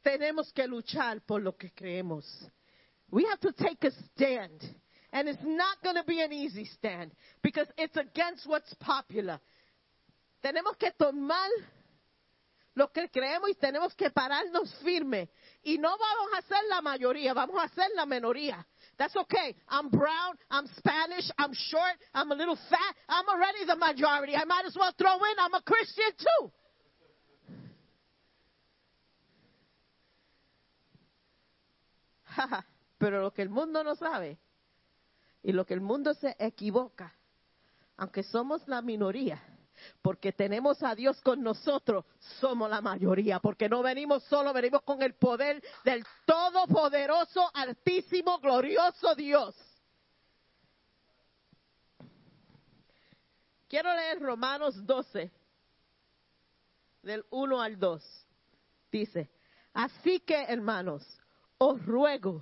Tenemos 0.01 0.53
que 0.53 0.65
luchar 0.67 1.21
por 1.25 1.41
lo 1.41 1.57
que 1.57 1.71
creemos. 1.71 2.25
We 3.11 3.25
have 3.25 3.39
to 3.39 3.51
take 3.51 3.85
a 3.85 3.91
stand. 3.91 4.61
And 5.11 5.27
it's 5.27 5.41
not 5.43 5.81
going 5.83 5.95
to 5.95 6.03
be 6.03 6.21
an 6.21 6.31
easy 6.31 6.65
stand 6.65 7.11
because 7.41 7.67
it's 7.77 7.97
against 7.97 8.47
what's 8.47 8.73
popular. 8.75 9.39
Tenemos 10.43 10.77
que 10.77 10.91
tomar 10.97 11.49
lo 12.75 12.87
que 12.91 13.09
creemos 13.09 13.49
y 13.49 13.55
tenemos 13.55 13.95
que 13.95 14.09
pararnos 14.11 14.73
firme. 14.83 15.29
Y 15.63 15.77
no 15.77 15.89
vamos 15.89 16.31
a 16.37 16.41
ser 16.43 16.63
la 16.69 16.81
mayoría, 16.81 17.33
vamos 17.33 17.61
a 17.61 17.67
ser 17.69 17.89
la 17.95 18.05
minoría. 18.05 18.65
That's 18.97 19.15
okay. 19.15 19.55
I'm 19.67 19.89
brown, 19.89 20.37
I'm 20.51 20.67
Spanish, 20.77 21.29
I'm 21.37 21.53
short, 21.53 21.97
I'm 22.13 22.31
a 22.31 22.35
little 22.35 22.57
fat. 22.69 22.95
I'm 23.07 23.27
already 23.27 23.65
the 23.65 23.75
majority. 23.75 24.35
I 24.35 24.45
might 24.45 24.65
as 24.65 24.75
well 24.79 24.93
throw 24.97 25.15
in 25.15 25.39
I'm 25.39 25.53
a 25.55 25.61
Christian 25.61 26.11
too. 26.17 26.51
Pero 32.99 33.21
lo 33.21 33.31
que 33.31 33.41
el 33.41 33.49
mundo 33.49 33.83
no 33.83 33.95
sabe 33.95 34.37
y 35.43 35.51
lo 35.51 35.65
que 35.65 35.73
el 35.73 35.81
mundo 35.81 36.13
se 36.13 36.35
equivoca, 36.39 37.15
aunque 37.97 38.23
somos 38.23 38.67
la 38.67 38.81
minoría, 38.81 39.41
porque 40.01 40.31
tenemos 40.31 40.83
a 40.83 40.95
Dios 40.95 41.19
con 41.21 41.41
nosotros, 41.41 42.05
somos 42.39 42.69
la 42.69 42.81
mayoría, 42.81 43.39
porque 43.39 43.69
no 43.69 43.81
venimos 43.81 44.23
solo, 44.23 44.53
venimos 44.53 44.81
con 44.83 45.01
el 45.01 45.13
poder 45.15 45.63
del 45.83 46.05
todopoderoso, 46.25 47.49
altísimo, 47.53 48.39
glorioso 48.39 49.15
Dios. 49.15 49.55
Quiero 53.67 53.93
leer 53.95 54.19
Romanos 54.19 54.85
12, 54.85 55.31
del 57.03 57.25
1 57.29 57.61
al 57.61 57.79
2. 57.79 58.27
Dice, 58.91 59.29
así 59.73 60.19
que 60.21 60.43
hermanos, 60.43 61.05
os 61.59 61.85
ruego 61.85 62.41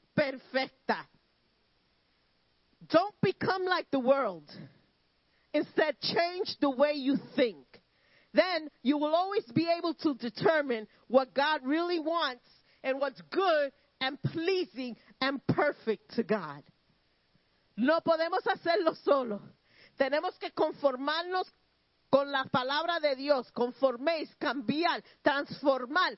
perfecta. 0.15 0.97
Don't 2.89 3.15
become 3.21 3.65
like 3.65 3.87
the 3.91 3.99
world. 3.99 4.49
Instead, 5.53 5.99
change 6.01 6.55
the 6.59 6.69
way 6.69 6.93
you 6.93 7.17
think. 7.35 7.65
Then 8.33 8.69
you 8.81 8.97
will 8.97 9.13
always 9.13 9.45
be 9.53 9.67
able 9.77 9.93
to 9.95 10.15
determine 10.15 10.87
what 11.07 11.33
God 11.33 11.61
really 11.63 11.99
wants 11.99 12.47
and 12.83 12.99
what's 12.99 13.21
good 13.29 13.71
and 13.99 14.21
pleasing 14.23 14.95
and 15.19 15.45
perfect 15.47 16.15
to 16.15 16.23
God. 16.23 16.63
No 17.77 17.99
podemos 17.99 18.43
hacerlo 18.45 18.95
solo. 19.03 19.41
Tenemos 19.99 20.37
que 20.39 20.51
conformarnos 20.51 21.45
con 22.09 22.31
la 22.31 22.45
palabra 22.45 22.99
de 22.99 23.15
Dios, 23.15 23.49
conforméis, 23.51 24.29
cambiar, 24.39 25.01
transformar, 25.23 26.17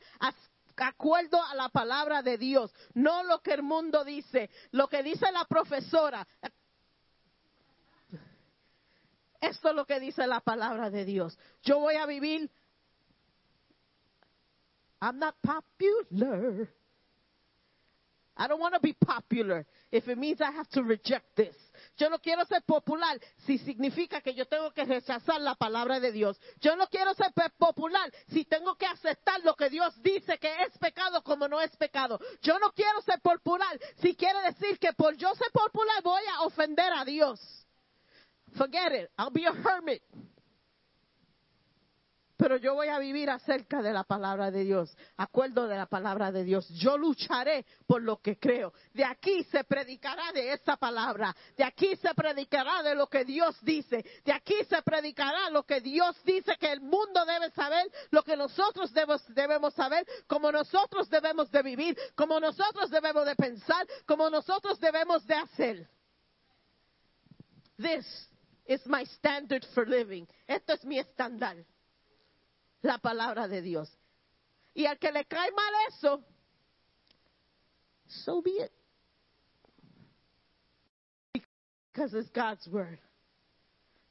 acuerdo 0.77 1.41
a 1.43 1.55
la 1.55 1.69
palabra 1.69 2.23
de 2.23 2.37
Dios, 2.37 2.73
no 2.93 3.23
lo 3.23 3.41
que 3.41 3.53
el 3.53 3.61
mundo 3.61 4.03
dice, 4.03 4.49
lo 4.71 4.87
que 4.87 5.03
dice 5.03 5.31
la 5.31 5.45
profesora. 5.45 6.27
Esto 9.39 9.69
es 9.69 9.75
lo 9.75 9.85
que 9.85 9.99
dice 9.99 10.25
la 10.25 10.39
palabra 10.39 10.89
de 10.89 11.03
Dios. 11.03 11.37
Yo 11.63 11.79
voy 11.79 11.95
a 11.95 12.05
vivir. 12.05 12.49
I'm 15.01 15.19
not 15.19 15.35
popular. 15.41 16.69
I 18.37 18.47
don't 18.47 18.59
want 18.59 18.73
to 18.73 18.79
be 18.79 18.93
popular 18.93 19.65
if 19.91 20.07
it 20.07 20.17
means 20.17 20.39
I 20.41 20.49
have 20.51 20.69
to 20.69 20.81
reject 20.81 21.35
this. 21.35 21.55
Yo 21.97 22.09
no 22.09 22.19
quiero 22.19 22.45
ser 22.45 22.63
popular 22.63 23.19
si 23.45 23.57
significa 23.59 24.21
que 24.21 24.33
yo 24.33 24.45
tengo 24.47 24.71
que 24.71 24.83
rechazar 24.83 25.39
la 25.41 25.55
palabra 25.55 25.99
de 25.99 26.11
Dios. 26.11 26.39
Yo 26.59 26.75
no 26.75 26.87
quiero 26.87 27.13
ser 27.13 27.31
popular 27.57 28.11
si 28.29 28.45
tengo 28.45 28.75
que 28.75 28.85
aceptar 28.85 29.41
lo 29.43 29.55
que 29.55 29.69
Dios 29.69 30.01
dice 30.01 30.37
que 30.39 30.63
es 30.63 30.77
pecado 30.79 31.23
como 31.23 31.47
no 31.47 31.61
es 31.61 31.75
pecado. 31.77 32.19
Yo 32.41 32.57
no 32.59 32.71
quiero 32.71 33.01
ser 33.01 33.19
popular 33.21 33.79
si 34.01 34.15
quiere 34.15 34.41
decir 34.41 34.79
que 34.79 34.93
por 34.93 35.15
yo 35.15 35.33
ser 35.35 35.51
popular 35.51 36.01
voy 36.03 36.23
a 36.35 36.41
ofender 36.41 36.91
a 36.93 37.05
Dios. 37.05 37.39
Forget 38.55 38.93
it. 38.93 39.09
I'll 39.17 39.31
be 39.31 39.45
a 39.45 39.51
hermit. 39.51 40.01
Pero 42.43 42.57
yo 42.57 42.73
voy 42.73 42.89
a 42.89 42.99
vivir 42.99 43.29
acerca 43.29 43.81
de 43.81 43.93
la 43.93 44.03
palabra 44.03 44.51
de 44.51 44.65
Dios, 44.65 44.93
acuerdo 45.15 45.65
de 45.65 45.77
la 45.77 45.85
palabra 45.85 46.29
de 46.29 46.43
Dios. 46.43 46.67
Yo 46.71 46.97
lucharé 46.97 47.65
por 47.87 48.01
lo 48.01 48.17
que 48.17 48.37
creo. 48.37 48.73
De 48.93 49.05
aquí 49.05 49.45
se 49.45 49.63
predicará 49.63 50.29
de 50.33 50.51
esa 50.51 50.75
palabra, 50.75 51.33
de 51.55 51.63
aquí 51.63 51.95
se 51.95 52.13
predicará 52.13 52.83
de 52.83 52.95
lo 52.95 53.07
que 53.07 53.23
Dios 53.23 53.55
dice, 53.61 54.03
de 54.25 54.33
aquí 54.33 54.55
se 54.69 54.81
predicará 54.81 55.49
lo 55.51 55.63
que 55.63 55.79
Dios 55.79 56.21
dice 56.25 56.57
que 56.59 56.69
el 56.69 56.81
mundo 56.81 57.23
debe 57.23 57.49
saber, 57.51 57.89
lo 58.11 58.23
que 58.23 58.35
nosotros 58.35 58.91
debemos, 58.91 59.23
debemos 59.33 59.73
saber, 59.73 60.05
como 60.27 60.51
nosotros 60.51 61.09
debemos 61.09 61.49
de 61.49 61.61
vivir, 61.61 61.97
como 62.13 62.41
nosotros 62.41 62.89
debemos 62.89 63.25
de 63.25 63.37
pensar, 63.37 63.87
como 64.05 64.29
nosotros 64.29 64.81
debemos 64.81 65.25
de 65.25 65.35
hacer. 65.35 65.89
This 67.77 68.05
is 68.65 68.85
my 68.85 69.05
standard 69.05 69.63
for 69.73 69.87
living. 69.87 70.27
Esto 70.45 70.73
es 70.73 70.83
mi 70.83 70.99
estándar 70.99 71.55
la 72.83 72.99
palabra 72.99 73.47
de 73.47 73.61
Dios. 73.61 73.97
Y 74.75 74.85
al 74.85 74.99
que 74.99 75.11
le 75.11 75.25
cae 75.25 75.51
mal 75.51 75.73
eso, 75.87 76.23
so 78.07 78.41
be 78.41 78.51
it. 78.51 78.71
Because 81.91 82.13
it's 82.17 82.31
God's 82.31 82.67
word. 82.67 82.99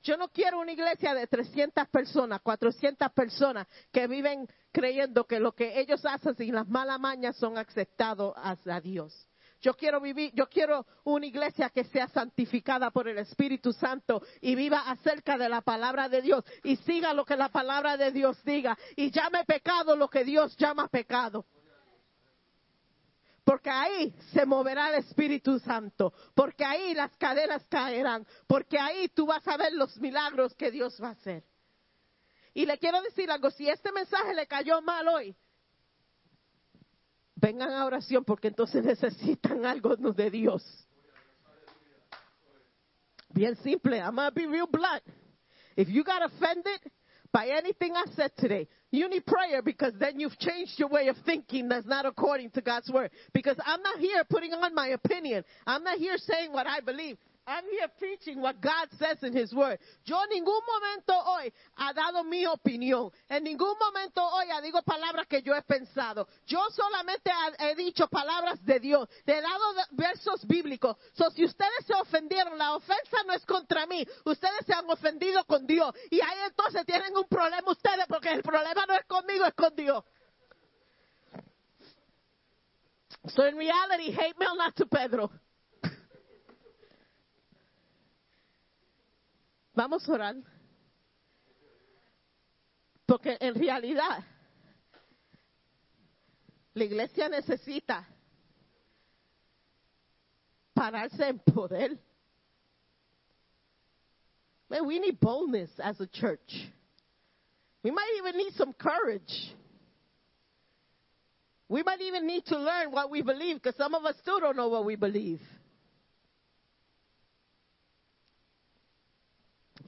Yo 0.02 0.16
no 0.16 0.28
quiero 0.28 0.58
una 0.60 0.72
iglesia 0.72 1.14
de 1.14 1.26
300 1.28 1.88
personas, 1.88 2.40
400 2.40 3.12
personas 3.12 3.68
que 3.92 4.08
viven 4.08 4.48
creyendo 4.72 5.26
que 5.26 5.38
lo 5.38 5.52
que 5.52 5.78
ellos 5.78 6.04
hacen 6.04 6.34
sin 6.36 6.54
las 6.54 6.66
malas 6.68 6.98
mañas 6.98 7.36
son 7.36 7.56
aceptados 7.56 8.34
a 8.36 8.80
Dios. 8.80 9.28
Yo 9.62 9.74
quiero 9.74 10.00
vivir, 10.00 10.32
yo 10.34 10.48
quiero 10.48 10.84
una 11.04 11.24
iglesia 11.24 11.70
que 11.70 11.84
sea 11.84 12.08
santificada 12.08 12.90
por 12.90 13.06
el 13.06 13.18
Espíritu 13.18 13.72
Santo 13.72 14.20
y 14.40 14.56
viva 14.56 14.80
acerca 14.90 15.38
de 15.38 15.48
la 15.48 15.60
palabra 15.60 16.08
de 16.08 16.20
Dios 16.20 16.44
y 16.64 16.74
siga 16.78 17.14
lo 17.14 17.24
que 17.24 17.36
la 17.36 17.48
palabra 17.48 17.96
de 17.96 18.10
Dios 18.10 18.42
diga 18.44 18.76
y 18.96 19.12
llame 19.12 19.44
pecado 19.44 19.94
lo 19.94 20.10
que 20.10 20.24
Dios 20.24 20.56
llama 20.56 20.88
pecado. 20.88 21.46
Porque 23.44 23.70
ahí 23.70 24.12
se 24.32 24.44
moverá 24.46 24.88
el 24.88 24.96
Espíritu 24.96 25.60
Santo, 25.60 26.12
porque 26.34 26.64
ahí 26.64 26.92
las 26.94 27.16
cadenas 27.16 27.64
caerán, 27.68 28.26
porque 28.48 28.80
ahí 28.80 29.08
tú 29.10 29.26
vas 29.26 29.46
a 29.46 29.56
ver 29.56 29.72
los 29.74 29.96
milagros 29.98 30.54
que 30.54 30.72
Dios 30.72 31.00
va 31.00 31.08
a 31.08 31.12
hacer. 31.12 31.44
Y 32.52 32.66
le 32.66 32.78
quiero 32.78 33.00
decir 33.00 33.30
algo, 33.30 33.50
si 33.52 33.68
este 33.68 33.92
mensaje 33.92 34.34
le 34.34 34.48
cayó 34.48 34.82
mal 34.82 35.06
hoy, 35.06 35.36
vengan 37.42 37.72
a 37.72 37.84
oración 37.84 38.24
porque 38.24 38.48
entonces 38.48 38.84
necesitan 38.92 39.66
algo 39.66 39.96
de 39.96 40.30
Dios. 40.30 40.62
Bien 43.34 43.56
simple. 43.56 43.98
I'm 44.00 44.14
going 44.14 44.28
to 44.28 44.34
be 44.34 44.46
real 44.46 44.66
blunt. 44.66 45.02
If 45.76 45.88
you 45.88 46.04
got 46.04 46.22
offended 46.22 46.80
by 47.32 47.48
anything 47.48 47.94
I 47.96 48.04
said 48.14 48.30
today, 48.36 48.68
you 48.90 49.08
need 49.08 49.24
prayer 49.24 49.62
because 49.62 49.94
then 49.98 50.20
you've 50.20 50.38
changed 50.38 50.78
your 50.78 50.90
way 50.90 51.08
of 51.08 51.16
thinking 51.24 51.66
that's 51.68 51.86
not 51.86 52.04
according 52.04 52.50
to 52.50 52.60
God's 52.60 52.90
word. 52.90 53.10
Because 53.32 53.56
I'm 53.64 53.82
not 53.82 53.98
here 53.98 54.22
putting 54.28 54.52
on 54.52 54.74
my 54.74 54.88
opinion. 54.88 55.44
I'm 55.66 55.82
not 55.82 55.96
here 55.96 56.18
saying 56.18 56.52
what 56.52 56.66
I 56.66 56.80
believe. 56.80 57.16
I'm 57.44 57.64
here 57.64 57.88
preaching 57.98 58.40
what 58.40 58.60
God 58.60 58.86
says 58.98 59.18
in 59.22 59.32
His 59.32 59.52
Word. 59.52 59.78
Yo 60.04 60.16
en 60.22 60.30
ningún 60.30 60.60
momento 60.64 61.12
hoy 61.12 61.52
ha 61.76 61.92
dado 61.92 62.22
mi 62.22 62.46
opinión. 62.46 63.10
En 63.28 63.42
ningún 63.42 63.74
momento 63.80 64.22
hoy 64.22 64.46
ha 64.50 64.60
digo 64.60 64.80
palabras 64.82 65.26
que 65.26 65.42
yo 65.42 65.52
he 65.52 65.62
pensado. 65.62 66.28
Yo 66.46 66.60
solamente 66.70 67.32
he 67.58 67.74
dicho 67.74 68.06
palabras 68.06 68.64
de 68.64 68.78
Dios. 68.78 69.08
He 69.26 69.40
dado 69.40 69.74
versos 69.90 70.46
bíblicos. 70.46 70.96
So, 71.14 71.30
si 71.30 71.44
ustedes 71.44 71.84
se 71.84 71.94
ofendieron, 71.94 72.56
la 72.56 72.76
ofensa 72.76 73.24
no 73.26 73.32
es 73.32 73.44
contra 73.44 73.86
mí. 73.86 74.06
Ustedes 74.24 74.64
se 74.64 74.72
han 74.72 74.88
ofendido 74.88 75.44
con 75.44 75.66
Dios. 75.66 75.92
Y 76.10 76.20
ahí 76.20 76.38
entonces 76.46 76.86
tienen 76.86 77.16
un 77.16 77.26
problema 77.26 77.72
ustedes 77.72 78.06
porque 78.08 78.30
el 78.30 78.42
problema 78.42 78.86
no 78.86 78.94
es 78.94 79.04
conmigo, 79.06 79.44
es 79.46 79.54
con 79.54 79.74
Dios. 79.74 80.04
So 83.34 83.46
in 83.46 83.56
reality, 83.56 84.12
hate 84.12 84.38
mail 84.38 84.56
not 84.56 84.76
to 84.76 84.86
Pedro. 84.86 85.30
Vamos 89.74 90.08
a 90.08 90.12
orar. 90.12 90.36
Porque 93.06 93.36
en 93.40 93.54
realidad 93.54 94.24
la 96.74 96.84
iglesia 96.84 97.28
necesita 97.28 98.06
pararse 100.74 101.28
en 101.28 101.38
poder. 101.38 101.98
Man, 104.70 104.86
we 104.86 104.98
need 104.98 105.20
boldness 105.20 105.70
as 105.78 106.00
a 106.00 106.06
church. 106.06 106.70
We 107.82 107.90
might 107.90 108.14
even 108.18 108.36
need 108.36 108.54
some 108.54 108.72
courage. 108.72 109.54
We 111.68 111.82
might 111.82 112.00
even 112.00 112.26
need 112.26 112.46
to 112.46 112.58
learn 112.58 112.90
what 112.90 113.10
we 113.10 113.22
believe 113.22 113.56
because 113.56 113.76
some 113.76 113.94
of 113.94 114.04
us 114.04 114.16
still 114.20 114.40
don't 114.40 114.56
know 114.56 114.68
what 114.68 114.84
we 114.84 114.96
believe. 114.96 115.40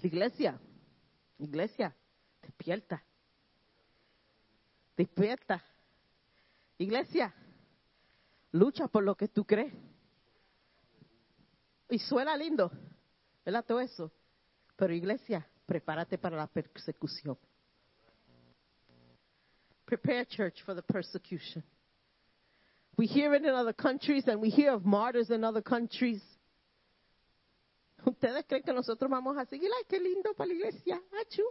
Iglesia, 0.04 0.60
iglesia, 1.38 1.96
despierta. 2.42 3.02
Despierta. 4.94 5.64
Iglesia, 6.76 7.34
lucha 8.52 8.86
por 8.86 9.02
lo 9.02 9.14
que 9.14 9.28
tú 9.28 9.46
crees. 9.46 9.72
Y 11.88 11.98
suena 11.98 12.36
lindo, 12.36 12.70
¿verdad? 13.46 13.64
Todo 13.64 13.80
eso. 13.80 14.12
Pero 14.76 14.92
iglesia, 14.92 15.48
prepárate 15.64 16.18
para 16.18 16.36
la 16.36 16.48
persecución. 16.48 17.38
Prepare 19.86 20.26
church 20.26 20.62
for 20.64 20.74
the 20.74 20.82
persecution. 20.82 21.64
We 22.98 23.06
hear 23.06 23.34
it 23.34 23.42
in 23.42 23.54
other 23.54 23.72
countries 23.72 24.28
and 24.28 24.42
we 24.42 24.50
hear 24.50 24.72
of 24.72 24.84
martyrs 24.84 25.30
in 25.30 25.44
other 25.44 25.62
countries. 25.62 26.20
¿Ustedes 28.04 28.44
creen 28.46 28.62
que 28.62 28.72
nosotros 28.72 29.10
vamos 29.10 29.36
a 29.36 29.46
seguir? 29.46 29.70
Ay, 29.76 29.84
qué 29.88 29.98
lindo 29.98 30.34
para 30.34 30.48
la 30.48 30.54
iglesia. 30.54 31.00
Achú. 31.20 31.42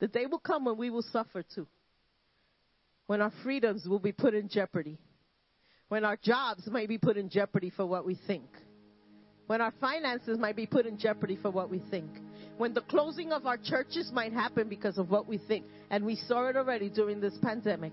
The 0.00 0.08
day 0.08 0.26
will 0.26 0.40
come 0.40 0.64
when 0.64 0.76
we 0.76 0.90
will 0.90 1.02
suffer 1.02 1.42
too. 1.42 1.66
When 3.06 3.20
our 3.20 3.32
freedoms 3.42 3.86
will 3.86 3.98
be 3.98 4.12
put 4.12 4.34
in 4.34 4.48
jeopardy. 4.48 4.98
When 5.88 6.04
our 6.04 6.16
jobs 6.16 6.66
might 6.68 6.88
be 6.88 6.98
put 6.98 7.16
in 7.16 7.28
jeopardy 7.28 7.70
for 7.70 7.84
what 7.84 8.04
we 8.06 8.14
think. 8.26 8.48
When 9.46 9.60
our 9.60 9.72
finances 9.80 10.38
might 10.38 10.56
be 10.56 10.66
put 10.66 10.86
in 10.86 10.96
jeopardy 10.98 11.36
for 11.36 11.50
what 11.50 11.68
we 11.68 11.80
think. 11.90 12.10
When 12.56 12.72
the 12.72 12.80
closing 12.80 13.32
of 13.32 13.46
our 13.46 13.58
churches 13.58 14.10
might 14.12 14.32
happen 14.32 14.68
because 14.68 14.98
of 14.98 15.10
what 15.10 15.28
we 15.28 15.38
think. 15.38 15.66
And 15.90 16.04
we 16.04 16.16
saw 16.16 16.48
it 16.48 16.56
already 16.56 16.88
during 16.88 17.20
this 17.20 17.36
pandemic. 17.42 17.92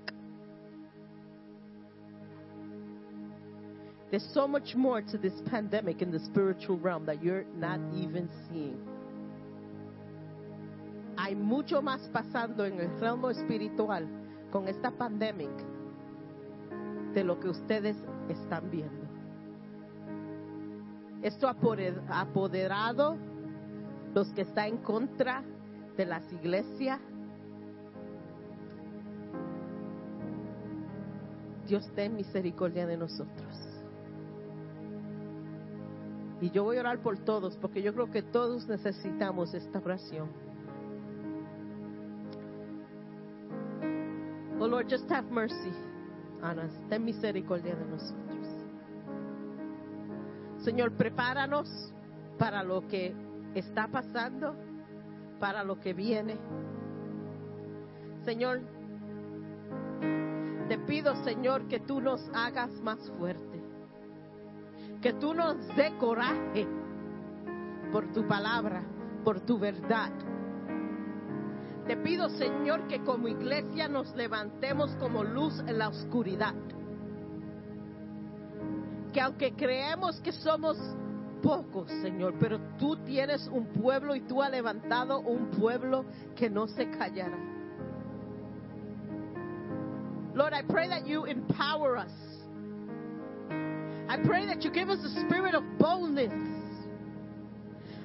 There's 4.09 4.27
so 4.33 4.47
much 4.47 4.75
more 4.75 5.01
to 5.03 5.17
this 5.17 5.39
pandemic 5.51 6.01
in 6.01 6.11
the 6.11 6.19
spiritual 6.19 6.77
realm 6.77 7.05
that 7.05 7.23
you're 7.23 7.45
not 7.55 7.79
even 7.95 8.27
seeing. 8.47 8.79
Hay 11.15 11.35
mucho 11.35 11.81
más 11.81 11.99
pasando 12.11 12.65
en 12.65 12.79
el 12.79 12.89
realmo 12.99 13.29
espiritual 13.29 14.07
con 14.51 14.67
esta 14.67 14.89
pandemia 14.89 15.49
de 17.13 17.23
lo 17.23 17.39
que 17.39 17.49
ustedes 17.49 17.97
están 18.29 18.71
viendo. 18.71 19.07
Esto 21.21 21.47
ha 21.47 21.55
apoderado 22.21 23.17
los 24.15 24.29
que 24.33 24.41
están 24.41 24.67
en 24.67 24.77
contra 24.77 25.43
de 25.97 26.05
las 26.05 26.31
iglesias. 26.31 26.99
Dios 31.67 31.87
ten 31.93 32.15
misericordia 32.15 32.87
de 32.87 32.97
nosotros. 32.97 33.68
Y 36.41 36.51
yo 36.51 36.63
voy 36.63 36.77
a 36.77 36.81
orar 36.81 36.99
por 36.99 37.17
todos, 37.19 37.57
porque 37.57 37.81
yo 37.81 37.93
creo 37.93 38.09
que 38.09 38.21
todos 38.21 38.67
necesitamos 38.67 39.53
esta 39.53 39.79
oración. 39.79 40.29
Oh 44.59 44.67
Lord, 44.67 44.87
just 44.89 45.09
have 45.11 45.29
mercy 45.31 45.71
on 46.41 46.59
us. 46.59 46.73
Ten 46.89 47.03
misericordia 47.03 47.75
de 47.75 47.85
nosotros. 47.85 48.47
Señor, 50.63 50.91
prepáranos 50.93 51.69
para 52.37 52.63
lo 52.63 52.87
que 52.87 53.13
está 53.55 53.87
pasando, 53.87 54.55
para 55.39 55.63
lo 55.63 55.79
que 55.79 55.93
viene. 55.93 56.37
Señor, 58.23 58.61
te 60.67 60.77
pido, 60.79 61.15
Señor, 61.23 61.67
que 61.67 61.79
tú 61.79 62.01
nos 62.01 62.21
hagas 62.33 62.71
más 62.81 62.99
fuertes 63.17 63.58
que 65.01 65.13
tú 65.13 65.33
nos 65.33 65.67
dé 65.75 65.95
coraje 65.97 66.67
por 67.91 68.11
tu 68.11 68.27
palabra, 68.27 68.83
por 69.23 69.39
tu 69.41 69.57
verdad. 69.57 70.11
Te 71.87 71.97
pido, 71.97 72.29
Señor, 72.29 72.87
que 72.87 73.03
como 73.03 73.27
iglesia 73.27 73.87
nos 73.87 74.13
levantemos 74.15 74.91
como 74.95 75.23
luz 75.23 75.57
en 75.65 75.79
la 75.79 75.89
oscuridad. 75.89 76.53
Que 79.11 79.21
aunque 79.21 79.53
creemos 79.53 80.19
que 80.21 80.31
somos 80.31 80.77
pocos, 81.41 81.89
Señor, 82.03 82.35
pero 82.39 82.59
tú 82.77 82.97
tienes 82.97 83.47
un 83.47 83.67
pueblo 83.67 84.15
y 84.15 84.21
tú 84.21 84.43
has 84.43 84.51
levantado 84.51 85.19
un 85.19 85.49
pueblo 85.49 86.05
que 86.35 86.49
no 86.49 86.67
se 86.67 86.89
callará. 86.91 87.39
Lord, 90.35 90.53
I 90.53 90.61
pray 90.61 90.87
that 90.89 91.07
you 91.07 91.25
empower 91.25 91.97
us. 91.97 92.28
I 94.09 94.17
pray 94.17 94.47
that 94.47 94.63
you 94.63 94.71
give 94.71 94.89
us 94.89 94.97
a 95.05 95.27
spirit 95.27 95.53
of 95.53 95.63
boldness. 95.77 96.33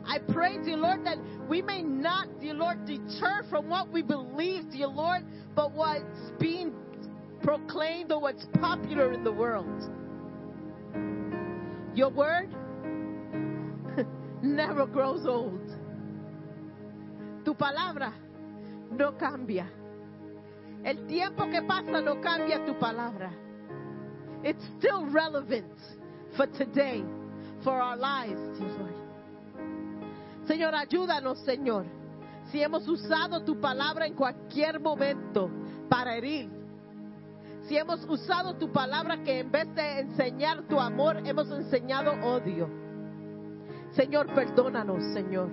I 0.07 0.19
pray, 0.19 0.63
dear 0.63 0.77
Lord, 0.77 1.07
that 1.07 1.17
we 1.49 1.63
may 1.63 1.81
not, 1.81 2.29
dear 2.43 2.53
Lord, 2.53 2.85
deter 2.85 3.43
from 3.49 3.71
what 3.71 3.91
we 3.91 4.03
believe, 4.03 4.71
dear 4.71 4.89
Lord, 4.89 5.23
but 5.57 5.73
what's 5.73 6.31
being 6.39 6.75
proclaimed 7.43 8.13
or 8.13 8.21
what's 8.21 8.45
popular 8.61 9.15
in 9.15 9.25
the 9.25 9.33
world. 9.33 9.83
Your 11.95 12.11
word 12.11 12.55
never 14.43 14.87
grows 14.87 15.25
old. 15.27 15.71
Tu 17.47 17.55
palabra 17.55 18.13
no 18.91 19.13
cambia. 19.13 19.71
El 20.85 21.07
tiempo 21.07 21.51
que 21.51 21.63
pasa 21.63 22.03
no 22.03 22.17
cambia 22.17 22.63
tu 22.67 22.75
palabra. 22.75 23.44
It's 24.45 24.63
still 24.79 25.07
relevant 25.07 25.73
for 26.37 26.47
today, 26.47 27.03
for 27.63 27.73
our 27.73 27.97
lives, 27.97 28.41
dear 28.59 28.69
Lord. 28.79 28.95
Señor, 30.47 30.75
ayúdanos, 30.75 31.39
Señor. 31.47 31.87
Si 32.53 32.61
hemos 32.61 32.87
usado 32.87 33.43
tu 33.43 33.59
palabra 33.59 34.07
en 34.07 34.15
cualquier 34.15 34.81
momento 34.81 35.51
para 35.89 36.15
herir, 36.15 36.51
si 37.67 37.79
hemos 37.79 38.05
usado 38.05 38.55
tu 38.59 38.71
palabra 38.71 39.23
que 39.23 39.39
en 39.39 39.51
vez 39.51 39.75
de 39.75 40.01
enseñar 40.01 40.69
tu 40.69 40.79
amor, 40.79 41.17
hemos 41.25 41.51
enseñado 41.51 42.13
odio. 42.23 42.69
Señor, 43.93 44.27
perdónanos, 44.35 45.03
Señor. 45.15 45.49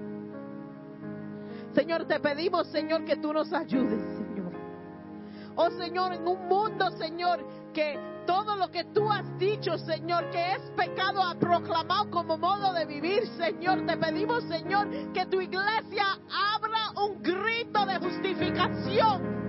Señor, 1.74 2.06
te 2.06 2.20
pedimos, 2.20 2.68
Señor, 2.68 3.06
que 3.06 3.16
tú 3.16 3.32
nos 3.32 3.54
ayudes, 3.54 4.02
Señor. 4.18 4.52
Oh, 5.56 5.70
Señor, 5.72 6.12
en 6.14 6.28
un 6.28 6.48
mundo, 6.50 6.92
Señor, 6.98 7.40
que 7.74 8.11
todo 8.26 8.56
lo 8.56 8.70
que 8.72 8.84
tú 8.86 9.12
has 9.12 9.38
dicho, 9.38 9.78
Señor, 9.78 10.30
que 10.30 10.54
es 10.54 10.62
pecado, 10.76 11.22
ha 11.22 11.36
proclamado 11.36 12.10
como 12.10 12.38
modo 12.38 12.74
de 12.74 12.86
vivir, 12.86 13.28
Señor. 13.38 13.86
Te 13.86 13.98
pedimos, 13.98 14.44
Señor, 14.46 14.88
que 15.14 15.26
tu 15.26 15.42
iglesia 15.42 16.06
abra 16.54 16.92
un 17.04 17.22
grito 17.22 17.86
de 17.86 18.00
justificación. 18.00 19.42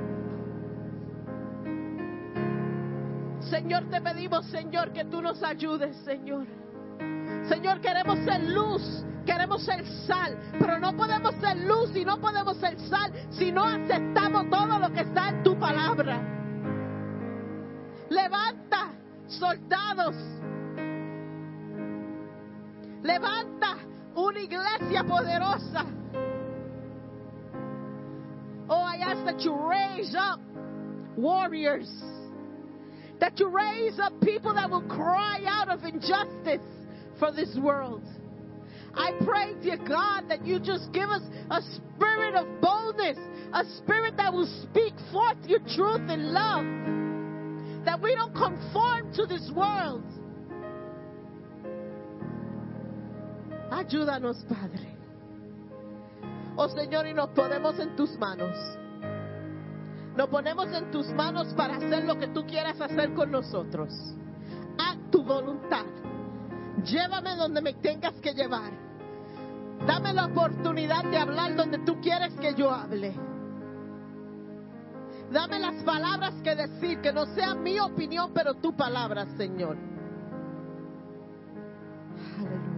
Señor, 3.51 3.85
te 3.91 4.01
pedimos, 4.01 4.47
Señor, 4.47 4.93
que 4.93 5.05
tú 5.05 5.21
nos 5.21 5.43
ayudes, 5.43 5.97
Señor. 6.05 6.47
Señor, 7.49 7.81
queremos 7.81 8.19
ser 8.21 8.43
luz, 8.45 9.05
queremos 9.27 9.63
ser 9.65 9.85
sal, 10.07 10.39
pero 10.59 10.79
no 10.79 10.97
podemos 10.97 11.35
ser 11.37 11.57
luz 11.59 11.95
y 11.95 12.05
no 12.05 12.19
podemos 12.21 12.57
ser 12.57 12.79
sal 12.89 13.13
si 13.31 13.53
no 13.53 13.65
aceptamos 13.65 14.49
todo 14.49 14.79
lo 14.79 14.91
que 14.93 15.01
está 15.01 15.31
en 15.31 15.43
tu 15.43 15.59
palabra. 15.59 16.42
Levanta 18.13 18.93
soldados. 19.27 20.15
Levanta 23.03 23.79
una 24.15 24.39
iglesia 24.39 25.03
poderosa. 25.03 25.87
Oh, 28.69 28.83
I 28.83 28.97
ask 28.97 29.25
that 29.25 29.41
you 29.41 29.55
raise 29.55 30.15
up 30.15 30.41
warriors. 31.17 31.91
That 33.19 33.41
you 33.41 33.49
raise 33.49 33.99
up 33.99 34.13
people 34.21 34.53
that 34.55 34.69
will 34.69 34.83
cry 34.83 35.41
out 35.47 35.71
of 35.71 35.83
injustice 35.85 36.61
for 37.19 37.33
this 37.33 37.57
world. 37.57 38.03
I 38.95 39.13
pray, 39.25 39.55
dear 39.63 39.79
God, 39.79 40.29
that 40.29 40.45
you 40.45 40.61
just 40.61 40.93
give 40.93 41.09
us 41.09 41.23
a 41.51 41.63
spirit 41.63 42.35
of 42.35 42.61
boldness, 42.61 43.17
a 43.55 43.65
spirit 43.79 44.19
that 44.19 44.35
will 44.35 44.49
speak 44.65 44.93
forth 45.11 45.39
your 45.47 45.61
truth 45.61 46.11
in 46.11 46.35
love 46.35 47.02
that 47.85 48.01
we 48.01 48.15
don't 48.15 48.35
conform 48.35 49.13
to 49.15 49.27
this 49.27 49.51
world. 49.55 50.05
Ayúdanos, 53.71 54.45
Padre. 54.49 54.97
Oh 56.57 56.69
Señor, 56.69 57.07
y 57.07 57.15
nos 57.15 57.31
ponemos 57.31 57.79
en 57.79 57.97
tus 57.97 58.19
manos. 58.19 58.57
Nos 60.17 60.29
ponemos 60.29 60.67
en 60.73 60.91
tus 60.91 61.09
manos 61.09 61.55
para 61.55 61.77
hacer 61.77 62.05
lo 62.05 62.19
que 62.19 62.29
tú 62.29 62.45
quieras 62.47 62.81
hacer 62.81 63.15
con 63.15 63.31
nosotros. 63.31 63.93
Haz 64.79 64.99
tu 65.11 65.23
voluntad. 65.23 65.87
Llévame 66.85 67.35
donde 67.37 67.63
me 67.63 67.73
tengas 67.75 68.15
que 68.21 68.35
llevar. 68.35 68.73
Dame 69.87 70.13
la 70.13 70.27
oportunidad 70.27 71.05
de 71.05 71.17
hablar 71.17 71.57
donde 71.57 71.79
tú 71.79 72.01
quieres 72.01 72.35
que 72.35 72.55
yo 72.55 72.71
hable. 72.71 73.15
Dame 75.33 75.59
las 75.59 75.83
palabras 75.83 76.35
que 76.45 76.55
decir, 76.55 77.01
que 77.01 77.13
no 77.13 77.25
sea 77.35 77.55
mi 77.55 77.79
opinión, 77.81 78.33
pero 78.35 78.55
tu 78.55 78.77
palabra, 78.77 79.27
Señor. 79.37 79.79
Aleluya. 82.39 82.72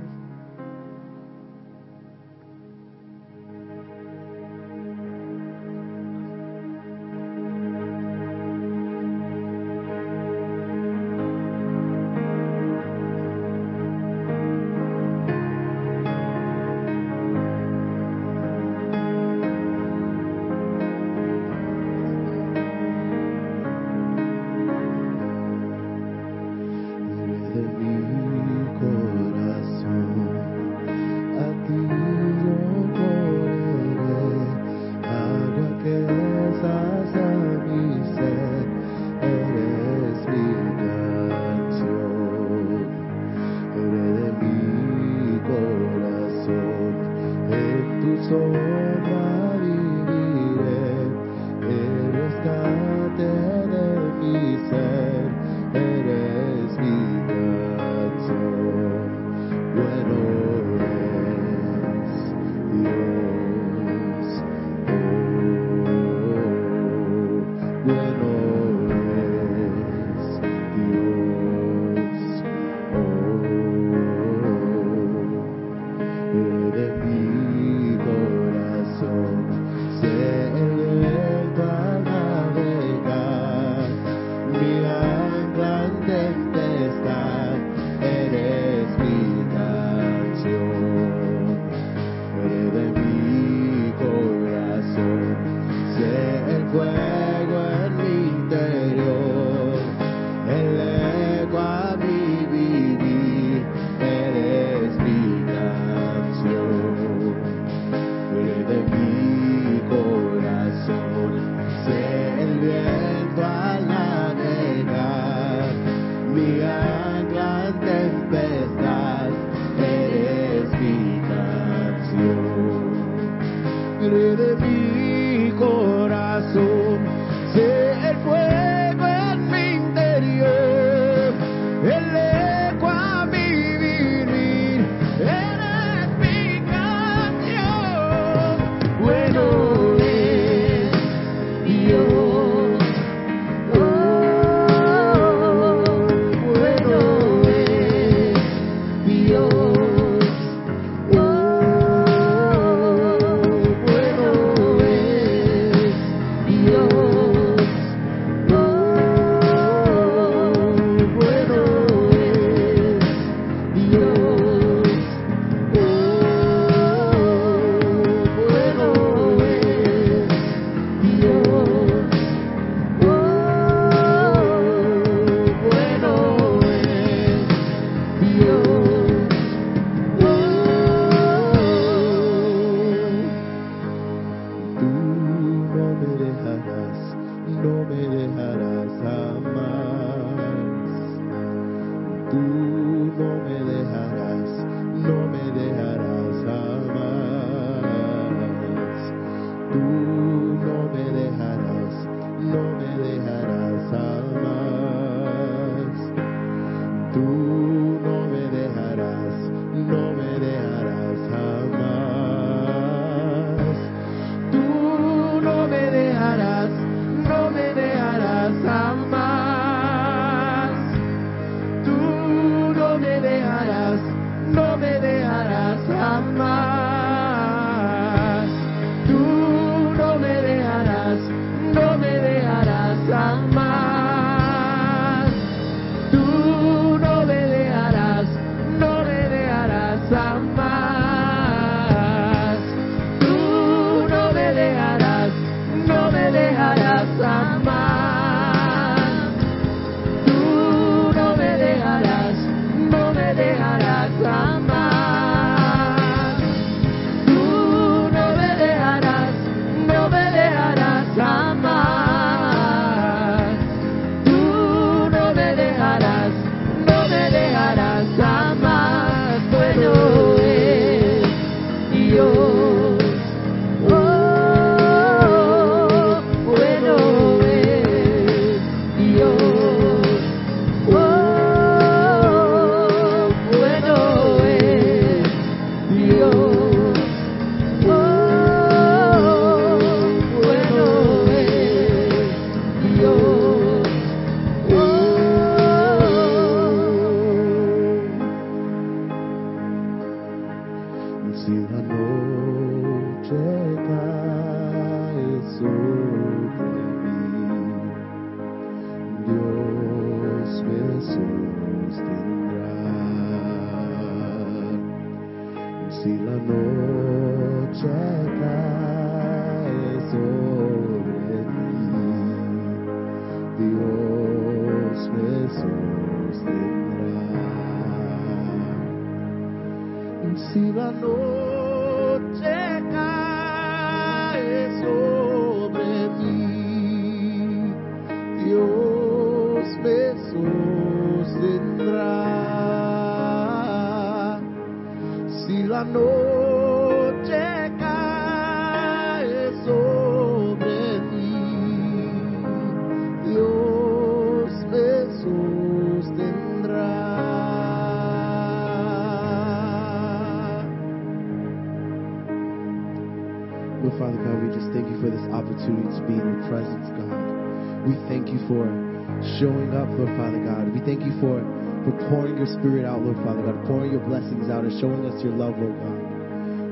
Spirit 372.65 372.89
out, 372.89 373.05
Lord 373.05 373.20
Father 373.20 373.45
God, 373.45 373.61
pouring 373.69 373.93
your 373.93 374.01
blessings 374.09 374.49
out 374.49 374.65
and 374.65 374.73
showing 374.81 375.05
us 375.05 375.20
your 375.20 375.36
love, 375.36 375.53
Lord 375.61 375.77
God. 375.85 376.01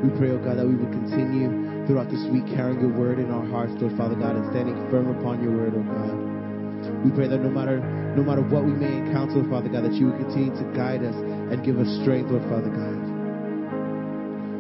We 0.01 0.09
pray, 0.17 0.33
oh 0.33 0.41
God, 0.41 0.57
that 0.57 0.65
we 0.65 0.73
would 0.73 0.89
continue 0.89 1.53
throughout 1.85 2.09
this 2.09 2.25
week 2.33 2.49
carrying 2.49 2.81
your 2.81 2.97
word 2.97 3.21
in 3.21 3.29
our 3.29 3.45
hearts, 3.53 3.77
Lord 3.77 3.93
Father 4.01 4.17
God, 4.17 4.41
and 4.41 4.49
standing 4.57 4.73
firm 4.89 5.13
upon 5.13 5.45
your 5.45 5.53
word, 5.53 5.77
oh 5.77 5.85
God. 5.85 6.17
We 7.05 7.13
pray 7.13 7.29
that 7.29 7.45
no 7.45 7.53
matter 7.53 7.85
no 8.17 8.25
matter 8.25 8.41
what 8.41 8.65
we 8.65 8.73
may 8.73 8.89
encounter, 8.89 9.45
Lord 9.45 9.53
Father 9.53 9.69
God, 9.69 9.85
that 9.85 9.93
you 9.93 10.09
would 10.09 10.17
continue 10.17 10.57
to 10.57 10.65
guide 10.73 11.05
us 11.05 11.15
and 11.15 11.61
give 11.61 11.77
us 11.77 11.89
strength, 12.01 12.33
Lord 12.33 12.49
Father 12.49 12.73
God. 12.73 12.97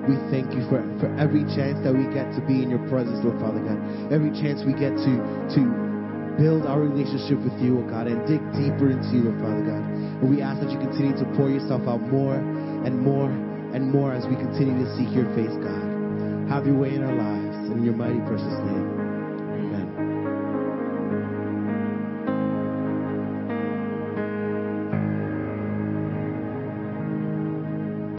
We 0.04 0.20
thank 0.28 0.52
you 0.52 0.68
for, 0.68 0.84
for 1.00 1.08
every 1.16 1.48
chance 1.56 1.80
that 1.80 1.96
we 1.96 2.04
get 2.12 2.28
to 2.36 2.44
be 2.44 2.60
in 2.60 2.68
your 2.68 2.84
presence, 2.92 3.24
Lord 3.24 3.40
Father 3.40 3.64
God. 3.64 3.80
Every 4.12 4.36
chance 4.36 4.60
we 4.68 4.76
get 4.76 4.92
to 5.00 5.12
to 5.56 5.60
build 6.36 6.68
our 6.68 6.84
relationship 6.84 7.40
with 7.40 7.56
you, 7.56 7.80
oh 7.80 7.88
God, 7.88 8.04
and 8.04 8.20
dig 8.28 8.44
deeper 8.52 8.92
into 8.92 9.16
you, 9.16 9.32
Lord 9.32 9.40
Father 9.40 9.64
God. 9.64 9.91
We 10.22 10.40
ask 10.40 10.60
that 10.62 10.70
you 10.70 10.78
continue 10.78 11.16
to 11.18 11.24
pour 11.36 11.50
yourself 11.50 11.82
out 11.88 12.00
more 12.00 12.36
and 12.36 12.98
more 12.98 13.30
and 13.74 13.90
more 13.90 14.14
as 14.14 14.24
we 14.26 14.36
continue 14.36 14.78
to 14.84 14.96
seek 14.96 15.10
your 15.14 15.26
face, 15.34 15.54
God. 15.58 16.48
Have 16.48 16.66
your 16.66 16.78
way 16.78 16.94
in 16.94 17.02
our 17.02 17.14
lives. 17.14 17.70
In 17.70 17.82
your 17.82 17.94
mighty 17.94 18.20
precious 18.20 18.58
name. 18.62 18.91